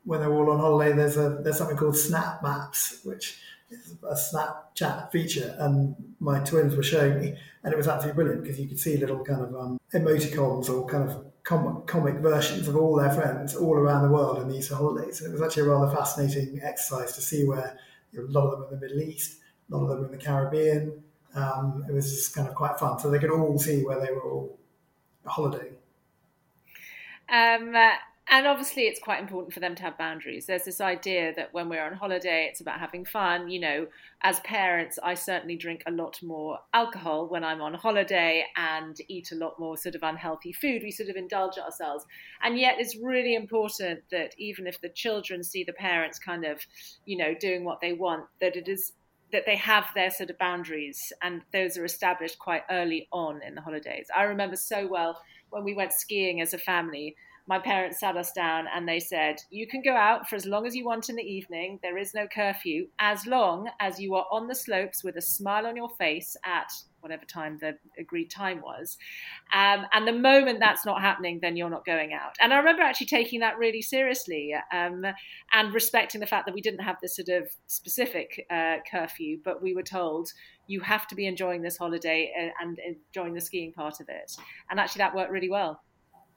when 0.09 0.21
they're 0.21 0.33
all 0.33 0.51
on 0.51 0.59
holiday, 0.59 0.97
there's 0.97 1.18
a 1.18 1.38
there's 1.42 1.59
something 1.59 1.77
called 1.77 1.94
snap 1.94 2.42
maps, 2.42 3.01
which 3.05 3.38
is 3.71 3.94
a 4.03 4.14
Snapchat 4.14 5.12
feature, 5.12 5.55
and 5.59 5.94
my 6.18 6.38
twins 6.40 6.75
were 6.75 6.83
showing 6.83 7.21
me, 7.21 7.37
and 7.62 7.75
it 7.75 7.77
was 7.77 7.87
absolutely 7.87 8.16
brilliant 8.16 8.42
because 8.42 8.59
you 8.59 8.66
could 8.66 8.81
see 8.81 8.97
little 8.97 9.23
kind 9.23 9.42
of 9.42 9.55
um, 9.55 9.79
emoticons 9.92 10.71
or 10.71 10.87
kind 10.87 11.11
of 11.11 11.27
com- 11.44 11.83
comic 11.85 12.14
versions 12.16 12.68
of 12.68 12.75
all 12.75 12.97
their 12.97 13.12
friends 13.12 13.55
all 13.55 13.75
around 13.75 14.03
the 14.03 14.09
world 14.09 14.38
in 14.38 14.49
the 14.49 14.57
Easter 14.57 14.77
holidays. 14.77 15.21
And 15.21 15.29
it 15.29 15.33
was 15.35 15.42
actually 15.42 15.64
a 15.64 15.73
rather 15.73 15.94
fascinating 15.94 16.59
exercise 16.62 17.12
to 17.12 17.21
see 17.21 17.44
where 17.44 17.79
you 18.12 18.21
know, 18.21 18.29
a 18.29 18.33
lot 18.33 18.51
of 18.51 18.61
them 18.61 18.68
in 18.73 18.81
the 18.81 18.87
Middle 18.87 19.03
East, 19.03 19.40
a 19.71 19.77
lot 19.77 19.83
of 19.83 19.88
them 19.90 20.07
in 20.07 20.11
the 20.11 20.25
Caribbean. 20.25 21.03
Um, 21.35 21.85
it 21.87 21.92
was 21.92 22.11
just 22.11 22.35
kind 22.35 22.49
of 22.49 22.55
quite 22.55 22.79
fun, 22.79 22.99
so 22.99 23.11
they 23.11 23.18
could 23.18 23.31
all 23.31 23.59
see 23.59 23.85
where 23.85 24.01
they 24.01 24.11
were 24.11 24.23
all 24.23 24.59
holidaying. 25.27 25.77
Um, 27.29 27.75
uh, 27.77 27.90
and 28.31 28.47
obviously 28.47 28.83
it's 28.83 29.01
quite 29.01 29.21
important 29.21 29.53
for 29.53 29.61
them 29.61 29.75
to 29.75 29.83
have 29.83 29.97
boundaries. 29.99 30.47
There's 30.47 30.64
this 30.64 30.81
idea 30.81 31.33
that 31.37 31.53
when 31.53 31.69
we're 31.69 31.85
on 31.85 31.95
holiday 31.95 32.47
it's 32.51 32.61
about 32.61 32.81
having 32.81 33.05
fun. 33.05 33.49
You 33.49 33.61
know 33.61 33.87
as 34.23 34.41
parents 34.41 34.99
i 35.03 35.14
certainly 35.14 35.55
drink 35.55 35.83
a 35.87 35.93
lot 35.93 36.21
more 36.25 36.59
alcohol 36.75 37.29
when 37.29 37.45
i'm 37.45 37.61
on 37.61 37.73
holiday 37.73 38.45
and 38.57 38.97
eat 39.07 39.31
a 39.31 39.37
lot 39.37 39.59
more 39.61 39.77
sort 39.77 39.95
of 39.95 40.03
unhealthy 40.03 40.53
food. 40.53 40.83
We 40.83 40.91
sort 40.91 41.09
of 41.09 41.17
indulge 41.17 41.59
ourselves. 41.59 42.05
And 42.43 42.59
yet 42.59 42.77
it's 42.79 42.97
really 42.97 43.35
important 43.35 44.01
that 44.11 44.35
even 44.38 44.67
if 44.67 44.81
the 44.81 44.88
children 44.88 45.43
see 45.43 45.64
the 45.64 45.73
parents 45.73 46.19
kind 46.19 46.45
of 46.45 46.61
you 47.07 47.17
know 47.17 47.35
doing 47.35 47.64
what 47.64 47.81
they 47.81 47.93
want 47.93 48.27
that 48.41 48.57
it 48.57 48.69
is 48.69 48.93
that 49.33 49.45
they 49.47 49.57
have 49.57 49.87
their 49.95 50.11
sort 50.11 50.31
of 50.31 50.38
boundaries. 50.38 51.12
And 51.23 51.43
those 51.53 51.77
are 51.77 51.85
established 51.85 52.38
quite 52.38 52.62
early 52.71 53.09
on 53.12 53.43
in 53.43 53.55
the 53.55 53.61
holidays. 53.61 54.07
I 54.17 54.23
remember 54.23 54.57
so 54.57 54.87
well 54.87 55.21
when 55.51 55.64
we 55.64 55.75
went 55.75 55.93
skiing 55.93 56.41
as 56.41 56.55
a 56.55 56.59
family 56.59 57.17
my 57.49 57.59
parents 57.59 57.99
sat 57.99 58.17
us 58.17 58.31
down 58.33 58.67
and 58.75 58.87
they 58.87 59.01
said, 59.01 59.37
You 59.51 59.67
can 59.67 59.81
go 59.83 59.97
out 59.97 60.29
for 60.29 60.37
as 60.37 60.45
long 60.45 60.67
as 60.67 60.77
you 60.77 60.85
want 60.85 61.09
in 61.09 61.17
the 61.17 61.23
evening. 61.23 61.81
There 61.83 61.97
is 61.97 62.13
no 62.15 62.27
curfew, 62.27 62.89
as 62.99 63.27
long 63.27 63.71
as 63.81 63.99
you 63.99 64.15
are 64.15 64.27
on 64.31 64.47
the 64.49 64.55
slopes 64.55 65.03
with 65.03 65.17
a 65.17 65.23
smile 65.23 65.67
on 65.67 65.75
your 65.75 65.89
face 65.89 66.37
at 66.45 66.71
whatever 67.01 67.25
time 67.25 67.57
the 67.61 67.75
agreed 67.99 68.31
time 68.31 68.61
was. 68.61 68.99
Um, 69.55 69.87
and 69.93 70.07
the 70.07 70.13
moment 70.13 70.61
that's 70.61 70.85
not 70.85 71.01
happening, 71.01 71.39
then 71.41 71.57
you're 71.57 71.71
not 71.71 71.87
going 71.87 72.13
out. 72.13 72.37
And 72.41 72.53
I 72.53 72.59
remember 72.59 72.83
actually 72.83 73.07
taking 73.07 73.41
that 73.41 73.57
really 73.57 73.81
seriously 73.81 74.55
um, 74.73 75.07
and 75.53 75.73
respecting 75.73 76.21
the 76.21 76.27
fact 76.27 76.45
that 76.47 76.55
we 76.55 76.61
didn't 76.61 76.81
have 76.81 76.97
this 77.01 77.17
sort 77.17 77.29
of 77.29 77.49
specific 77.67 78.47
uh, 78.51 78.77
curfew, 78.91 79.39
but 79.43 79.63
we 79.63 79.75
were 79.75 79.83
told 79.83 80.33
you 80.67 80.81
have 80.81 81.07
to 81.07 81.15
be 81.15 81.27
enjoying 81.27 81.63
this 81.63 81.79
holiday 81.79 82.31
uh, 82.39 82.51
and 82.63 82.79
enjoying 82.79 83.33
the 83.33 83.41
skiing 83.41 83.73
part 83.73 84.01
of 84.01 84.09
it. 84.11 84.37
And 84.71 84.79
actually, 84.79 85.01
that 85.01 85.15
worked 85.15 85.31
really 85.31 85.49
well. 85.49 85.81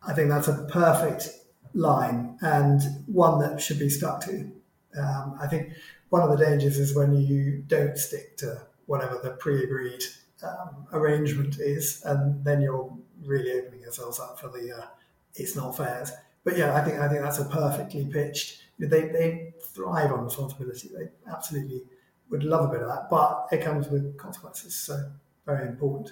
I 0.08 0.14
think 0.14 0.30
that's 0.30 0.48
a 0.48 0.68
perfect 0.72 1.30
line 1.74 2.38
and 2.42 2.82
one 3.06 3.40
that 3.40 3.62
should 3.62 3.80
be 3.80 3.90
stuck 3.90 4.22
to. 4.26 4.52
Um, 4.98 5.38
I 5.40 5.48
think 5.48 5.74
one 6.10 6.22
of 6.22 6.38
the 6.38 6.44
dangers 6.44 6.78
is 6.78 6.96
when 6.96 7.16
you 7.16 7.64
don't 7.68 7.98
stick 7.98 8.38
to 8.38 8.62
whatever 8.88 9.20
the 9.24 9.32
pre-agreed 9.32 10.04
um, 10.44 10.86
arrangement 10.92 11.60
is, 11.60 12.02
and 12.06 12.44
then 12.44 12.62
you're 12.62 12.92
really 13.24 13.52
opening 13.54 13.82
yourselves 13.82 14.20
up 14.20 14.40
for 14.40 14.50
the 14.50 14.76
uh, 14.76 14.88
it's 15.36 15.56
not 15.56 15.78
fair. 15.78 16.06
But 16.44 16.58
yeah, 16.58 16.76
I 16.76 16.84
think 16.84 17.00
I 17.00 17.08
think 17.08 17.22
that's 17.22 17.40
a 17.40 17.46
perfectly 17.46 18.06
pitched. 18.06 18.64
They 18.80 18.88
they 18.88 19.54
thrive 19.64 20.12
on 20.12 20.26
responsibility. 20.26 20.90
They 20.90 21.10
absolutely 21.32 21.84
would 22.30 22.44
love 22.44 22.70
a 22.70 22.74
bit 22.74 22.82
of 22.82 22.88
that, 22.88 23.10
but 23.10 23.48
it 23.52 23.64
comes 23.64 23.88
with 23.88 24.18
consequences. 24.18 24.76
So 24.76 25.12
very 25.46 25.68
important. 25.68 26.12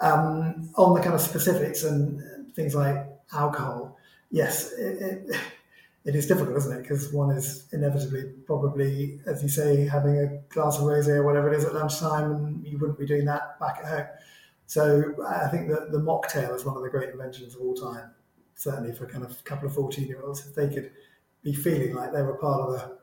Um, 0.00 0.70
on 0.76 0.94
the 0.94 1.00
kind 1.00 1.14
of 1.14 1.20
specifics 1.20 1.84
and 1.84 2.54
things 2.54 2.74
like 2.74 3.06
alcohol, 3.32 3.96
yes, 4.30 4.72
it, 4.72 5.02
it, 5.02 5.36
it 6.04 6.14
is 6.14 6.26
difficult, 6.26 6.56
isn't 6.56 6.78
it? 6.78 6.82
Because 6.82 7.12
one 7.12 7.30
is 7.36 7.68
inevitably 7.72 8.24
probably, 8.46 9.20
as 9.26 9.42
you 9.42 9.48
say, 9.48 9.86
having 9.86 10.18
a 10.18 10.38
glass 10.52 10.78
of 10.78 10.84
rosé 10.84 11.16
or 11.16 11.24
whatever 11.24 11.52
it 11.52 11.56
is 11.56 11.64
at 11.64 11.74
lunchtime, 11.74 12.32
and 12.32 12.66
you 12.66 12.78
wouldn't 12.78 12.98
be 12.98 13.06
doing 13.06 13.24
that 13.26 13.58
back 13.60 13.78
at 13.78 13.86
home. 13.86 14.06
So 14.66 15.14
I 15.26 15.48
think 15.48 15.68
that 15.70 15.90
the 15.90 15.98
mocktail 15.98 16.54
is 16.54 16.64
one 16.64 16.76
of 16.76 16.82
the 16.82 16.88
great 16.88 17.10
inventions 17.10 17.54
of 17.54 17.60
all 17.60 17.74
time. 17.74 18.10
Certainly 18.54 18.94
for 18.94 19.06
kind 19.06 19.24
of 19.24 19.32
a 19.32 19.42
couple 19.42 19.66
of 19.66 19.74
fourteen-year-olds, 19.74 20.46
if 20.46 20.54
they 20.54 20.68
could 20.68 20.92
be 21.42 21.52
feeling 21.52 21.94
like 21.94 22.12
they 22.12 22.22
were 22.22 22.36
part 22.36 22.60
of 22.60 22.72
the 22.74 22.98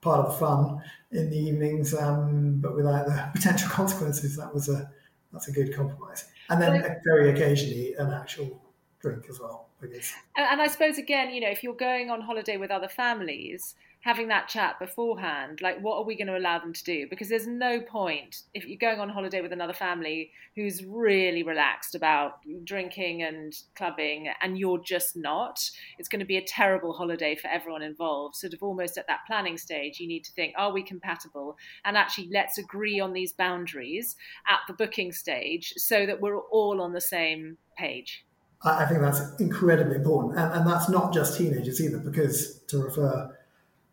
part 0.00 0.20
of 0.24 0.32
the 0.32 0.38
fun 0.38 0.80
in 1.12 1.30
the 1.30 1.36
evenings, 1.38 1.94
um, 1.94 2.58
but 2.60 2.76
without 2.76 3.06
the 3.06 3.30
potential 3.34 3.68
consequences, 3.70 4.36
that 4.36 4.52
was 4.52 4.68
a 4.68 4.90
that's 5.32 5.48
a 5.48 5.52
good 5.52 5.74
compromise. 5.74 6.26
And 6.48 6.62
then 6.62 7.00
very 7.04 7.30
occasionally 7.30 7.94
an 7.94 8.12
actual 8.12 8.62
drink 9.04 9.26
as 9.28 9.38
well. 9.38 9.68
I 9.82 9.86
guess. 9.86 10.12
And 10.36 10.62
I 10.62 10.66
suppose 10.66 10.98
again, 10.98 11.30
you 11.30 11.40
know, 11.40 11.50
if 11.50 11.62
you're 11.62 11.74
going 11.74 12.10
on 12.10 12.22
holiday 12.22 12.56
with 12.56 12.70
other 12.70 12.88
families, 12.88 13.74
having 14.00 14.28
that 14.28 14.48
chat 14.48 14.78
beforehand, 14.78 15.60
like 15.62 15.80
what 15.80 15.96
are 15.96 16.04
we 16.04 16.14
going 16.14 16.26
to 16.26 16.36
allow 16.36 16.58
them 16.58 16.72
to 16.72 16.84
do? 16.84 17.06
Because 17.08 17.28
there's 17.28 17.46
no 17.46 17.80
point 17.80 18.42
if 18.52 18.66
you're 18.66 18.78
going 18.78 19.00
on 19.00 19.08
holiday 19.08 19.40
with 19.40 19.52
another 19.52 19.72
family 19.72 20.30
who's 20.54 20.84
really 20.84 21.42
relaxed 21.42 21.94
about 21.94 22.40
drinking 22.64 23.22
and 23.22 23.54
clubbing 23.74 24.30
and 24.42 24.58
you're 24.58 24.82
just 24.82 25.16
not. 25.16 25.58
It's 25.98 26.08
going 26.08 26.20
to 26.20 26.26
be 26.26 26.36
a 26.36 26.44
terrible 26.44 26.92
holiday 26.92 27.34
for 27.34 27.48
everyone 27.48 27.82
involved. 27.82 28.36
Sort 28.36 28.52
of 28.52 28.62
almost 28.62 28.98
at 28.98 29.06
that 29.08 29.20
planning 29.26 29.56
stage, 29.56 30.00
you 30.00 30.06
need 30.06 30.24
to 30.24 30.32
think, 30.32 30.54
are 30.56 30.72
we 30.72 30.82
compatible? 30.82 31.56
And 31.86 31.96
actually, 31.96 32.28
let's 32.30 32.58
agree 32.58 33.00
on 33.00 33.14
these 33.14 33.32
boundaries 33.32 34.16
at 34.48 34.60
the 34.68 34.74
booking 34.74 35.12
stage 35.12 35.72
so 35.76 36.04
that 36.04 36.20
we're 36.20 36.40
all 36.40 36.82
on 36.82 36.92
the 36.92 37.00
same 37.00 37.56
page. 37.76 38.24
I 38.64 38.86
think 38.86 39.00
that's 39.00 39.20
incredibly 39.38 39.96
important. 39.96 40.38
And, 40.38 40.52
and 40.54 40.66
that's 40.66 40.88
not 40.88 41.12
just 41.12 41.36
teenagers 41.36 41.80
either, 41.80 41.98
because 41.98 42.60
to 42.68 42.78
refer 42.78 43.36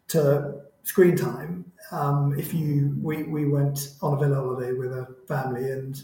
to 0.09 0.61
screen 0.83 1.15
time, 1.15 1.71
um, 1.91 2.37
if 2.37 2.53
you 2.53 2.97
we, 3.01 3.23
we 3.23 3.47
went 3.47 3.95
on 4.01 4.13
a 4.13 4.17
villa 4.17 4.35
holiday 4.35 4.71
with 4.71 4.93
a 4.93 5.13
family 5.27 5.69
and 5.71 6.01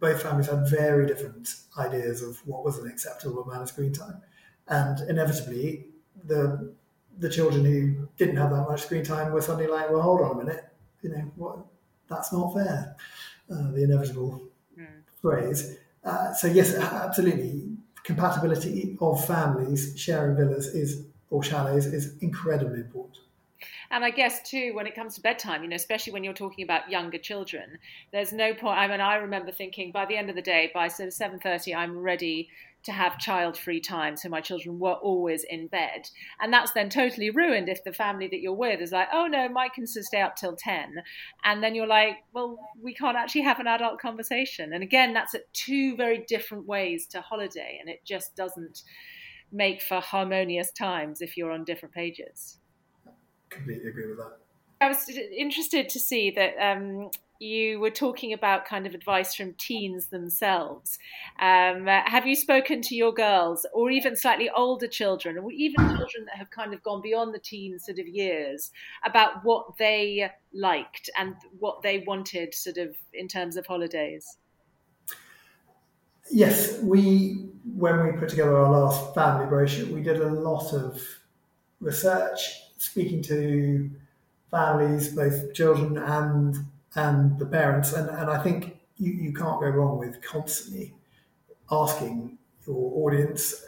both 0.00 0.22
families 0.22 0.48
had 0.48 0.68
very 0.68 1.06
different 1.06 1.54
ideas 1.78 2.22
of 2.22 2.38
what 2.46 2.64
was 2.64 2.78
an 2.78 2.88
acceptable 2.88 3.42
amount 3.42 3.62
of 3.62 3.68
screen 3.68 3.92
time. 3.92 4.22
And 4.68 5.00
inevitably 5.08 5.86
the 6.24 6.74
the 7.18 7.28
children 7.28 7.64
who 7.64 8.08
didn't 8.16 8.36
have 8.36 8.50
that 8.50 8.68
much 8.68 8.82
screen 8.82 9.04
time 9.04 9.30
were 9.32 9.42
suddenly 9.42 9.70
like, 9.70 9.90
well, 9.90 10.02
hold 10.02 10.20
on 10.22 10.32
a 10.32 10.44
minute, 10.44 10.64
you 11.02 11.10
know, 11.10 11.30
what 11.36 11.58
that's 12.08 12.32
not 12.32 12.54
fair. 12.54 12.96
Uh, 13.50 13.70
the 13.72 13.84
inevitable 13.84 14.42
mm. 14.78 14.86
phrase. 15.20 15.76
Uh, 16.04 16.32
so 16.34 16.46
yes, 16.46 16.74
absolutely, 16.74 17.76
compatibility 18.04 18.96
of 19.00 19.24
families 19.26 19.98
sharing 19.98 20.36
villas 20.36 20.66
is 20.68 21.06
or 21.30 21.42
chalets 21.42 21.86
is 21.86 22.18
incredibly 22.18 22.80
important. 22.80 23.18
And 23.90 24.04
I 24.04 24.10
guess 24.10 24.48
too, 24.48 24.72
when 24.74 24.86
it 24.86 24.94
comes 24.94 25.14
to 25.14 25.20
bedtime, 25.20 25.62
you 25.62 25.68
know, 25.68 25.76
especially 25.76 26.12
when 26.12 26.24
you're 26.24 26.34
talking 26.34 26.64
about 26.64 26.90
younger 26.90 27.18
children, 27.18 27.78
there's 28.12 28.32
no 28.32 28.54
point. 28.54 28.78
I 28.78 28.88
mean, 28.88 29.00
I 29.00 29.16
remember 29.16 29.52
thinking 29.52 29.92
by 29.92 30.06
the 30.06 30.16
end 30.16 30.30
of 30.30 30.36
the 30.36 30.42
day, 30.42 30.70
by 30.74 30.88
sort 30.88 31.08
of 31.08 31.14
seven 31.14 31.38
thirty, 31.38 31.74
I'm 31.74 31.98
ready 31.98 32.48
to 32.84 32.92
have 32.92 33.18
child 33.18 33.56
free 33.56 33.80
time. 33.80 34.16
So 34.16 34.28
my 34.28 34.40
children 34.40 34.78
were 34.78 34.92
always 34.92 35.44
in 35.44 35.66
bed. 35.68 36.08
And 36.40 36.52
that's 36.52 36.72
then 36.72 36.90
totally 36.90 37.30
ruined 37.30 37.68
if 37.68 37.82
the 37.82 37.92
family 37.92 38.28
that 38.28 38.40
you're 38.40 38.52
with 38.52 38.80
is 38.80 38.92
like, 38.92 39.08
oh 39.12 39.26
no, 39.26 39.48
Mike 39.48 39.74
can 39.74 39.86
stay 39.86 40.20
up 40.20 40.36
till 40.36 40.54
10. 40.54 41.02
And 41.44 41.62
then 41.62 41.74
you're 41.74 41.86
like, 41.86 42.18
well, 42.32 42.58
we 42.80 42.94
can't 42.94 43.16
actually 43.16 43.42
have 43.42 43.58
an 43.58 43.66
adult 43.66 44.00
conversation. 44.00 44.72
And 44.72 44.82
again, 44.82 45.14
that's 45.14 45.34
at 45.34 45.52
two 45.54 45.96
very 45.96 46.24
different 46.28 46.66
ways 46.66 47.06
to 47.08 47.20
holiday. 47.20 47.78
And 47.80 47.88
it 47.88 48.04
just 48.04 48.36
doesn't 48.36 48.82
make 49.50 49.80
for 49.80 50.00
harmonious 50.00 50.70
times 50.70 51.22
if 51.22 51.36
you're 51.36 51.52
on 51.52 51.64
different 51.64 51.94
pages. 51.94 52.58
Completely 53.54 53.88
agree 53.88 54.08
with 54.08 54.18
that. 54.18 54.38
I 54.80 54.88
was 54.88 55.08
interested 55.08 55.88
to 55.88 55.98
see 55.98 56.30
that 56.32 56.54
um, 56.60 57.10
you 57.38 57.80
were 57.80 57.90
talking 57.90 58.32
about 58.32 58.66
kind 58.66 58.86
of 58.86 58.94
advice 58.94 59.34
from 59.34 59.54
teens 59.54 60.06
themselves. 60.06 60.98
Um, 61.40 61.86
have 61.86 62.26
you 62.26 62.36
spoken 62.36 62.82
to 62.82 62.94
your 62.94 63.12
girls, 63.12 63.66
or 63.72 63.90
even 63.90 64.16
slightly 64.16 64.50
older 64.50 64.86
children, 64.86 65.38
or 65.38 65.50
even 65.52 65.86
children 65.88 66.24
that 66.26 66.36
have 66.36 66.50
kind 66.50 66.74
of 66.74 66.82
gone 66.82 67.00
beyond 67.02 67.34
the 67.34 67.38
teen 67.38 67.78
sort 67.78 67.98
of 67.98 68.06
years, 68.06 68.72
about 69.04 69.44
what 69.44 69.76
they 69.78 70.30
liked 70.52 71.10
and 71.18 71.34
what 71.58 71.82
they 71.82 72.04
wanted, 72.06 72.54
sort 72.54 72.78
of 72.78 72.96
in 73.12 73.28
terms 73.28 73.56
of 73.56 73.66
holidays? 73.66 74.38
Yes, 76.30 76.80
we 76.80 77.50
when 77.76 78.04
we 78.04 78.12
put 78.12 78.28
together 78.28 78.56
our 78.56 78.70
last 78.70 79.14
family 79.14 79.46
brochure, 79.46 79.86
we 79.86 80.02
did 80.02 80.20
a 80.20 80.28
lot 80.28 80.72
of 80.72 81.00
research, 81.80 82.73
speaking 82.78 83.22
to 83.22 83.90
families, 84.50 85.08
both 85.08 85.52
children 85.54 85.98
and 85.98 86.56
and 86.96 87.38
the 87.38 87.46
parents. 87.46 87.92
And, 87.92 88.08
and 88.08 88.30
I 88.30 88.42
think 88.42 88.78
you, 88.98 89.12
you 89.12 89.32
can't 89.32 89.60
go 89.60 89.68
wrong 89.68 89.98
with 89.98 90.22
constantly 90.22 90.94
asking 91.70 92.38
your 92.66 92.92
audience 93.04 93.64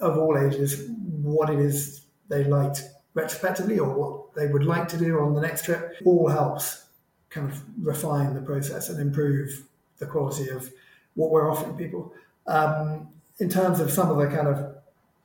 of 0.00 0.16
all 0.16 0.38
ages 0.38 0.88
what 1.22 1.50
it 1.50 1.58
is 1.58 2.06
they 2.28 2.44
liked 2.44 2.82
retrospectively 3.14 3.78
or 3.78 3.92
what 3.92 4.34
they 4.34 4.46
would 4.46 4.64
like 4.64 4.88
to 4.88 4.98
do 4.98 5.20
on 5.20 5.34
the 5.34 5.40
next 5.40 5.64
trip. 5.64 5.96
All 6.04 6.28
helps 6.28 6.86
kind 7.30 7.50
of 7.50 7.62
refine 7.82 8.34
the 8.34 8.40
process 8.40 8.88
and 8.88 9.00
improve 9.00 9.64
the 9.98 10.06
quality 10.06 10.48
of 10.48 10.70
what 11.14 11.30
we're 11.30 11.50
offering 11.50 11.76
people. 11.76 12.12
Um, 12.46 13.08
in 13.38 13.48
terms 13.48 13.80
of 13.80 13.90
some 13.90 14.10
of 14.10 14.16
the 14.16 14.34
kind 14.34 14.48
of 14.48 14.75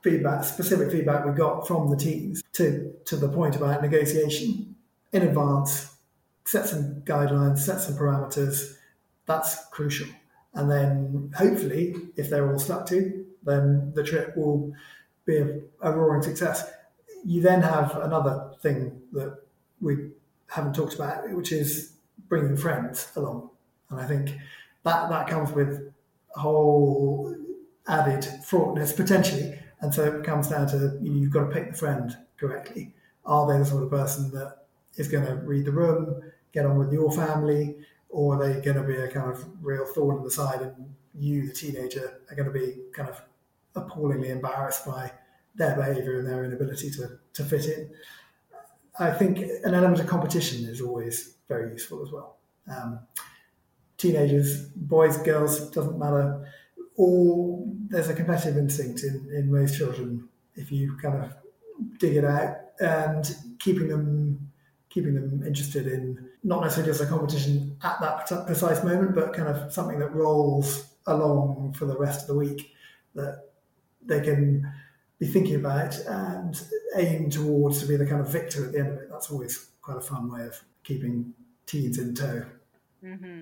feedback, 0.01 0.43
specific 0.43 0.91
feedback 0.91 1.25
we 1.25 1.31
got 1.31 1.67
from 1.67 1.89
the 1.89 1.97
teams 1.97 2.43
to, 2.53 2.93
to 3.05 3.15
the 3.15 3.29
point 3.29 3.55
about 3.55 3.81
negotiation 3.81 4.75
in 5.11 5.21
advance 5.23 5.91
set 6.45 6.67
some 6.67 7.01
guidelines, 7.01 7.59
set 7.59 7.79
some 7.79 7.95
parameters. 7.95 8.75
That's 9.25 9.65
crucial. 9.69 10.07
And 10.53 10.69
then 10.69 11.31
hopefully, 11.35 11.95
if 12.17 12.29
they're 12.29 12.51
all 12.51 12.59
stuck 12.59 12.85
to, 12.87 13.25
then 13.43 13.93
the 13.95 14.03
trip 14.03 14.35
will 14.35 14.73
be 15.25 15.37
a, 15.37 15.59
a 15.81 15.91
roaring 15.91 16.21
success. 16.21 16.69
You 17.23 17.41
then 17.41 17.61
have 17.61 17.95
another 17.97 18.51
thing 18.61 19.01
that 19.13 19.39
we 19.79 20.09
haven't 20.47 20.75
talked 20.75 20.95
about, 20.95 21.29
which 21.31 21.51
is 21.51 21.93
bringing 22.27 22.57
friends 22.57 23.07
along. 23.15 23.49
And 23.89 23.99
I 23.99 24.05
think 24.05 24.35
that 24.83 25.09
that 25.09 25.27
comes 25.27 25.51
with 25.51 25.93
a 26.35 26.39
whole 26.39 27.35
added 27.87 28.25
fraughtness 28.45 28.91
potentially. 28.93 29.57
And 29.81 29.93
so 29.93 30.03
it 30.03 30.23
comes 30.23 30.47
down 30.47 30.67
to 30.67 30.97
you've 31.01 31.31
got 31.31 31.45
to 31.45 31.53
pick 31.53 31.71
the 31.71 31.77
friend 31.77 32.15
correctly. 32.37 32.93
Are 33.25 33.51
they 33.51 33.59
the 33.59 33.65
sort 33.65 33.83
of 33.83 33.89
person 33.89 34.31
that 34.31 34.65
is 34.95 35.07
going 35.07 35.25
to 35.25 35.35
read 35.35 35.65
the 35.65 35.71
room, 35.71 36.21
get 36.53 36.65
on 36.65 36.77
with 36.77 36.91
your 36.91 37.11
family, 37.11 37.77
or 38.09 38.35
are 38.35 38.53
they 38.53 38.61
going 38.61 38.77
to 38.77 38.83
be 38.83 38.95
a 38.95 39.07
kind 39.07 39.31
of 39.31 39.45
real 39.61 39.85
thorn 39.85 40.17
in 40.17 40.23
the 40.23 40.31
side 40.31 40.61
and 40.61 40.93
you, 41.17 41.47
the 41.47 41.53
teenager, 41.53 42.21
are 42.29 42.35
going 42.35 42.51
to 42.51 42.53
be 42.53 42.75
kind 42.93 43.09
of 43.09 43.21
appallingly 43.75 44.29
embarrassed 44.29 44.85
by 44.85 45.11
their 45.55 45.75
behaviour 45.75 46.19
and 46.19 46.27
their 46.27 46.43
inability 46.43 46.91
to, 46.91 47.19
to 47.33 47.43
fit 47.43 47.65
in? 47.65 47.89
I 48.99 49.11
think 49.11 49.39
an 49.63 49.73
element 49.73 50.01
of 50.01 50.07
competition 50.07 50.65
is 50.65 50.81
always 50.81 51.35
very 51.47 51.71
useful 51.71 52.03
as 52.05 52.11
well. 52.11 52.37
Um, 52.69 52.99
teenagers, 53.97 54.65
boys, 54.67 55.17
girls, 55.17 55.69
doesn't 55.71 55.97
matter. 55.97 56.47
All 57.01 57.73
there's 57.89 58.09
a 58.09 58.13
competitive 58.13 58.57
instinct 58.57 59.03
in, 59.03 59.15
in 59.33 59.51
most 59.51 59.77
children 59.77 60.29
if 60.55 60.71
you 60.71 60.97
kind 61.01 61.23
of 61.23 61.33
dig 61.97 62.15
it 62.15 62.25
out 62.25 62.55
and 62.79 63.35
keeping 63.59 63.87
them 63.87 64.51
keeping 64.89 65.15
them 65.15 65.41
interested 65.47 65.87
in 65.87 66.29
not 66.43 66.61
necessarily 66.61 66.91
just 66.91 67.01
a 67.01 67.05
competition 67.05 67.77
at 67.81 67.99
that 68.01 68.45
precise 68.45 68.83
moment, 68.83 69.15
but 69.15 69.33
kind 69.33 69.47
of 69.47 69.71
something 69.71 69.99
that 69.99 70.13
rolls 70.13 70.85
along 71.07 71.73
for 71.77 71.85
the 71.85 71.97
rest 71.97 72.21
of 72.23 72.27
the 72.27 72.35
week 72.35 72.73
that 73.15 73.45
they 74.05 74.19
can 74.19 74.69
be 75.17 75.27
thinking 75.27 75.55
about 75.55 75.97
and 76.07 76.61
aim 76.97 77.29
towards 77.29 77.79
to 77.79 77.85
be 77.85 77.95
the 77.95 78.05
kind 78.05 78.21
of 78.21 78.27
victor 78.27 78.65
at 78.65 78.73
the 78.73 78.79
end 78.79 78.89
of 78.89 78.97
it. 78.97 79.09
That's 79.09 79.31
always 79.31 79.69
quite 79.81 79.97
a 79.97 80.01
fun 80.01 80.31
way 80.31 80.45
of 80.45 80.59
keeping 80.83 81.33
teens 81.65 81.97
in 81.97 82.13
tow. 82.13 82.43
Mm-hmm. 83.03 83.41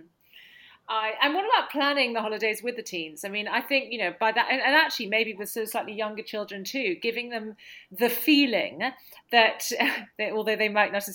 I, 0.91 1.13
and 1.21 1.35
what 1.35 1.45
about 1.45 1.69
planning 1.69 2.13
the 2.13 2.21
holidays 2.21 2.63
with 2.63 2.75
the 2.75 2.81
teens? 2.81 3.23
I 3.23 3.29
mean, 3.29 3.47
I 3.47 3.61
think, 3.61 3.91
you 3.91 3.99
know, 3.99 4.11
by 4.19 4.31
that, 4.31 4.47
and, 4.49 4.59
and 4.59 4.75
actually 4.75 5.05
maybe 5.05 5.35
with 5.35 5.49
sort 5.49 5.65
of 5.65 5.69
slightly 5.69 5.93
younger 5.93 6.23
children 6.23 6.63
too, 6.63 6.95
giving 6.99 7.29
them 7.29 7.55
the 7.91 8.09
feeling 8.09 8.81
that, 9.31 9.69
they, 10.17 10.31
although 10.31 10.55
they 10.55 10.67
might 10.67 10.91
not 10.91 11.07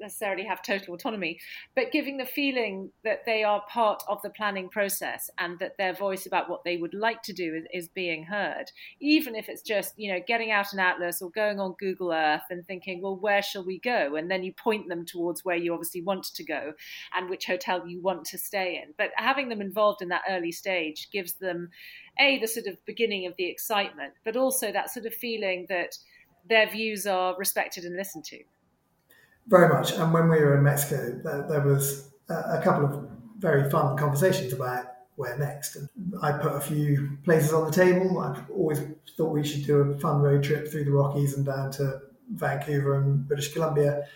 necessarily 0.00 0.44
have 0.44 0.62
total 0.62 0.94
autonomy, 0.94 1.38
but 1.74 1.92
giving 1.92 2.16
the 2.16 2.24
feeling 2.24 2.90
that 3.04 3.26
they 3.26 3.44
are 3.44 3.62
part 3.68 4.02
of 4.08 4.22
the 4.22 4.30
planning 4.30 4.70
process 4.70 5.30
and 5.38 5.58
that 5.58 5.76
their 5.76 5.92
voice 5.92 6.24
about 6.24 6.48
what 6.48 6.64
they 6.64 6.78
would 6.78 6.94
like 6.94 7.22
to 7.24 7.34
do 7.34 7.54
is, 7.54 7.64
is 7.84 7.88
being 7.88 8.24
heard, 8.24 8.72
even 8.98 9.36
if 9.36 9.50
it's 9.50 9.62
just, 9.62 9.92
you 9.98 10.10
know, 10.10 10.20
getting 10.26 10.50
out 10.50 10.72
an 10.72 10.78
atlas 10.78 11.20
or 11.20 11.28
going 11.32 11.60
on 11.60 11.76
Google 11.78 12.12
Earth 12.12 12.44
and 12.48 12.66
thinking, 12.66 13.02
well, 13.02 13.16
where 13.16 13.42
shall 13.42 13.64
we 13.64 13.78
go? 13.78 14.16
And 14.16 14.30
then 14.30 14.42
you 14.42 14.54
point 14.54 14.88
them 14.88 15.04
towards 15.04 15.44
where 15.44 15.56
you 15.56 15.74
obviously 15.74 16.00
want 16.00 16.24
to 16.24 16.44
go 16.44 16.72
and 17.14 17.28
which 17.28 17.44
hotel 17.44 17.86
you 17.86 18.00
want 18.00 18.24
to 18.24 18.38
stay 18.38 18.82
in. 18.82 18.94
But 18.96 19.10
having 19.18 19.48
them 19.48 19.60
involved 19.60 20.02
in 20.02 20.08
that 20.08 20.22
early 20.28 20.52
stage 20.52 21.08
gives 21.10 21.34
them 21.34 21.70
a 22.18 22.38
the 22.38 22.46
sort 22.46 22.66
of 22.66 22.84
beginning 22.84 23.26
of 23.26 23.34
the 23.36 23.44
excitement, 23.44 24.14
but 24.24 24.36
also 24.36 24.72
that 24.72 24.90
sort 24.90 25.06
of 25.06 25.14
feeling 25.14 25.66
that 25.68 25.96
their 26.48 26.68
views 26.68 27.06
are 27.06 27.36
respected 27.36 27.84
and 27.84 27.96
listened 27.96 28.24
to. 28.24 28.38
Very 29.48 29.68
much. 29.68 29.92
And 29.92 30.12
when 30.12 30.28
we 30.28 30.38
were 30.38 30.56
in 30.56 30.62
Mexico, 30.62 31.20
there, 31.24 31.46
there 31.48 31.60
was 31.60 32.10
a, 32.28 32.60
couple 32.62 32.84
of 32.84 33.08
very 33.38 33.70
fun 33.70 33.96
conversations 33.96 34.52
about 34.52 34.86
where 35.16 35.36
next. 35.38 35.76
And 35.76 35.88
I 36.22 36.32
put 36.32 36.52
a 36.52 36.60
few 36.60 37.18
places 37.24 37.52
on 37.52 37.64
the 37.64 37.72
table. 37.72 38.20
I've 38.20 38.50
always 38.50 38.80
thought 39.16 39.32
we 39.32 39.44
should 39.44 39.66
do 39.66 39.78
a 39.78 39.98
fun 39.98 40.20
road 40.20 40.42
trip 40.44 40.68
through 40.70 40.84
the 40.84 40.92
Rockies 40.92 41.36
and 41.36 41.46
down 41.46 41.72
to 41.72 42.00
Vancouver 42.34 42.96
and 42.96 43.26
British 43.26 43.52
Columbia. 43.52 44.06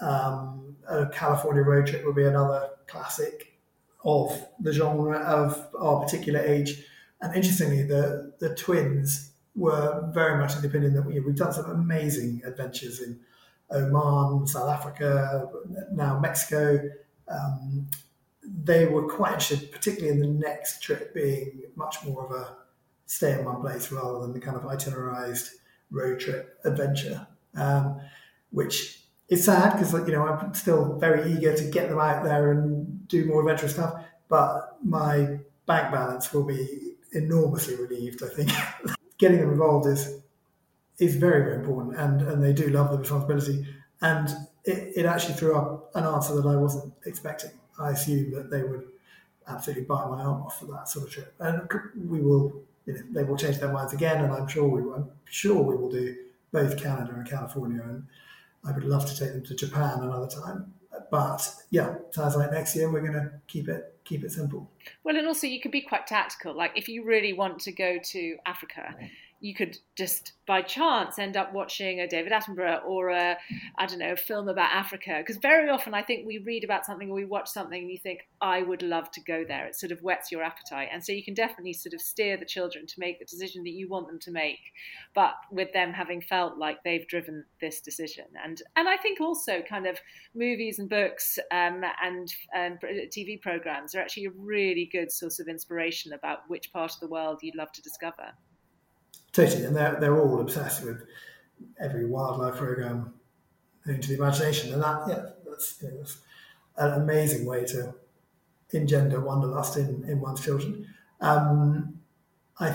Um, 0.00 0.76
a 0.88 1.06
California 1.06 1.62
road 1.62 1.86
trip 1.86 2.04
would 2.04 2.16
be 2.16 2.24
another 2.24 2.70
classic 2.86 3.51
of 4.04 4.46
the 4.60 4.72
genre 4.72 5.18
of 5.18 5.68
our 5.78 6.00
particular 6.00 6.40
age. 6.40 6.84
And 7.20 7.34
interestingly, 7.34 7.82
the 7.82 8.32
the 8.38 8.54
twins 8.54 9.30
were 9.54 10.10
very 10.12 10.38
much 10.38 10.54
of 10.54 10.62
the 10.62 10.68
opinion 10.68 10.94
that 10.94 11.02
we, 11.02 11.20
we've 11.20 11.36
done 11.36 11.52
some 11.52 11.70
amazing 11.70 12.42
adventures 12.44 13.00
in 13.00 13.20
Oman, 13.70 14.46
South 14.46 14.68
Africa, 14.68 15.48
now 15.92 16.18
Mexico. 16.18 16.90
Um, 17.28 17.88
they 18.42 18.86
were 18.86 19.08
quite 19.08 19.34
interested, 19.34 19.70
particularly 19.70 20.14
in 20.14 20.20
the 20.20 20.46
next 20.46 20.82
trip 20.82 21.14
being 21.14 21.62
much 21.76 22.04
more 22.04 22.24
of 22.26 22.32
a 22.32 22.56
stay 23.06 23.38
in 23.38 23.44
one 23.44 23.60
place 23.60 23.92
rather 23.92 24.20
than 24.20 24.32
the 24.32 24.40
kind 24.40 24.56
of 24.56 24.62
itinerized 24.62 25.50
road 25.90 26.18
trip 26.18 26.58
adventure, 26.64 27.26
um, 27.54 28.00
which 28.50 29.00
is 29.28 29.44
sad 29.44 29.72
because 29.72 29.92
you 29.92 30.14
know 30.14 30.26
I'm 30.26 30.54
still 30.54 30.98
very 30.98 31.32
eager 31.32 31.56
to 31.56 31.64
get 31.70 31.88
them 31.88 31.98
out 31.98 32.24
there 32.24 32.52
and 32.52 32.81
do 33.12 33.26
more 33.26 33.40
adventurous 33.42 33.74
stuff. 33.74 34.04
But 34.28 34.78
my 34.82 35.38
bank 35.66 35.92
balance 35.92 36.32
will 36.32 36.44
be 36.44 36.94
enormously 37.12 37.76
relieved. 37.76 38.22
I 38.22 38.28
think 38.28 38.50
getting 39.18 39.40
them 39.40 39.50
involved 39.50 39.86
is 39.86 40.20
is 40.98 41.16
very 41.16 41.44
very 41.44 41.56
important, 41.56 41.96
and 41.96 42.22
and 42.22 42.42
they 42.42 42.52
do 42.52 42.68
love 42.68 42.90
the 42.90 42.98
responsibility. 42.98 43.66
And 44.00 44.28
it, 44.64 44.92
it 44.96 45.06
actually 45.06 45.34
threw 45.34 45.56
up 45.56 45.94
an 45.94 46.04
answer 46.04 46.34
that 46.40 46.48
I 46.48 46.56
wasn't 46.56 46.92
expecting. 47.06 47.52
I 47.78 47.90
assumed 47.92 48.34
that 48.34 48.50
they 48.50 48.62
would 48.62 48.88
absolutely 49.46 49.84
bite 49.84 50.08
my 50.08 50.22
arm 50.22 50.42
off 50.42 50.58
for 50.60 50.66
that 50.66 50.88
sort 50.88 51.06
of 51.06 51.12
trip, 51.12 51.34
and 51.38 51.68
we 51.96 52.20
will. 52.20 52.62
You 52.86 52.94
know, 52.94 53.02
they 53.12 53.22
will 53.22 53.36
change 53.36 53.58
their 53.58 53.72
minds 53.72 53.92
again, 53.92 54.24
and 54.24 54.32
I'm 54.32 54.48
sure 54.48 54.68
we. 54.68 54.80
I'm 54.92 55.10
sure 55.26 55.62
we 55.62 55.76
will 55.76 55.90
do 55.90 56.16
both 56.50 56.76
Canada 56.76 57.12
and 57.14 57.28
California, 57.28 57.82
and 57.82 58.06
I 58.64 58.72
would 58.72 58.84
love 58.84 59.06
to 59.06 59.16
take 59.16 59.32
them 59.32 59.44
to 59.44 59.54
Japan 59.54 60.00
another 60.00 60.28
time. 60.28 60.74
But 61.12 61.46
yeah, 61.68 61.96
sounds 62.12 62.36
like 62.36 62.50
next 62.50 62.74
year 62.74 62.90
we're 62.90 63.02
going 63.02 63.12
to 63.12 63.30
keep 63.46 63.68
it 63.68 64.00
keep 64.04 64.24
it 64.24 64.32
simple. 64.32 64.70
Well, 65.04 65.14
and 65.14 65.26
also 65.26 65.46
you 65.46 65.60
can 65.60 65.70
be 65.70 65.82
quite 65.82 66.06
tactical. 66.06 66.56
Like 66.56 66.72
if 66.74 66.88
you 66.88 67.04
really 67.04 67.34
want 67.34 67.58
to 67.60 67.70
go 67.70 67.98
to 68.02 68.36
Africa, 68.46 68.94
you 69.42 69.54
could 69.54 69.76
just 69.98 70.32
by 70.46 70.62
chance 70.62 71.18
end 71.18 71.36
up 71.36 71.52
watching 71.52 72.00
a 72.00 72.06
David 72.06 72.32
Attenborough 72.32 72.84
or 72.86 73.10
a 73.10 73.36
I 73.76 73.86
don't 73.86 73.98
know 73.98 74.12
a 74.12 74.16
film 74.16 74.48
about 74.48 74.70
Africa. 74.72 75.16
Because 75.18 75.36
very 75.36 75.68
often 75.68 75.94
I 75.94 76.02
think 76.02 76.26
we 76.26 76.38
read 76.38 76.62
about 76.62 76.86
something 76.86 77.10
or 77.10 77.14
we 77.14 77.24
watch 77.24 77.48
something 77.48 77.82
and 77.82 77.90
you 77.90 77.98
think 77.98 78.20
I 78.40 78.62
would 78.62 78.82
love 78.82 79.10
to 79.10 79.20
go 79.20 79.44
there. 79.46 79.66
It 79.66 79.74
sort 79.74 79.90
of 79.90 80.00
whets 80.00 80.30
your 80.30 80.44
appetite. 80.44 80.88
And 80.92 81.04
so 81.04 81.12
you 81.12 81.24
can 81.24 81.34
definitely 81.34 81.72
sort 81.72 81.92
of 81.92 82.00
steer 82.00 82.36
the 82.36 82.46
children 82.46 82.86
to 82.86 82.94
make 83.00 83.18
the 83.18 83.24
decision 83.24 83.64
that 83.64 83.70
you 83.70 83.88
want 83.88 84.06
them 84.06 84.20
to 84.20 84.30
make 84.30 84.60
but 85.14 85.34
with 85.50 85.72
them 85.72 85.92
having 85.92 86.20
felt 86.20 86.56
like 86.56 86.82
they've 86.84 87.06
driven 87.08 87.44
this 87.60 87.80
decision. 87.80 88.26
And 88.44 88.62
and 88.76 88.88
I 88.88 88.96
think 88.96 89.20
also 89.20 89.60
kind 89.62 89.86
of 89.86 89.98
movies 90.34 90.78
and 90.78 90.88
books 90.88 91.38
um, 91.50 91.82
and 92.02 92.32
and 92.54 92.80
TV 92.80 93.40
programs 93.40 93.94
are 93.94 94.00
actually 94.00 94.26
a 94.26 94.30
really 94.30 94.88
good 94.90 95.10
source 95.10 95.40
of 95.40 95.48
inspiration 95.48 96.12
about 96.12 96.48
which 96.48 96.72
part 96.72 96.92
of 96.92 97.00
the 97.00 97.08
world 97.08 97.40
you'd 97.42 97.56
love 97.56 97.72
to 97.72 97.82
discover. 97.82 98.32
Totally, 99.32 99.64
and 99.64 99.74
they're, 99.74 99.98
they're 99.98 100.18
all 100.18 100.40
obsessed 100.40 100.84
with 100.84 101.02
every 101.80 102.06
wildlife 102.06 102.56
program 102.56 103.14
into 103.86 104.08
the 104.08 104.14
imagination, 104.14 104.72
and 104.72 104.82
that 104.82 105.04
yeah, 105.08 105.22
that's, 105.48 105.82
you 105.82 105.88
know, 105.88 105.96
that's 105.98 106.18
an 106.76 107.02
amazing 107.02 107.46
way 107.46 107.64
to 107.64 107.94
engender 108.72 109.20
wanderlust 109.20 109.76
in, 109.76 110.04
in 110.04 110.20
one's 110.20 110.44
children. 110.44 110.86
Um, 111.20 111.98
I, 112.58 112.74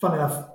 fun 0.00 0.14
enough, 0.14 0.48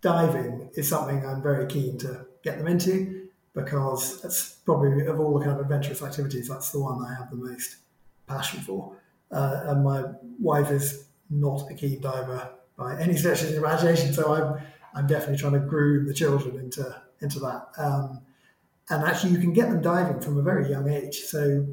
diving 0.00 0.70
is 0.74 0.88
something 0.88 1.24
I'm 1.24 1.42
very 1.42 1.66
keen 1.66 1.98
to 1.98 2.26
get 2.42 2.58
them 2.58 2.66
into 2.66 3.28
because 3.54 4.24
it's 4.24 4.56
probably 4.64 5.06
of 5.06 5.18
all 5.18 5.38
the 5.38 5.44
kind 5.44 5.58
of 5.58 5.62
adventurous 5.62 6.02
activities, 6.02 6.48
that's 6.48 6.70
the 6.70 6.80
one 6.80 7.04
I 7.04 7.14
have 7.14 7.30
the 7.30 7.36
most 7.36 7.76
passion 8.26 8.60
for. 8.60 8.94
Uh, 9.30 9.62
and 9.66 9.84
my 9.84 10.04
wife 10.38 10.70
is 10.70 11.06
not 11.30 11.70
a 11.70 11.74
keen 11.74 12.00
diver 12.00 12.50
by 12.76 13.00
any 13.00 13.16
stretch 13.16 13.42
of 13.42 13.48
the 13.48 13.56
imagination, 13.56 14.12
so 14.12 14.34
I'm 14.34 14.60
I'm 14.96 15.06
definitely 15.06 15.36
trying 15.36 15.52
to 15.52 15.60
groom 15.60 16.06
the 16.06 16.14
children 16.14 16.56
into 16.56 17.02
into 17.20 17.38
that. 17.40 17.68
Um, 17.78 18.22
and 18.88 19.04
actually, 19.04 19.32
you 19.32 19.38
can 19.38 19.52
get 19.52 19.68
them 19.68 19.82
diving 19.82 20.20
from 20.20 20.38
a 20.38 20.42
very 20.42 20.70
young 20.70 20.88
age. 20.88 21.20
So, 21.20 21.66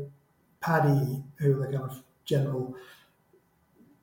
PADI, 0.61 1.24
who 1.38 1.61
are 1.61 1.67
the 1.67 1.78
kind 1.78 1.89
of 1.89 2.03
general 2.26 2.76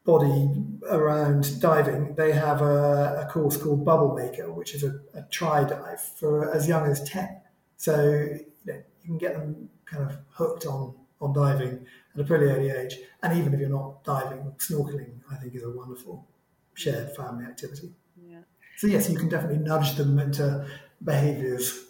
body 0.05 0.49
around 0.89 1.61
diving, 1.61 2.15
they 2.15 2.33
have 2.33 2.63
a, 2.63 3.27
a 3.27 3.31
course 3.31 3.57
called 3.57 3.85
Bubble 3.85 4.15
Maker, 4.15 4.53
which 4.53 4.75
is 4.75 4.85
a, 4.85 5.01
a 5.15 5.23
try 5.31 5.65
dive 5.65 6.01
for 6.01 6.55
as 6.55 6.69
young 6.69 6.87
as 6.87 7.03
10. 7.05 7.41
So, 7.77 8.05
you, 8.05 8.47
know, 8.67 8.75
you 8.75 9.07
can 9.07 9.19
get 9.19 9.35
them 9.35 9.69
kind 9.85 10.05
of 10.05 10.17
hooked 10.31 10.67
on, 10.67 10.95
on 11.21 11.33
diving 11.33 11.85
at 12.15 12.21
a 12.21 12.25
pretty 12.25 12.47
early 12.47 12.71
age. 12.71 12.97
And 13.23 13.39
even 13.39 13.53
if 13.53 13.61
you're 13.61 13.69
not 13.69 14.05
diving, 14.05 14.53
snorkeling, 14.59 15.15
I 15.31 15.37
think, 15.37 15.55
is 15.55 15.63
a 15.63 15.71
wonderful 15.71 16.27
shared 16.75 17.15
family 17.17 17.45
activity. 17.45 17.93
So 18.81 18.87
yes, 18.87 19.11
you 19.11 19.19
can 19.19 19.29
definitely 19.29 19.59
nudge 19.59 19.97
them 19.97 20.19
into 20.19 20.67
behaviours. 21.05 21.85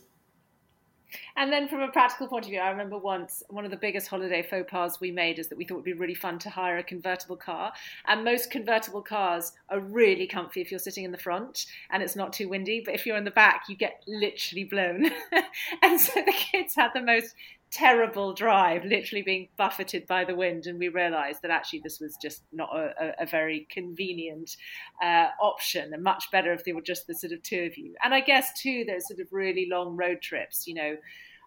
And 1.36 1.52
then, 1.52 1.68
from 1.68 1.82
a 1.82 1.88
practical 1.92 2.26
point 2.26 2.46
of 2.46 2.50
view, 2.50 2.58
I 2.58 2.68
remember 2.68 2.98
once 2.98 3.44
one 3.48 3.64
of 3.64 3.70
the 3.70 3.76
biggest 3.76 4.08
holiday 4.08 4.42
faux 4.42 4.68
pas 4.68 5.00
we 5.00 5.12
made 5.12 5.38
is 5.38 5.46
that 5.48 5.56
we 5.56 5.64
thought 5.64 5.74
it 5.74 5.76
would 5.76 5.84
be 5.84 5.92
really 5.92 6.16
fun 6.16 6.40
to 6.40 6.50
hire 6.50 6.78
a 6.78 6.82
convertible 6.82 7.36
car. 7.36 7.72
And 8.08 8.24
most 8.24 8.50
convertible 8.50 9.02
cars 9.02 9.52
are 9.68 9.78
really 9.78 10.26
comfy 10.26 10.62
if 10.62 10.72
you're 10.72 10.80
sitting 10.80 11.04
in 11.04 11.12
the 11.12 11.18
front 11.18 11.66
and 11.90 12.02
it's 12.02 12.16
not 12.16 12.32
too 12.32 12.48
windy. 12.48 12.82
But 12.84 12.96
if 12.96 13.06
you're 13.06 13.16
in 13.16 13.22
the 13.22 13.30
back, 13.30 13.66
you 13.68 13.76
get 13.76 14.02
literally 14.08 14.64
blown. 14.64 15.10
and 15.82 16.00
so 16.00 16.22
the 16.26 16.34
kids 16.36 16.74
had 16.74 16.90
the 16.92 17.02
most 17.02 17.36
terrible 17.72 18.32
drive, 18.32 18.84
literally 18.84 19.22
being 19.22 19.48
buffeted 19.56 20.06
by 20.06 20.24
the 20.24 20.34
wind, 20.34 20.66
and 20.66 20.78
we 20.78 20.88
realised 20.88 21.42
that 21.42 21.50
actually 21.50 21.80
this 21.84 22.00
was 22.00 22.16
just 22.20 22.42
not 22.52 22.68
a, 22.74 23.14
a 23.22 23.26
very 23.26 23.66
convenient 23.70 24.56
uh, 25.02 25.28
option, 25.40 25.92
and 25.94 26.02
much 26.02 26.30
better 26.32 26.52
if 26.52 26.64
they 26.64 26.72
were 26.72 26.82
just 26.82 27.06
the 27.06 27.14
sort 27.14 27.32
of 27.32 27.42
two 27.42 27.68
of 27.70 27.78
you. 27.78 27.94
And 28.02 28.12
I 28.12 28.20
guess 28.20 28.60
too, 28.60 28.84
those 28.84 29.06
sort 29.06 29.20
of 29.20 29.28
really 29.32 29.68
long 29.70 29.96
road 29.96 30.20
trips, 30.22 30.66
you 30.66 30.74
know. 30.74 30.96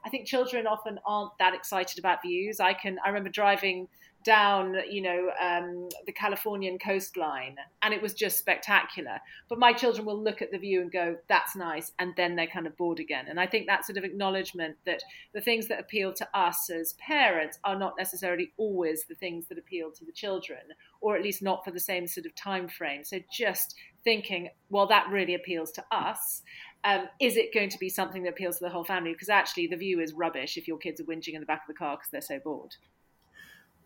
I 0.06 0.10
think 0.10 0.28
children 0.28 0.68
often 0.68 1.00
aren't 1.06 1.32
that 1.40 1.54
excited 1.54 1.98
about 1.98 2.22
views. 2.22 2.60
I 2.60 2.74
can 2.74 2.98
I 3.06 3.08
remember 3.08 3.30
driving 3.30 3.88
down, 4.24 4.76
you 4.90 5.02
know, 5.02 5.32
um, 5.42 5.90
the 6.06 6.12
Californian 6.12 6.78
coastline, 6.80 7.56
and 7.82 7.94
it 7.94 8.02
was 8.02 8.14
just 8.14 8.38
spectacular. 8.38 9.20
But 9.50 9.60
my 9.60 9.74
children 9.74 10.06
will 10.06 10.22
look 10.22 10.42
at 10.42 10.52
the 10.52 10.58
view 10.58 10.82
and 10.82 10.92
go, 10.92 11.18
"That's 11.28 11.56
nice," 11.56 11.92
and 12.00 12.14
then 12.16 12.36
they're 12.36 12.48
kind 12.48 12.68
of 12.68 12.78
bored 12.78 13.00
again. 13.00 13.28
And 13.28 13.40
I 13.40 13.48
think 13.48 13.68
that 13.68 13.86
sort 13.86 13.98
of 13.98 14.04
acknowledgement 14.04 14.78
that 14.86 15.04
the 15.34 15.42
things 15.42 15.68
that 15.68 15.80
appeal 15.80 16.14
to 16.14 16.28
us 16.38 16.70
as 16.70 16.94
parents 16.94 17.60
are 17.64 17.78
not 17.78 17.96
necessarily 17.98 18.54
always 18.58 19.06
the 19.06 19.16
things 19.16 19.48
that 19.48 19.58
appeal 19.58 19.92
to 19.92 20.06
the 20.06 20.12
children, 20.12 20.62
or 21.02 21.16
at 21.16 21.24
least 21.24 21.42
not 21.42 21.64
for 21.64 21.72
the 21.72 21.80
same 21.80 22.08
sort 22.08 22.26
of 22.26 22.36
time 22.36 22.68
frame. 22.68 23.04
So 23.04 23.20
just 23.32 23.76
thinking, 24.04 24.50
well, 24.70 24.88
that 24.88 25.10
really 25.10 25.36
appeals 25.36 25.72
to 25.74 25.86
us. 25.92 26.42
Um, 26.86 27.08
is 27.22 27.38
it 27.38 27.54
going 27.54 27.70
to 27.70 27.80
be 27.80 27.90
something 27.90 28.24
that 28.24 28.32
appeals 28.32 28.58
to 28.58 28.66
the 28.66 28.70
whole 28.70 28.84
family? 28.84 29.14
Because 29.14 29.30
actually, 29.30 29.68
the 29.68 29.78
view 29.78 30.02
is 30.02 30.14
rubbish 30.14 30.58
if 30.58 30.68
your 30.68 30.78
kids 30.78 31.00
are 31.00 31.06
whinging 31.06 31.34
in 31.34 31.40
the 31.40 31.46
back 31.46 31.62
of 31.62 31.68
the 31.68 31.78
car 31.78 31.96
because 31.96 32.12
they're 32.12 32.22
so 32.22 32.40
bored. 32.40 32.76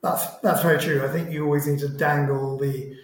That's 0.01 0.37
that's 0.39 0.61
very 0.61 0.79
true. 0.79 1.03
I 1.03 1.09
think 1.09 1.31
you 1.31 1.43
always 1.43 1.67
need 1.67 1.79
to 1.79 1.89
dangle 1.89 2.57
the 2.57 2.97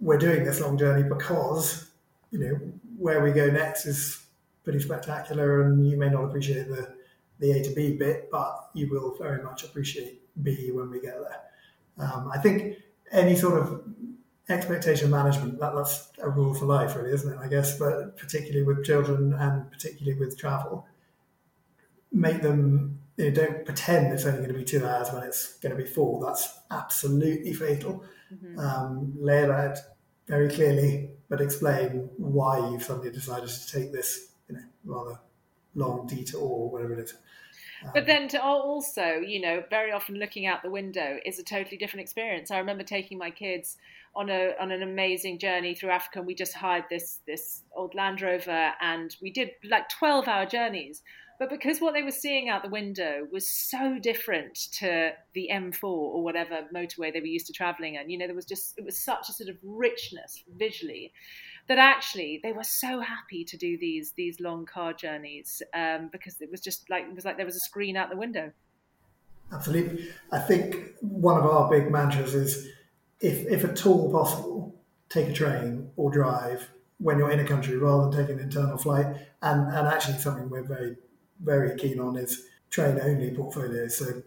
we're 0.00 0.18
doing 0.18 0.44
this 0.44 0.60
long 0.60 0.78
journey 0.78 1.08
because 1.08 1.90
you 2.30 2.38
know 2.38 2.60
where 2.98 3.22
we 3.22 3.32
go 3.32 3.46
next 3.50 3.86
is 3.86 4.24
pretty 4.64 4.80
spectacular, 4.80 5.62
and 5.62 5.88
you 5.88 5.96
may 5.96 6.08
not 6.08 6.24
appreciate 6.24 6.68
the 6.68 6.94
the 7.38 7.52
A 7.52 7.62
to 7.62 7.74
B 7.74 7.96
bit, 7.96 8.30
but 8.30 8.70
you 8.74 8.88
will 8.90 9.16
very 9.16 9.42
much 9.42 9.64
appreciate 9.64 10.20
B 10.42 10.70
when 10.72 10.90
we 10.90 11.00
get 11.00 11.14
there. 11.18 11.40
Um, 12.06 12.30
I 12.32 12.38
think 12.38 12.76
any 13.12 13.36
sort 13.36 13.58
of 13.60 13.82
expectation 14.48 15.10
management 15.10 15.58
that, 15.60 15.74
that's 15.74 16.10
a 16.22 16.28
rule 16.28 16.54
for 16.54 16.66
life, 16.66 16.96
really, 16.96 17.12
isn't 17.12 17.32
it? 17.32 17.38
I 17.38 17.48
guess, 17.48 17.78
but 17.78 18.16
particularly 18.16 18.64
with 18.64 18.84
children 18.84 19.32
and 19.34 19.70
particularly 19.70 20.18
with 20.18 20.38
travel, 20.38 20.86
make 22.12 22.42
them 22.42 22.99
you 23.20 23.30
know, 23.30 23.42
don't 23.42 23.64
pretend 23.64 24.12
it's 24.12 24.24
only 24.24 24.38
going 24.38 24.52
to 24.52 24.58
be 24.58 24.64
two 24.64 24.86
hours 24.86 25.12
when 25.12 25.22
it's 25.22 25.58
going 25.58 25.76
to 25.76 25.82
be 25.82 25.88
four. 25.88 26.24
That's 26.24 26.60
absolutely 26.70 27.52
fatal. 27.52 28.02
Mm-hmm. 28.32 28.58
Um, 28.58 29.12
lay 29.18 29.42
it 29.42 29.50
out 29.50 29.78
very 30.26 30.48
clearly, 30.48 31.10
but 31.28 31.40
explain 31.40 32.08
why 32.16 32.58
you've 32.70 32.82
suddenly 32.82 33.10
decided 33.10 33.48
to 33.48 33.72
take 33.72 33.92
this, 33.92 34.32
you 34.48 34.54
know, 34.54 34.62
rather 34.84 35.20
long 35.74 36.06
detour 36.06 36.40
or 36.40 36.70
whatever 36.70 36.94
it 36.94 37.00
is. 37.00 37.14
Um, 37.84 37.90
but 37.94 38.06
then 38.06 38.28
to 38.28 38.42
also, 38.42 39.16
you 39.16 39.40
know, 39.40 39.64
very 39.68 39.92
often 39.92 40.14
looking 40.16 40.46
out 40.46 40.62
the 40.62 40.70
window 40.70 41.18
is 41.26 41.38
a 41.38 41.44
totally 41.44 41.76
different 41.76 42.02
experience. 42.02 42.50
I 42.50 42.58
remember 42.58 42.84
taking 42.84 43.18
my 43.18 43.30
kids 43.30 43.76
on 44.14 44.28
a 44.28 44.54
on 44.60 44.70
an 44.70 44.82
amazing 44.82 45.38
journey 45.38 45.74
through 45.74 45.90
Africa. 45.90 46.18
And 46.18 46.26
we 46.26 46.34
just 46.34 46.54
hired 46.54 46.84
this 46.90 47.20
this 47.26 47.62
old 47.74 47.94
Land 47.94 48.22
Rover, 48.22 48.72
and 48.80 49.14
we 49.20 49.30
did 49.30 49.50
like 49.68 49.88
twelve 49.88 50.28
hour 50.28 50.46
journeys 50.46 51.02
but 51.40 51.48
because 51.48 51.80
what 51.80 51.94
they 51.94 52.02
were 52.02 52.10
seeing 52.10 52.50
out 52.50 52.62
the 52.62 52.68
window 52.68 53.26
was 53.32 53.48
so 53.48 53.98
different 53.98 54.54
to 54.72 55.12
the 55.32 55.48
M4 55.50 55.82
or 55.84 56.22
whatever 56.22 56.66
motorway 56.72 57.10
they 57.10 57.20
were 57.20 57.26
used 57.26 57.46
to 57.46 57.52
traveling 57.54 57.96
on, 57.96 58.10
you 58.10 58.18
know, 58.18 58.26
there 58.26 58.36
was 58.36 58.44
just, 58.44 58.78
it 58.78 58.84
was 58.84 59.02
such 59.02 59.30
a 59.30 59.32
sort 59.32 59.48
of 59.48 59.56
richness 59.62 60.44
visually 60.58 61.14
that 61.66 61.78
actually 61.78 62.40
they 62.42 62.52
were 62.52 62.62
so 62.62 63.00
happy 63.00 63.42
to 63.44 63.56
do 63.56 63.78
these 63.78 64.12
these 64.16 64.40
long 64.40 64.66
car 64.66 64.92
journeys 64.92 65.62
um, 65.72 66.10
because 66.12 66.40
it 66.40 66.50
was 66.50 66.60
just 66.60 66.90
like 66.90 67.04
it 67.04 67.14
was 67.14 67.24
like 67.24 67.36
there 67.36 67.46
was 67.46 67.56
a 67.56 67.60
screen 67.60 67.96
out 67.96 68.10
the 68.10 68.16
window. 68.16 68.52
Absolutely, 69.52 70.10
I 70.32 70.40
think 70.40 70.94
one 71.00 71.38
of 71.38 71.46
our 71.46 71.70
big 71.70 71.90
mantras 71.90 72.34
is 72.34 72.68
if 73.20 73.46
if 73.46 73.64
at 73.64 73.86
all 73.86 74.10
possible, 74.10 74.74
take 75.08 75.28
a 75.28 75.32
train 75.32 75.90
or 75.96 76.10
drive 76.10 76.68
when 76.98 77.18
you're 77.18 77.30
in 77.30 77.40
a 77.40 77.46
country 77.46 77.76
rather 77.78 78.10
than 78.10 78.26
take 78.26 78.36
an 78.36 78.42
internal 78.42 78.76
flight. 78.76 79.06
And 79.40 79.72
and 79.72 79.86
actually 79.88 80.18
something 80.18 80.50
we're 80.50 80.64
very 80.64 80.96
very 81.42 81.76
keen 81.78 82.00
on 82.00 82.16
is 82.16 82.46
train 82.70 82.98
only 83.00 83.30
portfolios. 83.32 83.98
So 83.98 84.22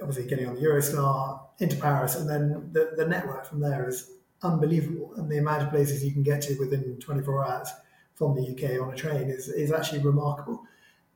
obviously 0.00 0.26
getting 0.26 0.46
on 0.46 0.54
the 0.54 0.60
Eurostar 0.60 1.40
into 1.58 1.76
Paris, 1.76 2.16
and 2.16 2.28
then 2.28 2.70
the, 2.72 2.92
the 2.96 3.06
network 3.06 3.46
from 3.46 3.60
there 3.60 3.88
is 3.88 4.12
unbelievable. 4.42 5.12
And 5.16 5.30
the 5.30 5.38
amount 5.38 5.62
of 5.62 5.70
places 5.70 6.04
you 6.04 6.12
can 6.12 6.22
get 6.22 6.42
to 6.42 6.58
within 6.58 6.98
24 7.00 7.46
hours 7.46 7.68
from 8.14 8.34
the 8.34 8.42
UK 8.42 8.80
on 8.80 8.92
a 8.92 8.96
train 8.96 9.28
is, 9.28 9.48
is 9.48 9.72
actually 9.72 10.00
remarkable. 10.00 10.62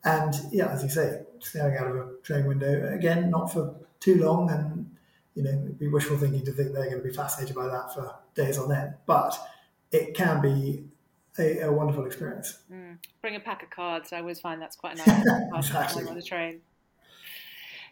And 0.05 0.35
yeah, 0.51 0.69
as 0.69 0.83
you 0.83 0.89
say, 0.89 1.23
staring 1.41 1.77
out 1.77 1.89
of 1.89 1.97
a 1.97 2.09
train 2.23 2.47
window, 2.47 2.93
again, 2.93 3.31
not 3.31 3.53
for 3.53 3.77
too 4.01 4.17
long. 4.17 4.51
And, 4.51 4.91
you 5.35 5.45
know, 5.45 5.51
it'd 5.51 5.79
be 5.79 5.89
wishful 5.89 6.19
thinking 6.19 6.45
to 6.45 6.53
think 6.53 6.73
they're 6.73 6.91
going 6.91 7.03
to 7.03 7.09
be 7.09 7.15
fascinated 7.15 7.55
by 7.55 7.67
that 7.69 7.95
for 7.95 8.17
days 8.35 8.59
on 8.59 8.73
end. 8.73 8.95
But 9.07 9.39
it 9.93 10.15
can 10.15 10.41
be 10.41 10.85
a, 11.39 11.61
a 11.61 11.73
wonderful 11.73 12.07
experience. 12.07 12.59
Mm. 12.71 12.99
Bring 13.21 13.37
a 13.37 13.41
pack 13.41 13.63
of 13.63 13.71
cards. 13.71 14.13
I 14.13 14.19
always 14.19 14.41
find 14.41 14.61
that's 14.61 14.77
quite 14.77 14.95
a 14.95 15.11
nice 15.53 15.69
exactly. 15.69 16.07
on 16.07 16.15
the 16.15 16.23
train. 16.23 16.61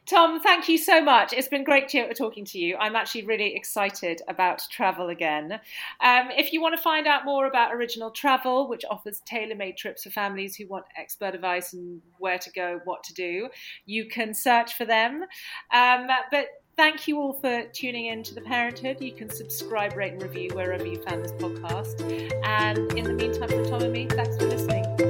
Tom, 0.07 0.41
thank 0.41 0.69
you 0.69 0.77
so 0.77 1.01
much. 1.01 1.33
It's 1.33 1.47
been 1.47 1.63
great 1.63 1.89
talking 2.17 2.45
to 2.47 2.59
you. 2.59 2.77
I'm 2.77 2.97
actually 2.97 3.27
really 3.27 3.55
excited 3.55 4.23
about 4.27 4.63
travel 4.71 5.09
again. 5.09 5.61
Um, 6.01 6.31
if 6.37 6.53
you 6.53 6.61
want 6.61 6.75
to 6.75 6.83
find 6.83 7.07
out 7.07 7.25
more 7.25 7.47
about 7.47 7.73
Original 7.73 8.11
Travel, 8.11 8.69
which 8.69 8.85
offers 8.91 9.21
tailor 9.25 9.55
made 9.55 9.77
trips 9.77 10.03
for 10.03 10.11
families 10.11 10.57
who 10.57 10.67
want 10.67 10.87
expert 10.97 11.35
advice 11.35 11.75
and 11.75 12.01
where 12.19 12.39
to 12.39 12.51
go, 12.51 12.81
what 12.85 13.05
to 13.05 13.15
do, 13.15 13.51
you 13.87 14.07
can 14.07 14.35
search 14.35 14.75
for 14.75 14.85
them. 14.85 15.25
Um, 15.73 16.09
but 16.33 16.47
Thank 16.81 17.07
you 17.07 17.21
all 17.21 17.35
for 17.35 17.65
tuning 17.75 18.07
in 18.07 18.23
to 18.23 18.35
The 18.35 18.41
Parenthood. 18.41 19.03
You 19.03 19.13
can 19.13 19.29
subscribe, 19.29 19.95
rate, 19.95 20.15
and 20.15 20.23
review 20.23 20.49
wherever 20.55 20.87
you 20.87 20.97
found 21.03 21.23
this 21.23 21.33
podcast. 21.33 22.01
And 22.43 22.91
in 22.95 23.05
the 23.05 23.13
meantime, 23.13 23.51
from 23.51 23.67
Tom 23.67 23.83
and 23.83 23.93
me, 23.93 24.07
thanks 24.07 24.39
for 24.39 24.47
listening. 24.47 25.10